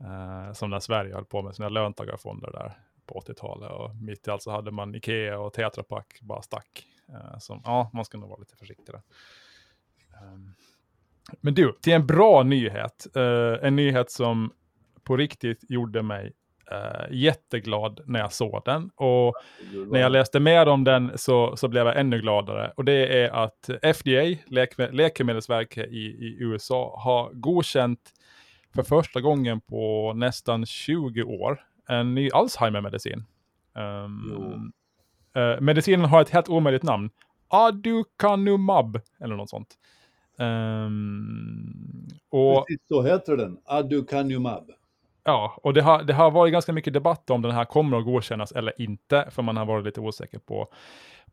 Eh, 0.00 0.52
som 0.52 0.70
när 0.70 0.80
Sverige 0.80 1.14
höll 1.14 1.24
på 1.24 1.42
med 1.42 1.54
sina 1.54 1.68
löntagarfonder 1.68 2.50
där 2.52 2.72
på 3.06 3.20
80-talet. 3.20 3.70
Och 3.70 3.96
mitt 3.96 4.28
i 4.28 4.30
allt 4.30 4.42
så 4.42 4.50
hade 4.50 4.70
man 4.70 4.94
Ikea 4.94 5.38
och 5.38 5.52
Tetra 5.52 5.82
Pak 5.82 6.18
bara 6.22 6.42
stack. 6.42 6.86
Eh, 7.08 7.38
som, 7.38 7.60
ja, 7.64 7.90
man 7.94 8.04
ska 8.04 8.18
nog 8.18 8.28
vara 8.28 8.40
lite 8.40 8.56
försiktig 8.56 8.94
där. 8.94 9.02
Ehm, 10.22 10.52
men 11.40 11.54
du, 11.54 11.72
till 11.80 11.92
en 11.92 12.06
bra 12.06 12.42
nyhet. 12.42 13.06
En 13.62 13.76
nyhet 13.76 14.10
som 14.10 14.52
på 15.02 15.16
riktigt 15.16 15.70
gjorde 15.70 16.02
mig 16.02 16.32
eh, 16.70 17.06
jätteglad 17.10 18.00
när 18.06 18.20
jag 18.20 18.32
såg 18.32 18.62
den. 18.64 18.90
Och 18.94 19.34
när 19.90 20.00
jag 20.00 20.12
läste 20.12 20.40
mer 20.40 20.68
om 20.68 20.84
den 20.84 21.12
så, 21.14 21.56
så 21.56 21.68
blev 21.68 21.86
jag 21.86 22.00
ännu 22.00 22.20
gladare. 22.20 22.72
Och 22.76 22.84
det 22.84 23.22
är 23.22 23.30
att 23.30 23.70
FDA, 23.96 24.36
Läke 24.46 24.88
Läkemedelsverket 24.92 25.88
i, 25.88 26.04
i 26.04 26.36
USA, 26.40 27.00
har 27.04 27.30
godkänt 27.32 28.00
för 28.74 28.82
första 28.82 29.20
gången 29.20 29.60
på 29.60 30.12
nästan 30.12 30.66
20 30.66 31.22
år 31.22 31.60
en 31.88 32.14
ny 32.14 32.30
Alzheimer-medicin. 32.30 33.24
Um, 33.74 34.72
eh, 35.34 35.60
medicinen 35.60 36.06
har 36.06 36.22
ett 36.22 36.30
helt 36.30 36.48
omöjligt 36.48 36.82
namn. 36.82 37.10
Aducanumab, 37.48 39.00
eller 39.20 39.36
något 39.36 39.50
sånt. 39.50 39.74
Um, 40.38 42.08
och 42.30 42.66
Precis 42.66 42.88
så 42.88 43.02
heter 43.02 43.36
den. 43.36 43.58
Aducanumab. 43.64 44.70
Ja, 45.28 45.58
och 45.62 45.74
det 45.74 45.82
har, 45.82 46.02
det 46.02 46.12
har 46.12 46.30
varit 46.30 46.52
ganska 46.52 46.72
mycket 46.72 46.92
debatt 46.92 47.30
om 47.30 47.42
den 47.42 47.52
här 47.52 47.64
kommer 47.64 47.98
att 47.98 48.04
godkännas 48.04 48.52
eller 48.52 48.82
inte, 48.82 49.28
för 49.30 49.42
man 49.42 49.56
har 49.56 49.64
varit 49.64 49.84
lite 49.84 50.00
osäker 50.00 50.38
på, 50.38 50.68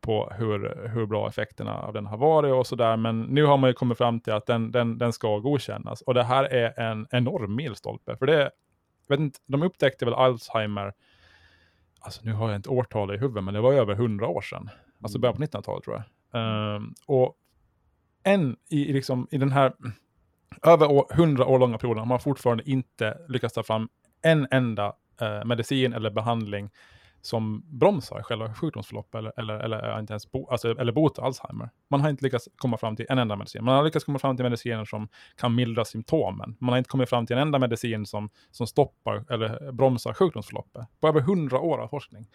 på 0.00 0.32
hur, 0.38 0.88
hur 0.88 1.06
bra 1.06 1.28
effekterna 1.28 1.78
av 1.78 1.92
den 1.92 2.06
har 2.06 2.16
varit 2.16 2.52
och 2.52 2.66
sådär. 2.66 2.96
Men 2.96 3.22
nu 3.22 3.44
har 3.44 3.56
man 3.56 3.70
ju 3.70 3.74
kommit 3.74 3.98
fram 3.98 4.20
till 4.20 4.32
att 4.32 4.46
den, 4.46 4.72
den, 4.72 4.98
den 4.98 5.12
ska 5.12 5.38
godkännas. 5.38 6.02
Och 6.02 6.14
det 6.14 6.22
här 6.22 6.44
är 6.44 6.80
en 6.80 7.06
enorm 7.10 7.56
milstolpe, 7.56 8.16
för 8.16 8.26
det, 8.26 8.50
vet 9.08 9.20
inte, 9.20 9.38
de 9.46 9.62
upptäckte 9.62 10.04
väl 10.04 10.14
Alzheimer, 10.14 10.92
alltså 12.00 12.20
nu 12.24 12.32
har 12.32 12.48
jag 12.48 12.56
inte 12.56 12.68
årtal 12.68 13.14
i 13.14 13.18
huvudet, 13.18 13.44
men 13.44 13.54
det 13.54 13.60
var 13.60 13.72
över 13.72 13.94
hundra 13.94 14.28
år 14.28 14.40
sedan. 14.40 14.70
Alltså 15.02 15.18
början 15.18 15.36
på 15.36 15.42
1900-talet 15.42 15.84
tror 15.84 16.02
jag. 16.30 16.76
Um, 16.76 16.94
och 17.06 17.34
en 18.22 18.56
i, 18.68 18.92
liksom, 18.92 19.28
i 19.30 19.38
den 19.38 19.52
här 19.52 19.72
över 20.62 20.86
hundra 20.86 21.14
100 21.14 21.46
år 21.46 21.58
långa 21.58 21.78
perioden 21.78 21.98
har 21.98 22.06
man 22.06 22.20
fortfarande 22.20 22.70
inte 22.70 23.18
lyckats 23.28 23.54
ta 23.54 23.62
fram 23.62 23.88
en 24.22 24.46
enda 24.50 24.92
eh, 25.20 25.44
medicin 25.44 25.92
eller 25.92 26.10
behandling 26.10 26.70
som 27.20 27.62
bromsar 27.66 28.22
själva 28.22 28.54
sjukdomsförloppet 28.54 29.18
eller, 29.18 29.32
eller, 29.40 29.54
eller, 29.54 29.92
eh, 29.92 30.00
inte 30.00 30.12
ens 30.12 30.30
bo, 30.30 30.48
alltså, 30.50 30.78
eller 30.80 30.92
botar 30.92 31.22
Alzheimer. 31.22 31.70
Man 31.90 32.00
har 32.00 32.10
inte 32.10 32.24
lyckats 32.24 32.48
komma 32.56 32.76
fram 32.76 32.96
till 32.96 33.06
en 33.08 33.18
enda 33.18 33.36
medicin. 33.36 33.64
Man 33.64 33.76
har 33.76 33.84
lyckats 33.84 34.04
komma 34.04 34.18
fram 34.18 34.36
till 34.36 34.44
mediciner 34.44 34.84
som 34.84 35.08
kan 35.36 35.54
mildra 35.54 35.84
symptomen. 35.84 36.56
Man 36.60 36.68
har 36.70 36.78
inte 36.78 36.90
kommit 36.90 37.08
fram 37.08 37.26
till 37.26 37.36
en 37.36 37.42
enda 37.42 37.58
medicin 37.58 38.06
som, 38.06 38.30
som 38.50 38.66
stoppar 38.66 39.24
eller 39.30 39.72
bromsar 39.72 40.12
sjukdomsförloppet. 40.12 40.86
På 41.00 41.08
över 41.08 41.20
100 41.20 41.60
år 41.60 41.78
av 41.78 41.88
forskning. 41.88 42.26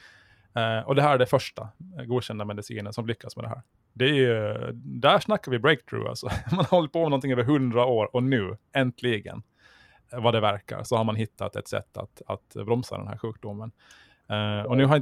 Eh, 0.55 0.87
och 0.87 0.95
det 0.95 1.01
här 1.01 1.13
är 1.13 1.17
det 1.17 1.25
första 1.25 1.69
eh, 1.97 2.05
godkända 2.05 2.45
medicinen 2.45 2.93
som 2.93 3.07
lyckas 3.07 3.35
med 3.35 3.45
det 3.45 3.49
här. 3.49 3.61
Det 3.99 4.05
är 4.05 4.13
ju, 4.13 4.53
där 4.73 5.19
snackar 5.19 5.51
vi 5.51 5.59
breakthrough 5.59 6.09
alltså. 6.09 6.29
Man 6.51 6.65
har 6.65 6.77
hållit 6.77 6.91
på 6.91 6.99
med 6.99 7.09
någonting 7.09 7.31
över 7.31 7.43
100 7.43 7.85
år 7.85 8.15
och 8.15 8.23
nu, 8.23 8.57
äntligen, 8.73 9.43
eh, 10.13 10.23
vad 10.23 10.33
det 10.33 10.39
verkar, 10.39 10.83
så 10.83 10.95
har 10.95 11.03
man 11.03 11.15
hittat 11.15 11.55
ett 11.55 11.67
sätt 11.67 11.97
att, 11.97 12.21
att 12.27 12.65
bromsa 12.65 12.97
den 12.97 13.07
här 13.07 13.17
sjukdomen. 13.17 13.71
Eh, 14.29 14.65
och 14.65 14.77
nu 14.77 14.85
har. 14.85 15.01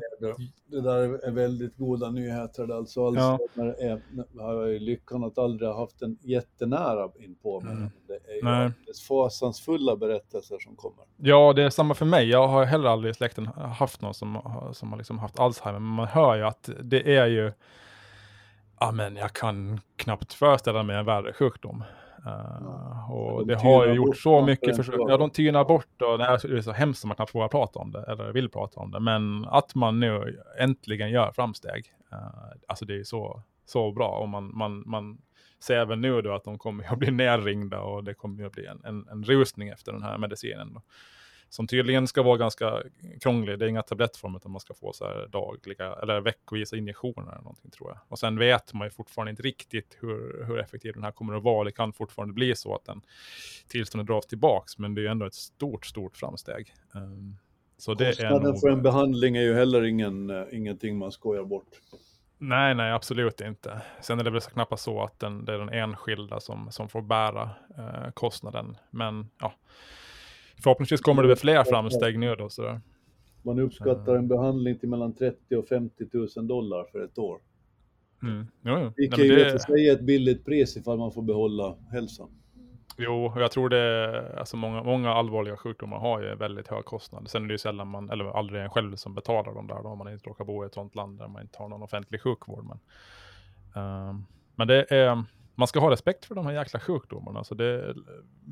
Det 0.66 0.82
där 0.82 1.26
är 1.28 1.32
väldigt 1.32 1.78
goda 1.78 2.12
nyheter. 2.12 2.78
Alltså 2.78 3.00
Ja. 3.00 3.08
Alzheimer 3.08 3.76
är, 3.80 4.02
har 4.42 4.54
jag 4.54 4.74
ju 4.74 4.80
lyckan 4.80 5.24
att 5.24 5.38
aldrig 5.38 5.70
ha 5.70 5.80
haft 5.80 6.02
en 6.02 6.18
jättenära 6.22 7.10
in 7.20 7.36
på 7.36 7.60
mig. 7.60 7.74
Mm. 7.74 7.90
Det 8.08 8.14
är 8.14 8.36
ju 8.36 8.44
Nej. 8.44 8.72
fasansfulla 9.08 9.96
berättelser 9.96 10.58
som 10.60 10.76
kommer. 10.76 11.06
Ja, 11.18 11.54
det 11.54 11.64
är 11.64 11.70
samma 11.70 11.94
för 11.94 12.06
mig. 12.06 12.30
Jag 12.30 12.48
har 12.48 12.66
heller 12.66 12.90
aldrig 12.90 13.12
i 13.12 13.14
släkten 13.14 13.46
haft 13.56 14.02
någon 14.02 14.14
som, 14.14 14.42
som 14.74 14.90
har 14.92 14.98
liksom 14.98 15.20
haft 15.20 15.40
Alzheimer, 15.40 15.80
men 15.80 15.94
man 15.96 16.08
hör 16.08 16.36
ju 16.36 16.44
att 16.44 16.70
det 16.84 17.16
är 17.16 17.28
ju 17.28 17.52
Ja, 18.80 18.92
men 18.92 19.16
jag 19.16 19.34
kan 19.34 19.80
knappt 19.96 20.34
föreställa 20.34 20.84
mig 20.84 20.96
en 20.96 21.06
värre 21.06 21.34
sjukdom. 21.34 21.84
Uh, 22.26 23.12
och 23.12 23.48
de 23.48 23.54
det 23.54 23.62
har 23.62 23.88
ju 23.88 23.94
gjort 23.94 24.18
så 24.18 24.42
mycket 24.42 24.76
försök. 24.76 24.96
Ja, 24.98 25.18
de 25.18 25.30
tynar 25.30 25.66
bort 25.66 26.02
och 26.02 26.18
det 26.18 26.24
är 26.24 26.62
så 26.62 26.72
hemskt 26.72 27.04
att 27.04 27.08
man 27.08 27.16
knappt 27.16 27.36
vågar 27.36 27.48
prata 27.48 27.80
om 27.80 27.92
det, 27.92 28.04
eller 28.08 28.32
vill 28.32 28.50
prata 28.50 28.80
om 28.80 28.92
det. 28.92 29.00
Men 29.00 29.46
att 29.46 29.76
man 29.76 30.00
nu 30.00 30.40
äntligen 30.60 31.10
gör 31.10 31.32
framsteg, 31.32 31.86
uh, 32.14 32.20
alltså 32.68 32.86
det 32.86 33.00
är 33.00 33.04
så, 33.04 33.44
så 33.66 33.92
bra. 33.92 34.10
Och 34.10 34.30
man, 34.30 34.58
man, 34.58 34.84
man 34.86 35.18
ser 35.60 35.78
även 35.78 36.02
nu 36.02 36.22
då 36.22 36.34
att 36.34 36.44
de 36.44 36.58
kommer 36.58 36.94
att 36.94 37.00
bli 37.00 37.12
nerringda 37.12 37.80
och 37.80 38.04
det 38.04 38.14
kommer 38.14 38.46
att 38.46 38.52
bli 38.52 38.66
en, 38.66 38.82
en, 38.86 39.08
en 39.12 39.24
rusning 39.24 39.70
efter 39.70 39.92
den 39.92 40.04
här 40.04 40.18
medicinen. 40.18 40.74
Då. 40.74 40.82
Som 41.50 41.68
tydligen 41.68 42.08
ska 42.08 42.24
vara 42.24 42.38
ganska 42.38 42.84
krånglig. 43.22 43.60
Det 43.60 43.66
är 43.66 43.70
inga 43.70 43.82
tablettformer 43.82 44.38
utan 44.38 44.52
man 44.52 44.62
ska 44.62 44.74
få 44.74 44.94
så 44.94 45.06
här 45.06 45.28
dagliga 45.32 45.94
eller 45.94 46.22
veckovisa 46.22 46.78
injektioner 46.78 47.32
eller 47.32 47.42
någonting 47.42 47.72
tror 47.72 47.90
jag. 47.90 48.00
Och 48.08 48.20
sen 48.20 48.40
vet 48.40 48.74
man 48.74 48.88
ju 48.88 48.92
fortfarande 48.92 49.30
inte 49.30 49.44
riktigt 49.44 49.98
hur, 50.00 50.46
hur 50.48 50.60
effektiv 50.60 50.94
den 50.94 51.04
här 51.04 51.12
kommer 51.12 51.34
att 51.34 51.44
vara. 51.44 51.64
Det 51.64 51.72
kan 51.72 51.94
fortfarande 51.94 52.34
bli 52.34 52.56
så 52.56 52.76
att 52.76 52.86
den 52.86 53.02
tillståndet 53.68 54.08
dras 54.08 54.28
tillbaks, 54.28 54.78
men 54.78 54.96
det 54.96 55.02
är 55.02 55.04
ju 55.04 55.10
ändå 55.12 55.26
ett 55.26 55.34
stort, 55.34 55.86
stort 55.86 56.18
framsteg. 56.18 56.74
Um, 56.92 57.38
så 57.78 57.94
det 57.94 58.06
Kostnaden 58.06 58.44
nog... 58.44 58.60
för 58.60 58.70
en 58.70 58.82
behandling 58.82 59.38
är 59.38 59.42
ju 59.42 59.54
heller 59.54 59.84
ingen, 59.84 60.30
eh, 60.30 60.46
ingenting 60.52 60.98
man 60.98 61.12
skojar 61.12 61.44
bort. 61.44 61.82
Nej, 62.38 62.76
nej, 62.76 62.92
absolut 62.92 63.42
inte. 63.42 63.82
Sen 64.02 64.20
är 64.20 64.24
det 64.24 64.30
väl 64.30 64.42
så 64.42 64.50
knappast 64.50 64.84
så 64.84 65.04
att 65.04 65.20
den, 65.20 65.46
det 65.46 65.54
är 65.54 65.58
den 65.60 65.70
enskilda 65.70 66.40
som, 66.40 66.72
som 66.72 66.90
får 66.90 67.02
bära 67.02 67.50
eh, 67.78 68.12
kostnaden. 68.14 68.78
Men 68.92 69.30
ja, 69.40 69.54
förhoppningsvis 70.64 71.02
kommer 71.02 71.22
det 71.22 71.28
väl 71.28 71.38
fler 71.38 71.64
framsteg 71.64 72.20
nu 72.20 72.36
då. 72.36 72.50
Så. 72.50 72.80
Man 73.42 73.60
uppskattar 73.60 74.16
en 74.16 74.28
behandling 74.28 74.80
till 74.80 74.90
mellan 74.90 75.14
30 75.16 75.56
och 75.56 75.68
50 75.68 76.06
000 76.36 76.48
dollar 76.48 76.86
för 76.92 77.04
ett 77.04 77.18
år. 77.18 77.40
Mm. 78.24 78.48
Jo, 78.62 78.80
jo. 78.80 78.92
Vilket 78.96 79.20
Nej, 79.20 79.28
ju 79.28 79.36
det, 79.36 79.90
är 79.90 79.94
ett 79.94 80.02
billigt 80.02 80.46
pris 80.46 80.78
ifall 80.78 80.98
man 80.98 81.12
får 81.12 81.22
behålla 81.22 81.76
hälsan. 81.92 82.30
jo, 82.98 83.34
jag 83.36 83.52
tror 83.52 83.70
det, 83.70 84.38
alltså 84.38 84.58
många, 84.58 84.84
många 84.84 85.14
allvarliga 85.14 85.58
sjukdomar 85.58 85.98
har 85.98 86.22
ju 86.22 86.36
väldigt 86.36 86.68
hög 86.68 86.86
kostnad. 86.86 87.30
Sen 87.30 87.44
är 87.44 87.48
det 87.48 87.54
ju 87.54 87.58
sällan 87.58 87.88
man, 87.88 88.10
eller 88.10 88.38
aldrig 88.38 88.64
en 88.64 88.70
själv 88.70 88.96
som 88.96 89.14
betalar 89.14 89.54
dem 89.54 89.68
där 89.68 89.84
då, 89.84 89.90
om 89.90 89.98
man 89.98 90.14
inte 90.14 90.30
råkar 90.30 90.46
bo 90.46 90.64
i 90.64 90.68
ett 90.68 90.74
sånt 90.74 90.96
land 90.96 91.20
där 91.20 91.28
man 91.28 91.42
inte 91.42 91.58
har 91.58 91.70
någon 91.70 91.84
offentlig 91.84 92.22
sjukvård. 92.22 92.66
Men, 92.66 92.80
ehm, 93.84 94.26
men 94.56 94.68
det 94.68 94.92
är, 94.92 95.24
man 95.58 95.68
ska 95.68 95.80
ha 95.80 95.92
respekt 95.92 96.26
för 96.26 96.36
de 96.36 96.46
här 96.46 96.54
jäkla 96.54 96.80
sjukdomarna. 96.80 97.44
Så 97.44 97.56
det, 97.56 97.96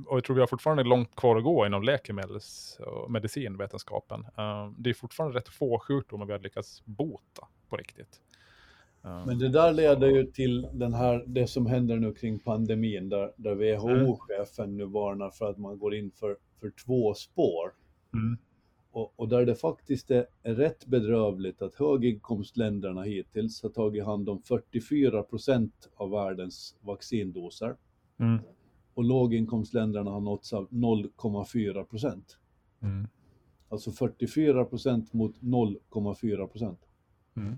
och 0.06 0.18
jag 0.18 0.24
tror 0.24 0.36
vi 0.36 0.40
har 0.40 0.48
fortfarande 0.48 0.84
långt 0.84 1.16
kvar 1.16 1.38
att 1.38 1.44
gå 1.44 1.66
inom 1.66 1.84
läkemedels 1.84 2.80
och 2.80 3.12
medicinvetenskapen. 3.12 4.26
Ehm, 4.38 4.76
det 4.78 4.90
är 4.90 4.94
fortfarande 4.94 5.38
rätt 5.38 5.50
få 5.50 5.80
sjukdomar 5.80 6.26
vi 6.26 6.32
har 6.32 6.40
lyckats 6.40 6.86
bota 6.86 7.48
på 7.70 7.78
riktigt. 7.78 8.22
Ehm, 9.04 9.22
Men 9.26 9.40
det 9.40 9.50
där 9.50 9.74
leder 9.74 10.08
ju 10.08 10.24
till 10.32 10.68
den 10.74 10.94
här, 10.94 11.24
det 11.28 11.48
som 11.48 11.66
händer 11.66 11.96
nu 11.96 12.14
kring 12.14 12.40
pandemin, 12.40 13.10
där, 13.10 13.32
där. 13.36 13.56
WHO-chefen 13.56 14.78
nu 14.78 14.86
varnar 14.86 15.30
för 15.30 15.50
att 15.50 15.58
man 15.58 15.80
går 15.80 15.96
in 15.96 16.12
för, 16.12 16.38
för 16.60 16.72
två 16.86 17.14
spår. 17.14 17.74
Mm. 18.14 18.38
Och, 18.96 19.14
och 19.16 19.28
där 19.28 19.46
det 19.46 19.56
faktiskt 19.56 20.12
är, 20.12 20.26
rätt 20.44 20.86
bedrövligt 20.86 21.62
att 21.62 21.76
höginkomstländerna 21.76 23.02
hittills 23.04 23.64
har 23.64 23.70
tagit 23.70 24.06
hand 24.06 24.30
om 24.30 24.42
44 24.42 25.24
procent 25.24 25.90
av 25.96 26.10
världens 26.10 26.76
vaccindoser 26.82 27.76
Mm. 28.18 28.40
och 28.94 29.04
låginkomstländerna 29.04 30.12
har 30.12 30.20
nåtts 30.22 30.54
av 30.54 30.70
0,4 30.70 31.84
procent. 31.84 32.38
Mm. 32.82 33.08
Alltså 33.70 33.92
44 33.92 34.66
procent 34.66 35.14
mot 35.14 35.42
0,4 35.42 36.48
procent. 36.48 36.80
Mm. 37.36 37.56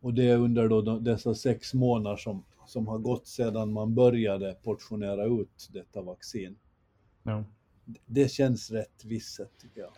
Och 0.00 0.14
det 0.14 0.24
är 0.24 0.38
under 0.38 0.68
då 0.68 0.82
de- 0.82 1.04
dessa 1.04 1.34
sex 1.34 1.74
månader 1.74 2.16
som, 2.16 2.44
som 2.66 2.86
har 2.86 2.98
gått 2.98 3.26
sedan 3.26 3.72
man 3.72 3.94
började 3.94 4.54
portionera 4.62 5.24
ut 5.24 5.68
detta 5.72 6.02
vaccin. 6.02 6.58
Ja. 7.22 7.44
Det 8.06 8.30
känns 8.30 8.70
rätt 8.70 9.04
visset 9.04 9.50
tycker 9.58 9.80
jag. 9.80 9.90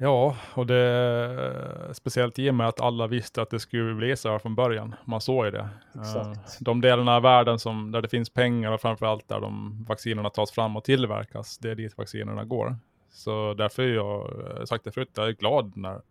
Ja, 0.00 0.36
och 0.54 0.66
det 0.66 1.90
speciellt 1.92 2.38
i 2.38 2.50
och 2.50 2.54
med 2.54 2.68
att 2.68 2.80
alla 2.80 3.06
visste 3.06 3.42
att 3.42 3.50
det 3.50 3.60
skulle 3.60 3.94
bli 3.94 4.16
så 4.16 4.30
här 4.30 4.38
från 4.38 4.54
början. 4.54 4.94
Man 5.04 5.20
såg 5.20 5.44
ju 5.44 5.50
det. 5.50 5.68
Exakt. 6.00 6.38
Eh, 6.38 6.56
De 6.60 6.80
delarna 6.80 7.16
av 7.16 7.22
världen 7.22 7.58
som, 7.58 7.90
där 7.92 8.02
det 8.02 8.08
finns 8.08 8.30
pengar 8.30 8.72
och 8.72 8.80
framförallt 8.80 9.28
där 9.28 9.40
de 9.40 9.84
vaccinerna 9.88 10.30
tas 10.30 10.50
fram 10.50 10.76
och 10.76 10.84
tillverkas, 10.84 11.58
det 11.58 11.70
är 11.70 11.74
dit 11.74 11.98
vaccinerna 11.98 12.44
går. 12.44 12.76
Så 13.10 13.54
därför 13.54 13.82
är 13.82 13.94
jag, 13.94 14.40
eh, 14.58 14.64
sagt 14.64 14.84
det 14.84 14.92
förut, 14.92 15.10
jag 15.16 15.28
är 15.28 15.32
glad 15.32 15.76
när 15.76 16.02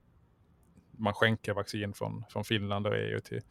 man 0.91 1.13
skänker 1.13 1.53
vaccin 1.53 1.93
från, 1.93 2.23
från 2.29 2.43
Finland 2.43 2.87
och 2.87 2.95
EU 2.95 3.19
till 3.19 3.41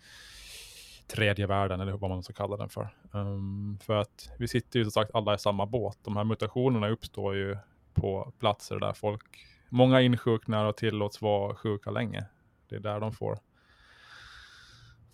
tredje 1.07 1.47
världen, 1.47 1.81
eller 1.81 1.93
vad 1.93 2.11
man 2.11 2.23
ska 2.23 2.33
kalla 2.33 2.57
den 2.57 2.69
för. 2.69 2.89
Um, 3.13 3.79
för 3.83 3.97
att 3.97 4.31
vi 4.39 4.49
sitter 4.49 4.79
ju 4.79 4.85
som 4.85 4.93
sagt 4.93 5.11
alla 5.15 5.35
i 5.35 5.39
samma 5.39 5.67
båt. 5.67 5.99
De 6.03 6.17
här 6.17 6.25
mutationerna 6.25 6.89
uppstår 6.89 7.35
ju 7.35 7.57
på 7.95 8.33
platser 8.39 8.79
där 8.79 8.93
folk, 8.93 9.47
många 9.69 10.01
insjuknar 10.01 10.65
och 10.65 10.77
tillåts 10.77 11.23
vara 11.23 11.55
sjuka 11.55 11.91
länge. 11.91 12.25
Det 12.69 12.77
är 12.77 12.81
där 12.81 13.01
de 13.01 13.13
får, 13.13 13.39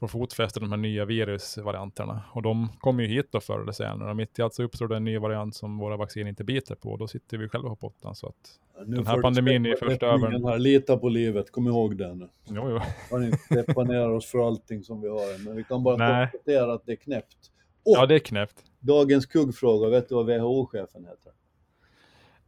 får 0.02 0.08
fotfäste, 0.18 0.60
de 0.60 0.70
här 0.70 0.76
nya 0.78 1.04
virusvarianterna. 1.04 2.22
Och 2.32 2.42
de 2.42 2.68
kommer 2.80 3.02
ju 3.02 3.08
hit 3.08 3.26
då 3.30 3.40
förr 3.40 3.60
eller 3.62 3.72
senare. 3.72 4.10
Och 4.10 4.16
mitt 4.16 4.38
i 4.38 4.42
allt 4.42 4.54
så 4.54 4.62
uppstår 4.62 4.88
det 4.88 4.96
en 4.96 5.04
ny 5.04 5.18
variant 5.18 5.54
som 5.54 5.78
våra 5.78 5.96
vaccin 5.96 6.26
inte 6.26 6.44
biter 6.44 6.74
på. 6.74 6.90
Och 6.90 6.98
då 6.98 7.06
sitter 7.08 7.38
vi 7.38 7.48
själva 7.48 7.68
på 7.68 7.74
botten. 7.74 8.14
Så 8.14 8.26
att, 8.26 8.58
Nu 8.86 8.96
Den 8.96 9.06
här 9.06 9.22
pandemin 9.22 9.66
är 9.66 9.76
först 9.76 10.02
över. 10.02 10.58
Lita 10.58 10.96
på 10.96 11.08
livet, 11.08 11.50
kom 11.52 11.66
ihåg 11.66 11.96
det 11.96 12.14
nu. 12.14 12.28
jo, 12.48 12.70
jo. 12.70 12.78
Har 13.10 13.22
inte 13.24 13.84
ner 13.84 14.10
oss 14.10 14.26
för 14.26 14.46
allting 14.46 14.82
som 14.82 15.00
vi 15.00 15.08
har. 15.08 15.44
Men 15.44 15.56
vi 15.56 15.64
kan 15.64 15.82
bara 15.82 15.96
Nej. 15.96 16.28
konstatera 16.32 16.72
att 16.72 16.86
det 16.86 16.92
är 16.92 16.96
knäppt. 16.96 17.36
Och 17.84 17.96
Ja, 17.96 18.06
det 18.06 18.14
är 18.14 18.18
knäppt. 18.18 18.62
dagens 18.80 19.26
kuggfråga, 19.26 19.88
vet 19.88 20.08
du 20.08 20.14
vad 20.14 20.26
WHO-chefen 20.26 21.04
heter? 21.04 21.32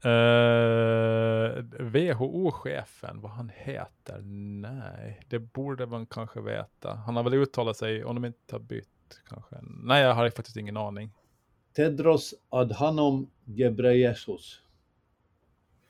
Uh, 0.07 1.65
WHO-chefen, 1.79 3.21
vad 3.21 3.31
han 3.31 3.51
heter? 3.55 4.21
Nej, 4.61 5.21
det 5.29 5.39
borde 5.39 5.87
man 5.87 6.07
kanske 6.07 6.41
veta. 6.41 6.95
Han 6.95 7.17
har 7.17 7.23
väl 7.23 7.35
uttalat 7.35 7.77
sig, 7.77 8.05
om 8.05 8.15
de 8.15 8.25
inte 8.25 8.55
har 8.55 8.61
bytt 8.61 8.89
kanske. 9.29 9.57
Nej, 9.63 10.03
jag 10.03 10.15
har 10.15 10.31
faktiskt 10.31 10.57
ingen 10.57 10.77
aning. 10.77 11.11
Tedros 11.77 12.35
Adhanom 12.49 13.31
Ghebreyesus. 13.45 14.61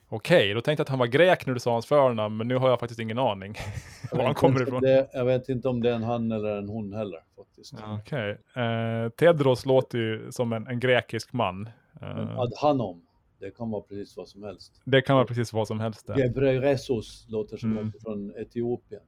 Okej, 0.09 0.55
då 0.55 0.61
tänkte 0.61 0.81
jag 0.81 0.85
att 0.85 0.89
han 0.89 0.99
var 0.99 1.07
grek 1.07 1.47
när 1.47 1.55
du 1.55 1.61
sa 1.61 1.73
hans 1.73 1.87
förnamn, 1.87 2.37
men 2.37 2.49
nu 2.49 2.57
har 2.57 2.69
jag 2.69 2.81
faktiskt 2.81 3.01
ingen 3.01 3.19
aning 3.19 3.55
var 4.13 4.25
han 4.25 4.35
kommer 4.35 4.63
ifrån. 4.63 4.83
Det, 4.83 5.11
jag 5.13 5.25
vet 5.25 5.49
inte 5.49 5.69
om 5.69 5.83
det 5.83 5.91
är 5.91 5.95
en 5.95 6.03
han 6.03 6.33
eller 6.33 6.57
en 6.57 6.69
hon 6.69 6.93
heller 6.93 7.21
faktiskt. 7.37 7.75
Okej, 8.01 8.31
eh, 8.55 9.09
Tedros 9.09 9.67
låter 9.67 9.99
ju 9.99 10.33
som 10.33 10.53
en, 10.53 10.67
en 10.67 10.81
grekisk 10.81 11.33
man. 11.33 11.69
Eh, 12.01 12.39
Adhanom, 12.39 13.04
det 13.45 13.51
kan 13.51 13.71
vara 13.71 13.83
precis 13.83 14.17
vad 14.17 14.29
som 14.29 14.43
helst. 14.43 14.81
det 14.85 15.03
kan 15.03 15.17
vara 15.17 15.27
precis 15.27 15.53
vad 15.53 15.67
som 15.69 15.81
helst. 15.81 16.09
Gebreyesus 16.17 17.27
låter 17.29 17.57
som 17.57 17.79
Mm. 17.79 17.93
från 18.03 18.33
Etiopien. 18.37 19.03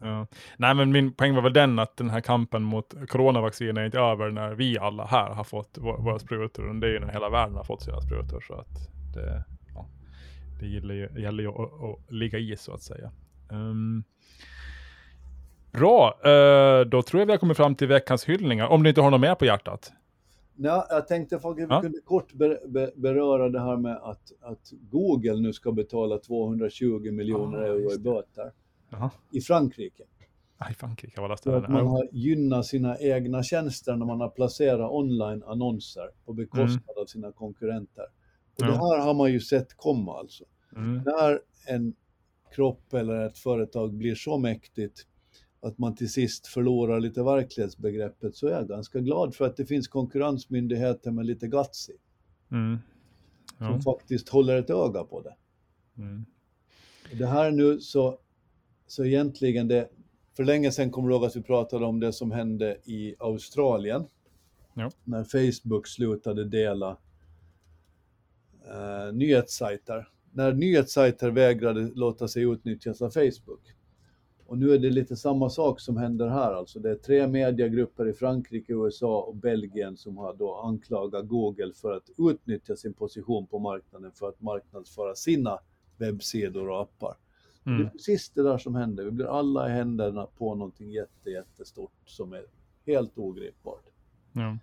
Ja. 0.00 0.26
Nej, 0.56 0.74
men 0.74 0.92
min 0.92 1.12
poäng 1.12 1.34
var 1.34 1.42
väl 1.42 1.52
den 1.52 1.78
att 1.78 1.96
den 1.96 2.10
här 2.10 2.20
kampen 2.20 2.62
mot 2.62 2.94
coronavaccin 3.08 3.76
är 3.76 3.84
inte 3.84 3.98
över 3.98 4.30
när 4.30 4.54
vi 4.54 4.78
alla 4.78 5.04
här 5.04 5.30
har 5.30 5.44
fått 5.44 5.78
vå- 5.78 6.02
våra 6.04 6.18
sprutor. 6.18 6.80
Det 6.80 6.86
är 6.86 6.90
ju 6.90 7.00
när 7.00 7.12
hela 7.12 7.30
världen 7.30 7.56
har 7.56 7.64
fått 7.64 7.82
sina 7.82 8.00
sprutor. 8.00 8.40
Så 8.46 8.54
att 8.54 8.68
det, 9.14 9.44
ja, 9.74 9.86
det 10.60 10.66
gäller 10.66 10.94
ju, 10.94 11.22
gäller 11.22 11.42
ju 11.42 11.48
att, 11.48 11.56
att 11.82 12.12
ligga 12.12 12.38
i 12.38 12.56
så 12.56 12.72
att 12.74 12.82
säga. 12.82 13.10
Ehm, 13.50 14.04
bra, 15.72 16.18
eh, 16.24 16.80
då 16.80 17.02
tror 17.02 17.20
jag 17.20 17.26
vi 17.26 17.32
har 17.32 17.38
kommit 17.38 17.56
fram 17.56 17.74
till 17.74 17.88
veckans 17.88 18.24
hyllningar. 18.24 18.66
Om 18.66 18.82
du 18.82 18.88
inte 18.88 19.00
har 19.00 19.10
något 19.10 19.20
mer 19.20 19.34
på 19.34 19.44
hjärtat. 19.44 19.92
Ja, 20.60 20.86
jag 20.90 21.08
tänkte 21.08 21.38
faktiskt 21.40 21.70
vi 21.70 21.74
Ja. 21.74 21.82
kunde 21.82 22.00
kort 22.00 22.32
ber, 22.32 22.60
be, 22.68 22.90
beröra 22.96 23.48
det 23.48 23.60
här 23.60 23.76
med 23.76 23.96
att, 23.96 24.32
att 24.40 24.72
Google 24.90 25.40
nu 25.40 25.52
ska 25.52 25.72
betala 25.72 26.18
220 26.18 27.10
miljoner 27.12 27.58
Ah, 27.58 27.66
euro 27.66 27.90
i 27.92 27.96
det. 27.96 28.00
böter 28.00 28.52
i 29.32 29.40
Frankrike. 29.40 30.02
Nej, 30.60 30.74
Frankrike 30.74 31.20
var 31.20 31.28
läste 31.28 31.56
att 31.56 31.68
man 31.68 31.86
har 31.86 32.08
gynnat 32.12 32.66
sina 32.66 32.98
egna 32.98 33.42
tjänster 33.42 33.96
när 33.96 34.06
man 34.06 34.20
har 34.20 34.28
placerat 34.28 34.90
online-annonser 34.92 36.10
på 36.24 36.32
bekostnad 36.32 36.98
av 37.02 37.06
sina 37.06 37.32
konkurrenter. 37.32 38.04
Och 38.54 38.62
det 38.62 38.64
Mm. 38.64 38.76
Ja. 38.80 38.86
här 38.96 39.04
har 39.04 39.14
man 39.14 39.32
ju 39.32 39.40
sett 39.40 39.74
komma 39.76 40.18
alltså. 40.18 40.44
Mm. 40.76 41.02
När 41.06 41.40
en 41.66 41.94
kropp 42.54 42.92
eller 42.94 43.26
ett 43.26 43.38
företag 43.38 43.94
blir 43.94 44.14
så 44.14 44.38
mäktigt 44.38 45.06
att 45.60 45.78
man 45.78 45.94
till 45.94 46.12
sist 46.12 46.46
förlorar 46.46 47.00
lite 47.00 47.22
verklighetsbegreppet 47.22 48.36
så 48.36 48.46
är 48.46 48.52
jag 48.52 48.68
ganska 48.68 49.00
glad 49.00 49.34
för 49.34 49.44
att 49.44 49.56
det 49.56 49.66
finns 49.66 49.88
konkurrensmyndigheter 49.88 51.10
med 51.10 51.26
lite 51.26 51.48
guts 51.48 51.90
i, 51.90 51.92
Mm. 52.50 52.78
som 53.58 53.66
Ja. 53.66 53.80
faktiskt 53.80 54.28
håller 54.28 54.56
ett 54.56 54.70
öga 54.70 55.04
på 55.04 55.20
det. 55.22 55.34
Mm. 56.02 56.24
Det 57.18 57.26
här 57.26 57.50
nu 57.50 57.80
så, 57.80 58.18
så 58.86 59.04
egentligen 59.04 59.68
det, 59.68 59.88
för 60.36 60.44
länge 60.44 60.72
sedan 60.72 60.90
kommer 60.90 61.08
du 61.08 61.14
ihåg 61.14 61.24
att 61.24 61.36
vi 61.36 61.42
pratade 61.42 61.84
om 61.86 62.00
det 62.00 62.12
som 62.12 62.30
hände 62.30 62.78
i 62.84 63.14
Australien. 63.18 64.04
Ja. 64.74 64.90
När 65.04 65.24
Facebook 65.24 65.86
slutade 65.86 66.44
dela 66.44 66.96
eh, 68.66 69.12
nyhetssajter. 69.12 70.08
När 70.32 70.52
nyhetssajter 70.52 71.30
vägrade 71.30 71.90
låta 71.94 72.28
sig 72.28 72.42
utnyttjas 72.42 73.02
av 73.02 73.10
Facebook. 73.10 73.60
Och 74.48 74.58
nu 74.58 74.74
är 74.74 74.78
det 74.78 74.90
lite 74.90 75.16
samma 75.16 75.50
sak 75.50 75.80
som 75.80 75.96
händer 75.96 76.28
här. 76.28 76.52
Alltså 76.52 76.78
det 76.78 76.90
är 76.90 76.94
tre 76.94 77.26
mediegrupper 77.26 78.08
i 78.08 78.12
Frankrike, 78.12 78.72
USA 78.72 79.20
och 79.22 79.36
Belgien 79.36 79.96
som 79.96 80.16
har 80.16 80.34
då 80.34 80.54
anklagat 80.56 81.28
Google 81.28 81.72
för 81.72 81.92
att 81.96 82.10
utnyttja 82.18 82.76
sin 82.76 82.94
position 82.94 83.46
på 83.46 83.58
marknaden 83.58 84.12
för 84.12 84.28
att 84.28 84.40
marknadsföra 84.40 85.14
sina 85.14 85.58
webbsidor 85.96 86.68
och 86.68 86.82
appar. 86.82 87.14
Det 87.64 87.70
är 87.70 87.74
Mm. 87.74 87.90
precis 87.90 88.30
det 88.30 88.42
där 88.42 88.58
som 88.58 88.74
händer. 88.74 89.04
Vi 89.04 89.10
blir 89.10 89.26
alla 89.38 89.68
i 89.68 89.72
händerna 89.72 90.26
på 90.26 90.54
någonting 90.54 90.90
jätte, 90.90 91.30
jättestort 91.30 91.92
som 92.06 92.32
är 92.32 92.44
helt 92.86 93.18
ogripbart. 93.18 93.84
Ja. 94.32 94.58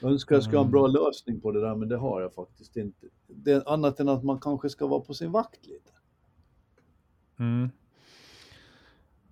Jag 0.00 0.10
önskar 0.12 0.34
jag 0.36 0.42
skulle 0.44 0.58
ha 0.58 0.64
en 0.64 0.68
Mm. 0.70 0.72
bra 0.72 0.86
lösning 0.86 1.40
på 1.40 1.52
det 1.52 1.60
där, 1.60 1.74
men 1.74 1.88
det 1.88 1.96
har 1.96 2.20
jag 2.20 2.32
faktiskt 2.34 2.76
inte. 2.76 3.06
Det 3.26 3.52
är 3.52 3.68
annat 3.72 4.00
än 4.00 4.08
att 4.08 4.24
man 4.24 4.40
kanske 4.40 4.68
ska 4.68 4.86
vara 4.86 5.00
på 5.00 5.14
sin 5.14 5.32
vakt 5.32 5.66
lite. 5.66 5.90
Mm. 7.38 7.70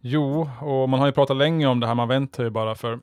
Jo, 0.04 0.48
och 0.60 0.88
man 0.88 1.00
har 1.00 1.06
ju 1.06 1.12
pratat 1.12 1.36
länge 1.36 1.66
om 1.66 1.80
det 1.80 1.86
här, 1.86 1.94
man 1.94 2.08
väntar 2.08 2.44
ju 2.44 2.50
bara 2.50 2.74
för 2.74 3.00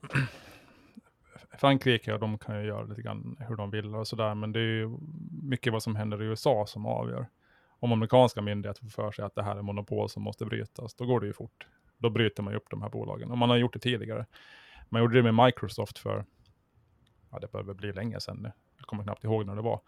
Frankrike 1.58 2.14
och 2.14 2.20
de 2.20 2.38
kan 2.38 2.60
ju 2.60 2.68
göra 2.68 2.84
lite 2.84 3.02
grann 3.02 3.38
hur 3.40 3.56
de 3.56 3.72
vill 3.72 3.96
och 3.96 4.08
sådär, 4.08 4.36
men 4.36 4.52
det 4.52 4.60
är 4.60 4.64
ju 4.64 4.98
mycket 5.42 5.74
vad 5.74 5.84
som 5.84 5.96
händer 5.96 6.22
i 6.22 6.26
USA 6.26 6.66
som 6.68 6.86
avgör. 6.86 7.28
Om 7.80 7.92
amerikanska 7.92 8.42
myndigheter 8.42 8.82
får 8.82 8.90
för 8.90 9.12
sig 9.12 9.26
att 9.26 9.36
det 9.36 9.44
här 9.44 9.56
är 9.56 9.62
monopol 9.62 10.10
som 10.10 10.24
måste 10.24 10.46
brytas, 10.46 10.96
då 10.96 11.06
går 11.06 11.20
det 11.20 11.28
ju 11.28 11.34
fort. 11.34 11.68
Då 11.98 12.10
bryter 12.10 12.44
man 12.44 12.54
ju 12.54 12.58
upp 12.58 12.70
de 12.70 12.82
här 12.82 12.90
bolagen, 12.90 13.32
och 13.32 13.38
man 13.38 13.50
har 13.50 13.58
gjort 13.58 13.74
det 13.74 13.80
tidigare. 13.80 14.26
Man 14.90 15.02
gjorde 15.02 15.22
det 15.22 15.32
med 15.32 15.46
Microsoft 15.46 15.98
för, 15.98 16.26
ja 17.32 17.40
det 17.40 17.52
behöver 17.52 17.74
bli 17.74 17.94
länge 17.94 18.20
sedan 18.20 18.38
nu, 18.38 18.52
jag 18.78 18.86
kommer 18.86 19.04
knappt 19.04 19.24
ihåg 19.24 19.46
när 19.46 19.56
det 19.56 19.62
var. 19.62 19.82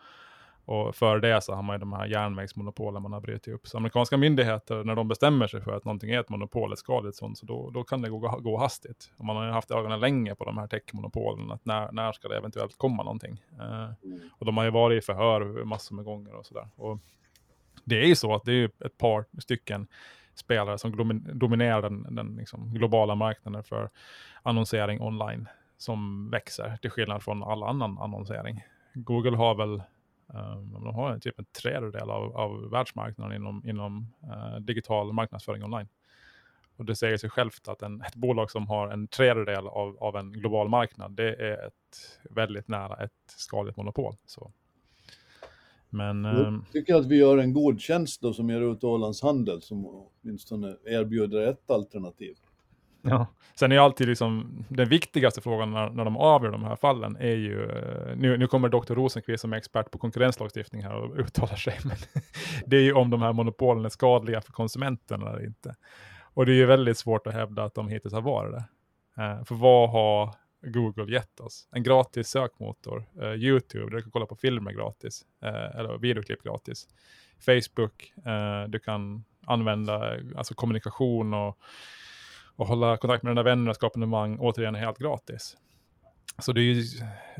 Och 0.65 0.95
för 0.95 1.19
det 1.19 1.41
så 1.41 1.53
har 1.53 1.61
man 1.61 1.75
ju 1.75 1.79
de 1.79 1.93
här 1.93 2.05
järnvägsmonopolen 2.05 3.01
man 3.01 3.13
har 3.13 3.21
brutit 3.21 3.53
upp. 3.53 3.67
Så 3.67 3.77
amerikanska 3.77 4.17
myndigheter, 4.17 4.83
när 4.83 4.95
de 4.95 5.07
bestämmer 5.07 5.47
sig 5.47 5.61
för 5.61 5.73
att 5.73 5.85
någonting 5.85 6.11
är 6.11 6.19
ett 6.19 6.29
monopol, 6.29 6.73
ett 6.73 6.79
skadligt 6.79 7.15
sånt, 7.15 7.37
så 7.37 7.45
då, 7.45 7.69
då 7.69 7.83
kan 7.83 8.01
det 8.01 8.09
gå, 8.09 8.19
gå 8.19 8.57
hastigt. 8.57 9.11
Och 9.17 9.25
man 9.25 9.35
har 9.35 9.45
ju 9.45 9.51
haft 9.51 9.71
ögonen 9.71 9.99
länge 9.99 10.35
på 10.35 10.45
de 10.45 10.57
här 10.57 10.67
techmonopolen, 10.67 11.51
att 11.51 11.65
när, 11.65 11.91
när 11.91 12.11
ska 12.11 12.27
det 12.27 12.37
eventuellt 12.37 12.77
komma 12.77 13.03
någonting? 13.03 13.43
Eh, 13.59 13.89
och 14.31 14.45
de 14.45 14.57
har 14.57 14.63
ju 14.63 14.71
varit 14.71 15.03
i 15.03 15.05
förhör 15.05 15.63
massor 15.63 15.95
med 15.95 16.05
gånger 16.05 16.33
och 16.35 16.45
sådär. 16.45 16.67
Och 16.75 16.99
det 17.83 18.01
är 18.01 18.05
ju 18.05 18.15
så 18.15 18.35
att 18.35 18.43
det 18.45 18.53
är 18.53 18.65
ett 18.85 18.97
par 18.97 19.25
stycken 19.39 19.87
spelare 20.35 20.77
som 20.77 21.17
dominerar 21.33 21.81
den, 21.81 22.15
den 22.15 22.35
liksom 22.35 22.73
globala 22.73 23.15
marknaden 23.15 23.63
för 23.63 23.89
annonsering 24.43 25.01
online 25.01 25.47
som 25.77 26.29
växer, 26.29 26.77
till 26.81 26.89
skillnad 26.91 27.23
från 27.23 27.43
all 27.43 27.63
annan 27.63 27.97
annonsering. 27.97 28.63
Google 28.93 29.37
har 29.37 29.55
väl 29.55 29.81
Um, 30.33 30.71
de 30.71 30.95
har 30.95 31.19
typ 31.19 31.39
en 31.39 31.45
tredjedel 31.45 32.09
av, 32.09 32.37
av 32.37 32.69
världsmarknaden 32.69 33.35
inom, 33.35 33.67
inom 33.67 34.13
uh, 34.23 34.59
digital 34.59 35.13
marknadsföring 35.13 35.63
online. 35.63 35.87
Och 36.75 36.85
det 36.85 36.95
säger 36.95 37.17
sig 37.17 37.29
självt 37.29 37.67
att 37.67 37.81
en, 37.81 38.01
ett 38.01 38.15
bolag 38.15 38.51
som 38.51 38.67
har 38.67 38.89
en 38.89 39.07
tredjedel 39.07 39.67
av, 39.67 39.97
av 39.99 40.15
en 40.15 40.31
global 40.31 40.69
marknad, 40.69 41.11
det 41.11 41.35
är 41.35 41.67
ett 41.67 42.19
väldigt 42.29 42.67
nära 42.67 43.03
ett 43.03 43.11
skadligt 43.25 43.77
monopol. 43.77 44.15
Så. 44.25 44.51
Men 45.89 46.23
Jag 46.23 46.47
um, 46.47 46.65
tycker 46.71 46.95
att 46.95 47.05
vi 47.05 47.17
gör 47.17 47.37
en 47.37 47.53
god 47.53 47.81
tjänst 47.81 48.21
då 48.21 48.33
som 48.33 48.49
ger 48.49 48.61
ut 48.61 48.83
Ålands 48.83 49.21
Handel 49.21 49.61
som 49.61 49.85
åtminstone 49.85 50.75
erbjuder 50.85 51.41
ett 51.41 51.71
alternativ. 51.71 52.35
Ja. 53.01 53.27
Sen 53.55 53.71
är 53.71 53.75
ju 53.75 53.81
alltid 53.81 54.07
liksom, 54.07 54.65
den 54.69 54.89
viktigaste 54.89 55.41
frågan 55.41 55.71
när, 55.71 55.89
när 55.89 56.05
de 56.05 56.17
avgör 56.17 56.51
de 56.51 56.63
här 56.63 56.75
fallen 56.75 57.15
är 57.15 57.35
ju, 57.35 57.69
eh, 57.69 58.15
nu, 58.15 58.37
nu 58.37 58.47
kommer 58.47 58.69
doktor 58.69 58.95
Rosenqvist 58.95 59.41
som 59.41 59.53
är 59.53 59.57
expert 59.57 59.91
på 59.91 59.97
konkurrenslagstiftning 59.97 60.83
här 60.83 60.95
och 60.95 61.19
uttalar 61.19 61.55
sig, 61.55 61.79
men 61.83 61.97
det 62.65 62.77
är 62.77 62.81
ju 62.81 62.93
om 62.93 63.09
de 63.09 63.21
här 63.21 63.33
monopolen 63.33 63.85
är 63.85 63.89
skadliga 63.89 64.41
för 64.41 64.51
konsumenten 64.51 65.21
eller 65.21 65.45
inte. 65.45 65.75
Och 66.33 66.45
det 66.45 66.51
är 66.51 66.55
ju 66.55 66.65
väldigt 66.65 66.97
svårt 66.97 67.27
att 67.27 67.33
hävda 67.33 67.63
att 67.63 67.75
de 67.75 67.87
hittills 67.87 68.13
har 68.13 68.21
varit 68.21 68.51
det. 68.51 68.63
Eh, 69.23 69.43
för 69.43 69.55
vad 69.55 69.89
har 69.89 70.35
Google 70.61 71.13
gett 71.13 71.39
oss? 71.39 71.67
En 71.71 71.83
gratis 71.83 72.27
sökmotor, 72.27 73.05
eh, 73.21 73.33
YouTube, 73.33 73.85
där 73.85 73.95
du 73.95 74.01
kan 74.01 74.11
kolla 74.11 74.25
på 74.25 74.35
filmer 74.35 74.71
gratis, 74.71 75.25
eller 75.75 75.97
videoklipp 75.97 76.43
gratis. 76.43 76.87
Facebook, 77.45 78.13
du 78.67 78.79
kan 78.79 79.23
använda 79.45 80.17
alltså 80.35 80.53
kommunikation 80.53 81.33
och 81.33 81.57
och 82.61 82.67
hålla 82.67 82.97
kontakt 82.97 83.23
med 83.23 83.31
dina 83.31 83.43
vänner 83.43 83.69
och 83.69 83.75
skapa 83.75 83.99
evenemang 83.99 84.37
återigen 84.39 84.75
helt 84.75 84.97
gratis. 84.97 85.57
Så 86.39 86.53
det 86.53 86.61
är 86.61 86.63
ju 86.63 86.83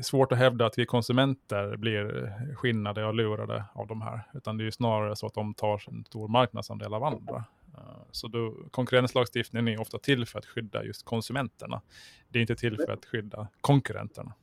svårt 0.02 0.32
att 0.32 0.38
hävda 0.38 0.66
att 0.66 0.78
vi 0.78 0.86
konsumenter 0.86 1.76
blir 1.76 2.32
skinnade 2.54 3.04
och 3.04 3.14
lurade 3.14 3.64
av 3.74 3.86
de 3.86 4.02
här, 4.02 4.20
utan 4.34 4.56
det 4.56 4.62
är 4.62 4.64
ju 4.64 4.72
snarare 4.72 5.16
så 5.16 5.26
att 5.26 5.34
de 5.34 5.54
tar 5.54 5.82
en 5.88 6.04
stor 6.04 6.28
marknadsandel 6.28 6.94
av 6.94 7.04
andra. 7.04 7.44
Eh, 7.74 8.02
Så 8.10 8.28
då, 8.28 8.54
konkurrenslagstiftningen 8.70 9.68
är 9.68 9.80
ofta 9.80 9.98
till 9.98 10.26
för 10.26 10.38
att 10.38 10.46
skydda 10.46 10.84
just 10.84 11.04
konsumenterna. 11.04 11.82
Det 12.28 12.38
är 12.38 12.40
inte 12.40 12.56
till 12.56 12.76
för 12.76 12.92
att 12.92 13.04
skydda 13.04 13.48
konkurrenterna. 13.60 14.34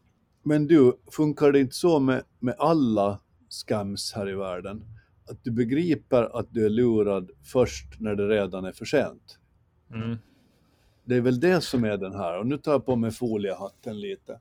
Men 0.44 0.68
du, 0.68 0.94
funkar 1.12 1.52
det 1.52 1.60
inte 1.60 1.76
så 1.76 2.00
med, 2.00 2.24
med 2.40 2.56
alla 2.60 3.20
scams 3.50 4.14
här 4.16 4.30
i 4.30 4.36
världen? 4.36 4.86
Att 5.32 5.44
du 5.44 5.52
begriper 5.52 6.40
att 6.40 6.48
du 6.54 6.66
är 6.66 6.70
lurad 6.70 7.32
först 7.44 8.00
när 8.00 8.16
det 8.16 8.28
redan 8.28 8.66
är 8.66 8.72
för 8.72 8.86
sent? 8.86 9.40
Mm. 9.94 10.18
Det 11.10 11.16
är 11.16 11.22
väl 11.22 11.40
det 11.40 11.62
som 11.62 11.84
är 11.84 11.98
den 11.98 12.16
här, 12.16 12.40
och 12.40 12.48
nu 12.48 12.58
tar 12.58 12.72
jag 12.72 12.86
på 12.86 12.96
mig 12.96 13.12
foliehatten 13.12 14.00
lite. 14.00 14.40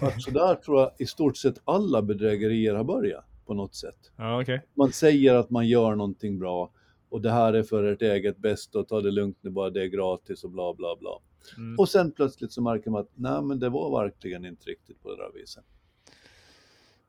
Att 0.00 0.22
så 0.22 0.30
där 0.30 0.54
tror 0.54 0.80
jag 0.80 0.92
i 0.98 1.06
stort 1.06 1.36
sett 1.36 1.60
alla 1.64 2.02
bedrägerier 2.02 2.74
har 2.74 2.84
börjat 2.84 3.24
på 3.46 3.54
något 3.54 3.74
sätt. 3.74 4.10
Okej. 4.40 4.62
Man 4.74 4.92
säger 4.92 5.34
att 5.34 5.50
man 5.50 5.68
gör 5.68 5.94
någonting 5.94 6.38
bra 6.38 6.70
och 7.08 7.20
det 7.20 7.30
här 7.30 7.52
är 7.52 7.62
för 7.62 7.84
ert 7.84 8.02
eget 8.02 8.36
bästa 8.36 8.78
och 8.78 8.88
ta 8.88 9.00
det 9.00 9.10
lugnt 9.10 9.38
nu 9.40 9.50
bara, 9.50 9.70
det 9.70 9.82
är 9.82 9.86
gratis 9.86 10.44
och 10.44 10.50
bla 10.50 10.74
bla 10.74 10.96
bla. 11.00 11.18
Mm. 11.56 11.78
Och 11.78 11.88
sen 11.88 12.12
plötsligt 12.12 12.52
så 12.52 12.62
märker 12.62 12.90
man 12.90 13.00
att 13.00 13.10
nej 13.14 13.42
men 13.42 13.58
det 13.58 13.68
var 13.68 14.02
verkligen 14.02 14.44
inte 14.44 14.70
riktigt 14.70 15.02
på 15.02 15.10
det 15.10 15.16
där 15.16 15.30
viset. 15.34 15.64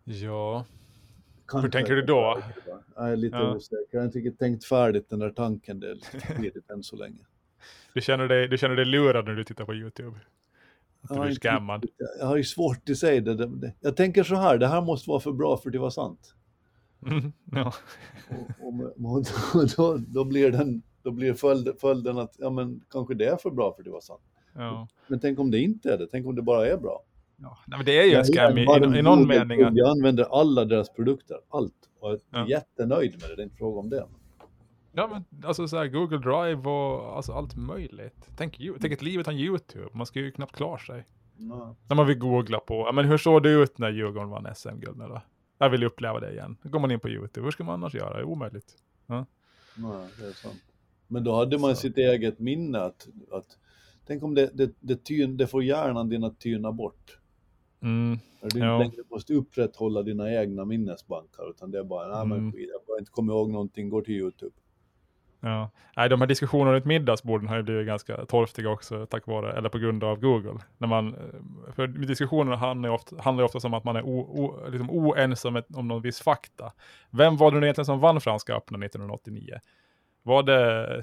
Ja. 0.04 0.66
Kanske 1.48 1.72
tänker 1.72 1.96
du 1.96 2.02
då? 2.02 2.42
Jag 2.96 3.12
är 3.12 3.16
lite 3.16 3.38
Ja. 3.38 3.56
osäker, 3.56 3.88
jag 3.92 4.00
har 4.00 4.06
inte 4.06 4.18
riktigt 4.18 4.40
tänkt 4.40 4.66
färdigt 4.66 5.10
den 5.10 5.20
där 5.20 5.30
tanken, 5.30 5.80
det 5.80 5.90
är 5.92 5.96
lite 5.96 6.36
tidigt 6.38 6.70
än 6.70 6.84
så 6.84 6.96
länge. 6.96 7.26
Du 7.94 8.02
känner, 8.02 8.28
dig, 8.28 8.48
du 8.48 8.58
känner 8.58 8.76
dig 8.76 8.86
lurad 8.86 9.26
när 9.26 9.34
du 9.34 9.44
tittar 9.44 9.66
på 9.66 9.74
YouTube? 9.76 10.18
Att 11.02 11.10
du 11.10 11.16
har 11.16 11.26
blir 11.26 11.32
inte 11.32 11.88
Jag 12.20 12.26
har 12.26 12.38
ju 12.38 12.44
svårt 12.44 12.90
att 12.90 12.98
säga 12.98 13.22
det. 13.22 13.36
det, 13.36 13.48
det. 13.48 13.74
Jag 13.80 13.96
tänker 13.96 14.24
så 14.24 14.36
här, 14.36 14.58
det 14.58 14.68
här 14.68 14.82
måste 14.82 15.10
vara 15.10 15.20
för 15.20 15.32
bra 15.32 15.58
för 15.58 15.70
att 15.70 15.76
vara 15.76 15.92
sant. 15.92 16.36
Mm. 17.08 17.34
Ja. 17.52 17.74
Och, 18.62 19.06
och, 19.06 19.18
och 19.56 19.68
då, 19.78 19.98
då, 20.08 20.24
blir, 20.26 20.52
den, 20.52 20.82
då 21.04 21.12
blir 21.12 21.34
följden, 21.34 21.74
följden 21.82 22.18
att 22.18 22.36
ja, 22.38 22.50
men, 22.50 22.82
kanske 22.92 23.14
det 23.14 23.26
är 23.26 23.38
för 23.38 23.50
bra 23.50 23.74
för 23.76 23.82
att 23.84 23.88
vara 23.92 24.02
sant. 24.02 24.22
Ja. 24.56 24.88
Men 25.08 25.20
tänk 25.20 25.40
om 25.40 25.52
det 25.52 25.60
inte 25.60 25.94
är 25.94 25.98
det, 25.98 26.08
tänk 26.12 26.28
om 26.28 26.36
det 26.36 26.42
bara 26.42 26.68
är 26.68 26.78
bra. 26.78 27.04
Ja. 27.38 27.58
Nej, 27.68 27.78
men 27.78 27.86
det 27.86 28.00
är 28.00 28.06
ju 28.06 28.14
en 28.14 28.26
scam 28.26 28.58
i, 28.58 28.62
i, 28.62 29.00
i 29.00 29.02
någon 29.02 29.28
mening. 29.28 29.60
Jag 29.60 29.90
använder 29.90 30.40
alla 30.40 30.66
deras 30.66 30.90
produkter, 30.90 31.38
allt. 31.50 31.74
Och 32.00 32.10
jag 32.10 32.14
är 32.14 32.20
Ja. 32.32 32.48
jättenöjd 32.48 33.12
med 33.12 33.30
det, 33.30 33.36
det 33.36 33.42
är 33.42 33.44
inte 33.44 33.56
fråga 33.56 33.80
om 33.80 33.90
det. 33.90 34.06
Ja, 34.92 35.08
men 35.08 35.46
alltså 35.48 35.68
så 35.68 35.78
här, 35.78 35.88
Google 35.88 36.18
Drive 36.18 36.70
och 36.70 37.16
alltså, 37.16 37.34
allt 37.34 37.56
möjligt. 37.56 38.30
Tänk, 38.38 38.58
tänk 38.82 38.94
ett 38.94 39.02
liv 39.02 39.20
utan 39.20 39.36
YouTube. 39.36 39.90
Man 39.94 40.06
ska 40.06 40.20
ju 40.20 40.32
knappt 40.32 40.56
klara 40.56 40.78
sig. 40.78 41.06
Ja. 41.38 41.76
När 41.88 41.96
man 41.96 42.08
vill 42.08 42.18
googla 42.18 42.60
på, 42.60 42.74
ja, 42.74 42.92
men 42.92 43.06
hur 43.06 43.18
såg 43.18 43.44
det 43.44 43.50
ut 43.50 43.78
när 43.78 43.90
Djurgården 43.90 44.30
vann 44.30 44.56
SM-guld 44.56 44.98
nu 44.98 45.08
då? 45.08 45.22
Jag 45.58 45.70
vill 45.70 45.84
uppleva 45.84 46.20
det 46.20 46.32
igen. 46.32 46.58
Då 46.64 46.70
går 46.70 46.80
man 46.80 46.92
in 46.92 47.00
på 47.00 47.10
YouTube. 47.10 47.44
Hur 47.46 47.52
ska 47.52 47.64
man 47.64 47.74
annars 47.74 47.94
göra? 47.94 48.14
Det 48.14 48.20
är 48.20 48.24
omöjligt. 48.24 48.76
Nej, 49.06 49.24
det 50.20 50.26
är 50.28 50.32
sant. 50.32 50.62
Men 51.08 51.24
då 51.24 51.36
hade 51.36 51.58
man 51.58 51.76
Så. 51.76 51.82
sitt 51.82 51.98
eget 51.98 52.40
minne 52.40 52.80
att, 52.80 53.08
att 53.32 53.58
tänk 54.08 54.24
om 54.24 54.36
det, 54.36 54.50
det, 54.54 54.72
det, 54.80 55.04
tyn, 55.04 55.38
det 55.38 55.48
får 55.48 55.64
hjärnan 55.64 56.10
din 56.10 56.24
att 56.24 56.40
tyna 56.40 56.72
bort. 56.72 57.18
Mm. 57.82 58.18
Du 58.42 58.60
Ja. 58.60 58.76
inte 58.76 58.90
längre 58.90 59.04
måste 59.10 59.34
upprätthålla 59.34 60.04
dina 60.04 60.34
egna 60.34 60.66
minnesbankar 60.66 61.50
utan 61.50 61.72
det 61.72 61.80
är 61.80 61.84
bara, 61.84 62.08
nej 62.18 62.28
men 62.28 62.38
Mm. 62.38 62.52
skit, 62.54 62.70
jag 62.88 63.00
inte 63.00 63.12
kommer 63.12 63.34
ihåg 63.34 63.50
någonting, 63.52 63.90
går 63.90 64.02
till 64.02 64.14
YouTube. 64.16 64.52
Ja. 65.44 65.70
Nej, 65.96 66.10
de 66.10 66.22
här 66.22 66.28
diskussionerna 66.28 66.72
runt 66.72 66.86
middagsborden 66.86 67.48
har 67.48 67.56
ju 67.56 67.64
blivit 67.64 67.88
ganska 67.88 68.26
torftiga 68.26 68.70
också 68.70 69.06
tack 69.06 69.28
vare, 69.28 69.54
eller 69.54 69.70
på 69.70 69.78
grund 69.78 70.04
av 70.04 70.20
Google. 70.20 70.60
När 70.78 70.88
man, 70.88 71.08
eh, 71.08 71.74
för 71.74 71.88
diskussionerna 71.88 72.56
handlar 72.56 72.90
ju 72.90 72.96
ofta, 72.96 73.22
handlar 73.22 73.42
ju 73.42 73.46
ofta 73.46 73.68
om 73.68 73.74
att 73.74 73.84
man 73.84 73.96
är 73.96 74.02
o, 74.02 74.20
o, 74.20 74.70
liksom 74.70 74.92
oense 74.92 75.48
om, 75.48 75.56
ett, 75.56 75.76
om 75.76 75.88
någon 75.88 76.02
viss 76.02 76.22
fakta. 76.22 76.72
Vem 77.10 77.38
var 77.38 77.52
det 77.52 77.60
nu 77.60 77.66
egentligen 77.66 77.86
som 77.86 78.00
vann 78.00 78.22
Franska 78.22 78.56
öppna 78.56 78.86
1989? 78.86 79.60
Var 80.24 80.44
det 80.44 81.02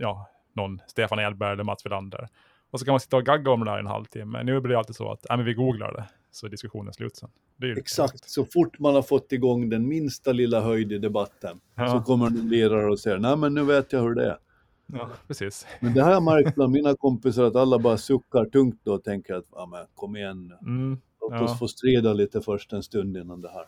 ja, 0.00 0.28
någon 0.52 0.80
Stefan 0.86 1.18
Edberg 1.18 1.52
eller 1.52 1.64
Mats 1.64 1.86
Wilander? 1.86 2.28
Och 2.70 2.78
så 2.78 2.84
kan 2.84 2.92
man 2.92 3.00
sitta 3.00 3.16
och 3.16 3.24
gagga 3.24 3.50
om 3.50 3.64
det 3.64 3.70
där 3.70 3.76
i 3.76 3.80
en 3.80 3.86
halvtimme. 3.86 4.42
Nu 4.42 4.60
blir 4.60 4.72
det 4.72 4.78
alltid 4.78 4.96
så 4.96 5.12
att, 5.12 5.26
nej 5.28 5.36
men 5.36 5.46
vi 5.46 5.54
googlar 5.54 5.92
det, 5.92 6.04
så 6.36 6.46
är 6.46 6.50
diskussionen 6.50 6.92
slut 6.92 7.16
sen. 7.16 7.28
Exakt, 7.76 8.30
så 8.30 8.44
fort 8.44 8.78
man 8.78 8.94
har 8.94 9.02
fått 9.02 9.32
igång 9.32 9.68
den 9.68 9.88
minsta 9.88 10.32
lilla 10.32 10.60
höjd 10.60 10.92
i 10.92 10.98
debatten 10.98 11.60
Ja. 11.74 11.88
så 11.88 12.00
kommer 12.00 12.26
en 12.26 12.48
lirare 12.48 12.90
och 12.90 12.98
säger, 13.00 13.18
nej 13.18 13.36
men 13.36 13.54
nu 13.54 13.64
vet 13.64 13.92
jag 13.92 14.02
hur 14.02 14.14
det 14.14 14.26
är. 14.26 14.38
Ja, 14.86 15.10
precis. 15.26 15.66
Men 15.80 15.94
det 15.94 16.02
har 16.02 16.10
jag 16.12 16.22
märkt 16.22 16.54
bland 16.54 16.72
mina 16.72 16.96
kompisar 16.96 17.44
att 17.44 17.56
alla 17.56 17.78
bara 17.78 17.96
suckar 17.98 18.44
tungt 18.44 18.80
då 18.84 18.94
och 18.94 19.04
tänker 19.04 19.34
att, 19.34 19.44
ja 19.52 19.66
men 19.66 19.86
kom 19.94 20.16
igen 20.16 20.46
nu. 20.48 20.54
Mm. 20.70 20.98
Låt 21.20 21.32
Ja. 21.32 21.42
oss 21.44 21.58
få 21.58 21.68
strida 21.68 22.12
lite 22.12 22.40
först 22.40 22.72
en 22.72 22.82
stund 22.82 23.16
innan 23.16 23.40
det 23.40 23.50
här. 23.50 23.64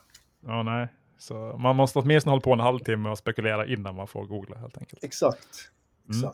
Ja, 0.46 0.62
nej. 0.62 0.88
Så 1.18 1.34
man 1.58 1.76
måste 1.76 1.98
åtminstone 1.98 2.32
hålla 2.32 2.40
på 2.40 2.52
en 2.52 2.60
halvtimme 2.60 3.08
och 3.08 3.18
spekulera 3.18 3.66
innan 3.66 3.94
man 3.94 4.06
får 4.06 4.24
googla 4.26 4.56
helt 4.58 4.78
enkelt. 4.78 5.04
Exakt, 5.04 5.70
Mm. 6.10 6.30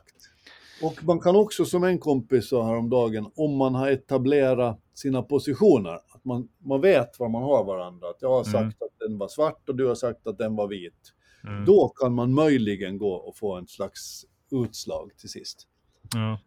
Och 0.82 1.04
man 1.04 1.20
kan 1.20 1.36
också, 1.36 1.64
som 1.64 1.84
en 1.84 1.98
kompis 1.98 2.48
sa 2.48 2.66
häromdagen, 2.66 3.30
om 3.34 3.56
man 3.56 3.74
har 3.74 3.90
etablerat 3.90 4.80
sina 4.94 5.22
positioner, 5.22 5.94
att 5.94 6.24
man, 6.24 6.48
man 6.58 6.80
vet 6.80 7.18
var 7.20 7.28
man 7.28 7.42
har 7.42 7.64
varandra. 7.64 8.10
Att 8.10 8.22
jag 8.22 8.28
har 8.28 8.44
sagt 8.44 8.54
Mm. 8.54 8.68
att 8.68 8.98
den 9.08 9.18
var 9.18 9.28
svart 9.28 9.68
och 9.68 9.76
du 9.76 9.86
har 9.86 9.94
sagt 9.94 10.26
att 10.26 10.38
den 10.38 10.56
var 10.56 10.68
vit. 10.68 11.12
Mm. 11.48 11.64
Då 11.64 11.88
kan 11.88 12.14
man 12.14 12.34
möjligen 12.34 12.98
gå 12.98 13.12
och 13.12 13.36
få 13.36 13.54
en 13.54 13.66
slags 13.66 14.24
utslag 14.50 15.10
till 15.16 15.28
sist. 15.28 15.66
Ja. 16.14 16.38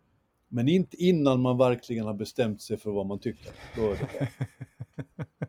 Men 0.49 0.67
inte 0.67 0.97
innan 0.97 1.41
man 1.41 1.57
verkligen 1.57 2.05
har 2.05 2.13
bestämt 2.13 2.61
sig 2.61 2.77
för 2.77 2.91
vad 2.91 3.05
man 3.05 3.19
tycker. 3.19 3.51
Då 3.75 3.81
är 3.91 3.95
det. 3.95 4.29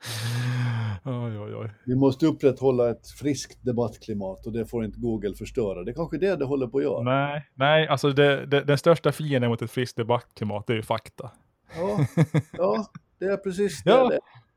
Oj, 1.04 1.38
oj, 1.38 1.54
oj. 1.54 1.70
Vi 1.86 1.94
måste 1.94 2.26
upprätthålla 2.26 2.90
ett 2.90 3.08
friskt 3.08 3.64
debattklimat 3.64 4.46
och 4.46 4.52
det 4.52 4.66
får 4.66 4.84
inte 4.84 5.00
Google 5.00 5.34
förstöra. 5.34 5.84
Det 5.84 5.90
är 5.90 5.94
kanske 5.94 6.18
det 6.18 6.36
det 6.36 6.44
håller 6.44 6.66
på 6.66 6.78
att 6.78 6.84
göra. 6.84 7.02
Nej, 7.02 7.50
nej, 7.54 7.88
alltså 7.88 8.10
det, 8.10 8.46
det, 8.46 8.60
den 8.60 8.78
största 8.78 9.12
fienden 9.12 9.50
mot 9.50 9.62
ett 9.62 9.70
friskt 9.70 9.96
debattklimat 9.96 10.70
är 10.70 10.74
ju 10.74 10.82
fakta. 10.82 11.30
Ja, 11.76 12.06
ja, 12.52 12.86
det 13.18 13.24
är 13.24 13.36
precis 13.36 13.82
det. 13.82 13.90
Ja. 13.90 14.10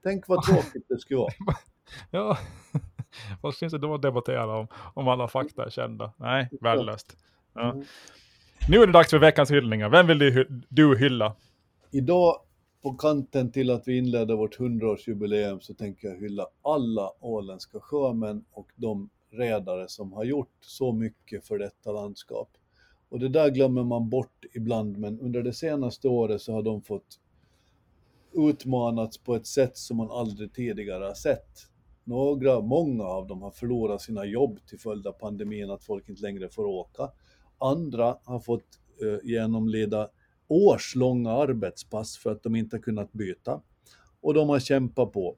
Tänk 0.03 0.27
vad 0.27 0.43
tråkigt 0.43 0.85
det 0.89 0.99
skulle 0.99 1.17
vara. 1.17 1.33
Ja, 2.11 2.37
vad 3.41 3.55
finns 3.55 3.73
det 3.73 3.79
då 3.79 3.95
att 3.95 4.01
debattera 4.01 4.57
om, 4.57 4.67
om 4.93 5.07
alla 5.07 5.27
fakta 5.27 5.65
är 5.65 5.69
kända? 5.69 6.13
Nej, 6.17 6.49
värdelöst. 6.61 7.17
Ja. 7.53 7.71
Mm. 7.71 7.85
Nu 8.69 8.81
är 8.81 8.87
det 8.87 8.93
dags 8.93 9.09
för 9.09 9.19
veckans 9.19 9.51
hyllningar. 9.51 9.89
Vem 9.89 10.07
vill 10.07 10.19
du, 10.19 10.47
du 10.69 10.97
hylla? 10.97 11.35
Idag 11.91 12.35
på 12.83 12.93
kanten 12.93 13.51
till 13.51 13.69
att 13.69 13.87
vi 13.87 13.97
inleder 13.97 14.35
vårt 14.35 14.59
100-årsjubileum 14.59 15.59
så 15.59 15.73
tänker 15.73 16.07
jag 16.07 16.15
hylla 16.15 16.47
alla 16.61 17.11
åländska 17.19 17.79
sjömän 17.79 18.45
och 18.51 18.71
de 18.75 19.09
redare 19.31 19.87
som 19.87 20.13
har 20.13 20.23
gjort 20.23 20.57
så 20.61 20.93
mycket 20.93 21.47
för 21.47 21.57
detta 21.57 21.91
landskap. 21.91 22.49
Och 23.09 23.19
det 23.19 23.29
där 23.29 23.49
glömmer 23.49 23.83
man 23.83 24.09
bort 24.09 24.45
ibland, 24.53 24.97
men 24.97 25.19
under 25.19 25.43
det 25.43 25.53
senaste 25.53 26.07
året 26.07 26.41
så 26.41 26.53
har 26.53 26.63
de 26.63 26.81
fått 26.81 27.19
utmanats 28.33 29.17
på 29.17 29.35
ett 29.35 29.47
sätt 29.47 29.77
som 29.77 29.97
man 29.97 30.11
aldrig 30.11 30.53
tidigare 30.53 31.03
har 31.03 31.13
sett. 31.13 31.67
Några, 32.03 32.61
många 32.61 33.03
av 33.03 33.27
dem 33.27 33.41
har 33.41 33.51
förlorat 33.51 34.01
sina 34.01 34.25
jobb 34.25 34.59
till 34.67 34.79
följd 34.79 35.07
av 35.07 35.11
pandemin, 35.11 35.71
att 35.71 35.83
folk 35.83 36.09
inte 36.09 36.21
längre 36.21 36.49
får 36.49 36.65
åka. 36.65 37.11
Andra 37.57 38.17
har 38.23 38.39
fått 38.39 38.79
eh, 39.01 39.29
genomlida 39.29 40.09
årslånga 40.47 41.31
arbetspass 41.31 42.17
för 42.17 42.31
att 42.31 42.43
de 42.43 42.55
inte 42.55 42.75
har 42.75 42.81
kunnat 42.81 43.13
byta. 43.13 43.61
Och 44.21 44.33
de 44.33 44.49
har 44.49 44.59
kämpat 44.59 45.11
på. 45.11 45.37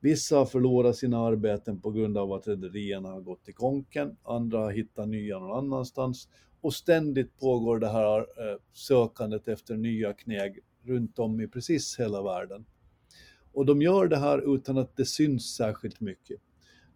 Vissa 0.00 0.36
har 0.36 0.46
förlorat 0.46 0.96
sina 0.96 1.18
arbeten 1.18 1.80
på 1.80 1.90
grund 1.90 2.18
av 2.18 2.32
att 2.32 2.48
rederierna 2.48 3.08
har 3.08 3.20
gått 3.20 3.48
i 3.48 3.52
konken, 3.52 4.16
andra 4.22 4.58
har 4.58 4.70
hittat 4.70 5.08
nya 5.08 5.38
någon 5.38 5.58
annanstans. 5.58 6.28
Och 6.60 6.74
ständigt 6.74 7.38
pågår 7.38 7.78
det 7.78 7.88
här 7.88 8.18
eh, 8.18 8.58
sökandet 8.72 9.48
efter 9.48 9.76
nya 9.76 10.12
kneg 10.12 10.58
runt 10.82 11.18
om 11.18 11.40
i 11.40 11.48
precis 11.48 12.00
hela 12.00 12.22
världen. 12.22 12.64
Och 13.52 13.66
de 13.66 13.82
gör 13.82 14.08
det 14.08 14.16
här 14.16 14.54
utan 14.54 14.78
att 14.78 14.96
det 14.96 15.04
syns 15.04 15.54
särskilt 15.56 16.00
mycket. 16.00 16.40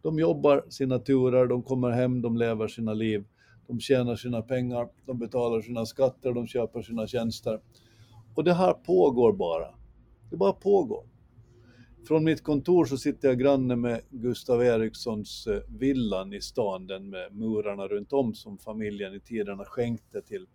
De 0.02 0.18
jobbar 0.18 0.64
sina 0.68 0.98
turer, 0.98 1.46
de 1.46 1.62
kommer 1.62 1.90
hem, 1.90 2.22
de 2.22 2.36
lever 2.36 2.68
sina 2.68 2.94
liv, 2.94 3.24
de 3.66 3.80
tjänar 3.80 4.16
sina 4.16 4.42
pengar, 4.42 4.88
de 5.06 5.18
betalar 5.18 5.60
sina 5.60 5.86
skatter, 5.86 6.32
de 6.32 6.46
köper 6.46 6.82
sina 6.82 7.06
tjänster. 7.06 7.60
Och 8.34 8.44
det 8.44 8.54
här 8.54 8.72
pågår 8.72 9.32
bara. 9.32 9.74
Det 10.30 10.36
bara 10.36 10.52
pågår. 10.52 11.06
Från 12.08 12.24
mitt 12.24 12.42
kontor 12.42 12.84
så 12.84 12.98
sitter 12.98 13.28
jag 13.28 13.38
granne 13.38 13.76
med 13.76 14.00
Gustav 14.10 14.62
Erikssons 14.62 15.46
eh, 15.46 15.60
villan 15.68 16.32
i 16.32 16.40
stan, 16.40 16.86
den 16.86 17.10
med 17.10 17.34
murarna 17.34 17.88
runt 17.88 18.12
om 18.12 18.34
som 18.34 18.58
familjen 18.58 19.14
i 19.14 19.20
tiderna 19.20 19.64
skänkte 19.64 20.22
till 20.22 20.46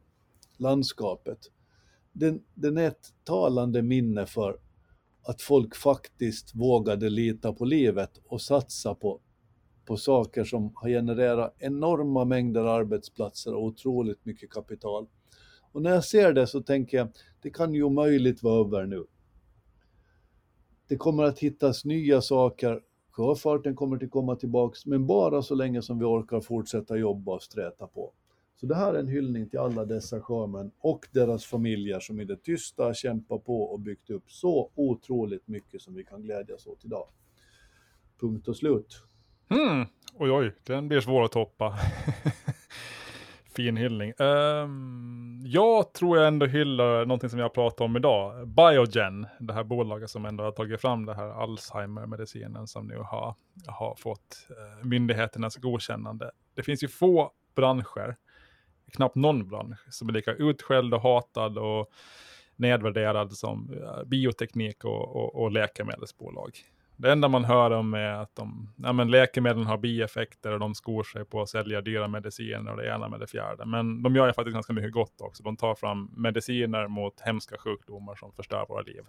landskapet. 0.58 1.40
Den, 2.12 2.44
den 2.54 2.78
är 2.78 2.88
ett 2.88 3.14
talande 3.24 3.82
minne 3.82 4.26
för 4.26 4.58
att 5.24 5.42
folk 5.42 5.76
faktiskt 5.76 6.56
vågade 6.56 7.10
lita 7.10 7.54
på 7.54 7.66
livet 7.66 8.22
och 8.26 8.42
satsa 8.42 8.96
på, 8.96 9.22
på 9.86 9.98
saker 9.98 10.44
som 10.44 10.72
har 10.76 10.90
genererat 10.90 11.56
enorma 11.60 12.26
mängder 12.26 12.64
arbetsplatser 12.64 13.54
och 13.54 13.64
otroligt 13.64 14.26
mycket 14.26 14.50
kapital. 14.50 15.08
Och 15.72 15.82
när 15.82 15.92
jag 15.92 16.04
ser 16.04 16.34
det 16.34 16.48
så 16.48 16.62
tänker 16.62 16.98
jag, 16.98 17.08
det 17.42 17.50
kan 17.50 17.74
ju 17.74 17.84
omöjligt 17.84 18.44
vara 18.44 18.68
över 18.68 18.86
nu. 18.86 19.06
Det 20.88 20.98
kommer 20.98 21.24
att 21.24 21.40
hittas 21.40 21.86
nya 21.86 22.22
saker, 22.22 22.82
sjöfarten 23.12 23.76
kommer 23.76 24.04
att 24.04 24.12
komma 24.12 24.36
tillbaks, 24.36 24.86
men 24.86 25.08
bara 25.08 25.42
så 25.42 25.56
länge 25.56 25.82
som 25.82 26.00
vi 26.00 26.06
orkar 26.06 26.40
fortsätta 26.40 26.98
jobba 26.98 27.36
och 27.36 27.44
sträta 27.44 27.88
på. 27.88 28.14
Så 28.56 28.66
det 28.66 28.76
här 28.76 28.94
är 28.94 29.00
en 29.00 29.08
hyllning 29.08 29.50
till 29.50 29.60
alla 29.60 29.86
dessa 29.86 30.22
sjömän 30.22 30.72
och 30.80 31.08
deras 31.12 31.46
familjer 31.46 32.00
som 32.00 32.20
i 32.20 32.26
det 32.26 32.44
tysta 32.44 32.84
har 32.84 32.94
kämpat 32.94 33.46
på 33.46 33.64
och 33.64 33.80
byggt 33.80 34.10
upp 34.10 34.32
så 34.32 34.72
otroligt 34.76 35.48
mycket 35.48 35.82
som 35.82 35.94
vi 35.96 36.04
kan 36.04 36.22
glädjas 36.22 36.68
åt 36.68 36.86
idag. 36.86 37.08
Punkt 38.20 38.48
och 38.48 38.58
slut. 38.58 39.04
Mm. 39.52 39.86
Oj, 40.14 40.32
oj, 40.32 40.56
den 40.64 40.88
blir 40.88 41.02
svår 41.02 41.24
att 41.24 41.32
toppa. 41.32 41.78
fin 43.56 43.78
hyllning. 43.78 44.14
Um, 44.18 45.42
jag 45.46 45.94
tror 45.94 46.18
jag 46.18 46.28
ändå 46.28 46.46
hyllar 46.46 47.06
någonting 47.06 47.30
som 47.30 47.40
jag 47.40 47.54
pratar 47.54 47.86
om 47.86 47.96
idag. 47.96 48.48
Biogen, 48.48 49.28
det 49.40 49.54
här 49.54 49.64
bolaget 49.64 50.10
som 50.10 50.26
ändå 50.26 50.44
har 50.44 50.52
tagit 50.52 50.82
fram 50.82 51.06
det 51.06 51.14
här 51.14 51.28
Alzheimer-medicinen 51.28 52.68
som 52.68 52.88
nu 52.88 52.98
har, 52.98 53.36
har 53.68 53.96
fått 53.96 54.48
uh, 54.50 54.86
myndigheternas 54.88 55.56
godkännande. 55.56 56.32
Det 56.56 56.64
finns 56.64 56.84
ju 56.84 56.88
få 56.88 57.32
branscher, 57.56 58.16
knappt 58.92 59.16
någon 59.16 59.48
bransch, 59.48 59.80
som 59.90 60.10
är 60.10 60.14
lika 60.14 60.34
utskälld 60.34 60.94
och 60.94 61.02
hatad 61.02 61.58
och 61.58 61.92
nedvärderad 62.56 63.34
som 63.34 63.74
uh, 63.74 64.04
bioteknik 64.04 64.84
och, 64.84 65.16
och, 65.16 65.36
och 65.36 65.52
läkemedelsbolag. 65.52 66.52
Det 67.02 67.12
enda 67.12 67.28
man 67.28 67.46
hör 67.46 67.72
om 67.72 67.94
är 67.94 68.14
att 68.14 68.36
de, 68.36 68.74
ja, 68.76 68.94
men 68.94 69.12
läkemedlen 69.12 69.66
har 69.66 69.78
bieffekter 69.78 70.52
och 70.52 70.60
de 70.60 70.76
skor 70.76 71.04
sig 71.04 71.26
på 71.26 71.42
att 71.42 71.50
sälja 71.50 71.82
dyra 71.82 72.08
mediciner 72.08 72.72
och 72.72 72.78
det 72.78 72.88
ena 72.88 73.10
med 73.10 73.20
det 73.20 73.28
fjärde. 73.28 73.66
Men 73.66 74.04
de 74.04 74.16
gör 74.16 74.28
ju 74.28 74.34
faktiskt 74.34 74.54
ganska 74.54 74.74
mycket 74.74 74.92
gott 74.92 75.22
också. 75.22 75.44
De 75.44 75.58
tar 75.58 75.76
fram 75.76 76.10
mediciner 76.18 76.88
mot 76.88 77.22
hemska 77.22 77.58
sjukdomar 77.58 78.16
som 78.16 78.32
förstör 78.32 78.66
våra 78.70 78.82
liv. 78.82 79.02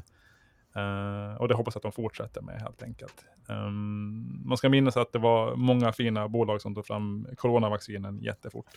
Uh, 0.77 1.41
och 1.41 1.49
det 1.49 1.55
hoppas 1.55 1.75
jag 1.75 1.79
att 1.79 1.83
de 1.83 1.93
fortsätter 1.93 2.43
med 2.43 2.61
helt 2.61 2.83
enkelt. 2.83 3.25
Um, 3.49 4.43
man 4.45 4.57
ska 4.57 4.69
minnas 4.69 4.97
att 4.97 5.13
det 5.13 5.19
var 5.19 5.57
många 5.57 5.93
fina 5.93 6.29
bolag 6.29 6.61
som 6.61 6.75
tog 6.75 6.87
fram 6.87 7.27
coronavaccinen 7.37 8.19
jättefort. 8.19 8.71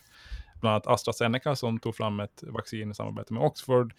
Bland 0.62 0.74
annat 0.74 0.88
AstraZeneca 0.88 1.56
som 1.56 1.80
tog 1.80 1.96
fram 1.96 2.20
ett 2.20 2.44
vaccin 2.48 2.92
i 2.92 2.94
samarbete 2.94 3.34
med 3.34 3.44
Oxford 3.44 3.94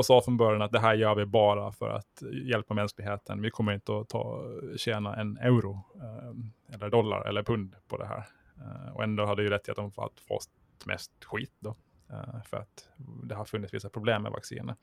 och 0.00 0.06
sa 0.06 0.20
från 0.20 0.36
början 0.36 0.62
att 0.62 0.72
det 0.72 0.80
här 0.80 0.94
gör 0.94 1.14
vi 1.14 1.26
bara 1.26 1.72
för 1.72 1.90
att 1.90 2.22
hjälpa 2.44 2.74
mänskligheten. 2.74 3.42
Vi 3.42 3.50
kommer 3.50 3.72
inte 3.72 3.98
att 3.98 4.08
ta, 4.08 4.44
tjäna 4.76 5.16
en 5.16 5.36
euro, 5.36 5.80
eh, 5.94 6.74
eller 6.74 6.90
dollar 6.90 7.28
eller 7.28 7.42
pund 7.42 7.76
på 7.88 7.96
det 7.96 8.06
här. 8.06 8.24
Eh, 8.56 8.94
och 8.94 9.04
ändå 9.04 9.26
hade 9.26 9.42
ju 9.42 9.50
rätt 9.50 9.68
i 9.68 9.70
att 9.70 9.76
de 9.76 9.92
fått 9.92 10.48
mest 10.84 11.24
skit 11.24 11.52
då. 11.58 11.76
Eh, 12.10 12.42
för 12.44 12.56
att 12.56 12.88
det 13.24 13.34
har 13.34 13.44
funnits 13.44 13.74
vissa 13.74 13.88
problem 13.88 14.22
med 14.22 14.32
vacciner. 14.32 14.74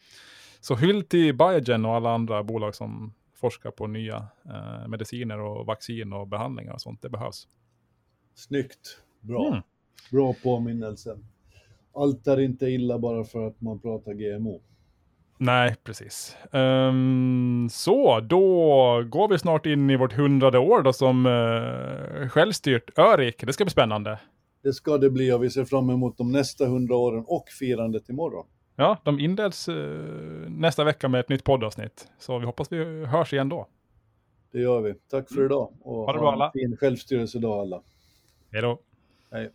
Så 0.60 0.76
hyll 0.76 1.04
till 1.04 1.38
Biogen 1.38 1.86
och 1.86 1.96
alla 1.96 2.12
andra 2.12 2.44
bolag 2.44 2.76
som 2.76 3.14
forskar 3.34 3.72
på 3.72 3.88
nya 3.88 4.28
mediciner 4.88 5.40
och 5.40 5.66
vaccin 5.66 6.14
och 6.14 6.28
behandlingar 6.28 6.74
och 6.74 6.82
sånt. 6.82 7.02
Det 7.02 7.10
behövs. 7.10 7.48
Snyggt. 8.36 9.02
Bra. 9.20 9.48
Mm. 9.48 9.62
Bra 10.12 10.34
påminnelse. 10.44 11.18
Allt 11.94 12.28
är 12.28 12.40
inte 12.40 12.66
illa 12.66 13.00
bara 13.00 13.24
för 13.24 13.48
att 13.48 13.62
man 13.62 13.80
pratar 13.80 14.14
GMO. 14.14 14.62
Nej, 15.38 15.76
precis. 15.84 16.38
Ehm, 16.52 17.68
så, 17.72 18.20
då 18.20 18.44
går 19.10 19.28
vi 19.28 19.40
snart 19.40 19.66
in 19.66 19.90
i 19.90 19.96
vårt 19.96 20.14
hundrade 20.14 20.60
år 20.60 20.82
då 20.82 20.94
som 20.94 21.26
uh, 21.26 22.30
självstyrt 22.30 23.00
Örik. 23.00 23.44
Det 23.46 23.54
ska 23.54 23.66
bli 23.66 23.72
spännande. 23.72 24.20
Det 24.64 24.74
ska 24.74 24.98
det 24.98 25.10
bli 25.10 25.32
och 25.32 25.44
vi 25.44 25.50
ser 25.50 25.66
fram 25.66 25.90
emot 25.90 26.18
de 26.18 26.32
nästa 26.32 26.66
hundra 26.66 26.96
åren 26.96 27.24
och 27.28 27.46
firandet 27.60 28.10
imorgon. 28.10 28.46
Ja, 28.76 28.98
de 29.04 29.20
inleds 29.20 29.70
eh, 29.70 29.76
nästa 30.50 30.84
vecka 30.84 31.08
med 31.08 31.20
ett 31.20 31.30
nytt 31.30 31.44
poddavsnitt. 31.44 32.08
Så 32.20 32.40
vi 32.40 32.46
hoppas 32.46 32.72
vi 32.72 33.06
hörs 33.06 33.34
igen 33.34 33.50
då. 33.50 33.68
Det 34.52 34.60
gör 34.60 34.82
vi. 34.82 34.94
Tack 34.94 35.30
för 35.34 35.46
idag 35.46 35.74
och 35.82 36.06
Ha 36.06 36.14
det 36.14 36.20
bra, 36.20 36.32
alla. 36.32 36.46
en 36.46 36.52
fin 36.52 36.78
självstyrelsedag 36.78 37.60
alla. 37.60 37.82
Hej 38.52 38.62
då. 38.62 38.80
Hej. 39.32 39.52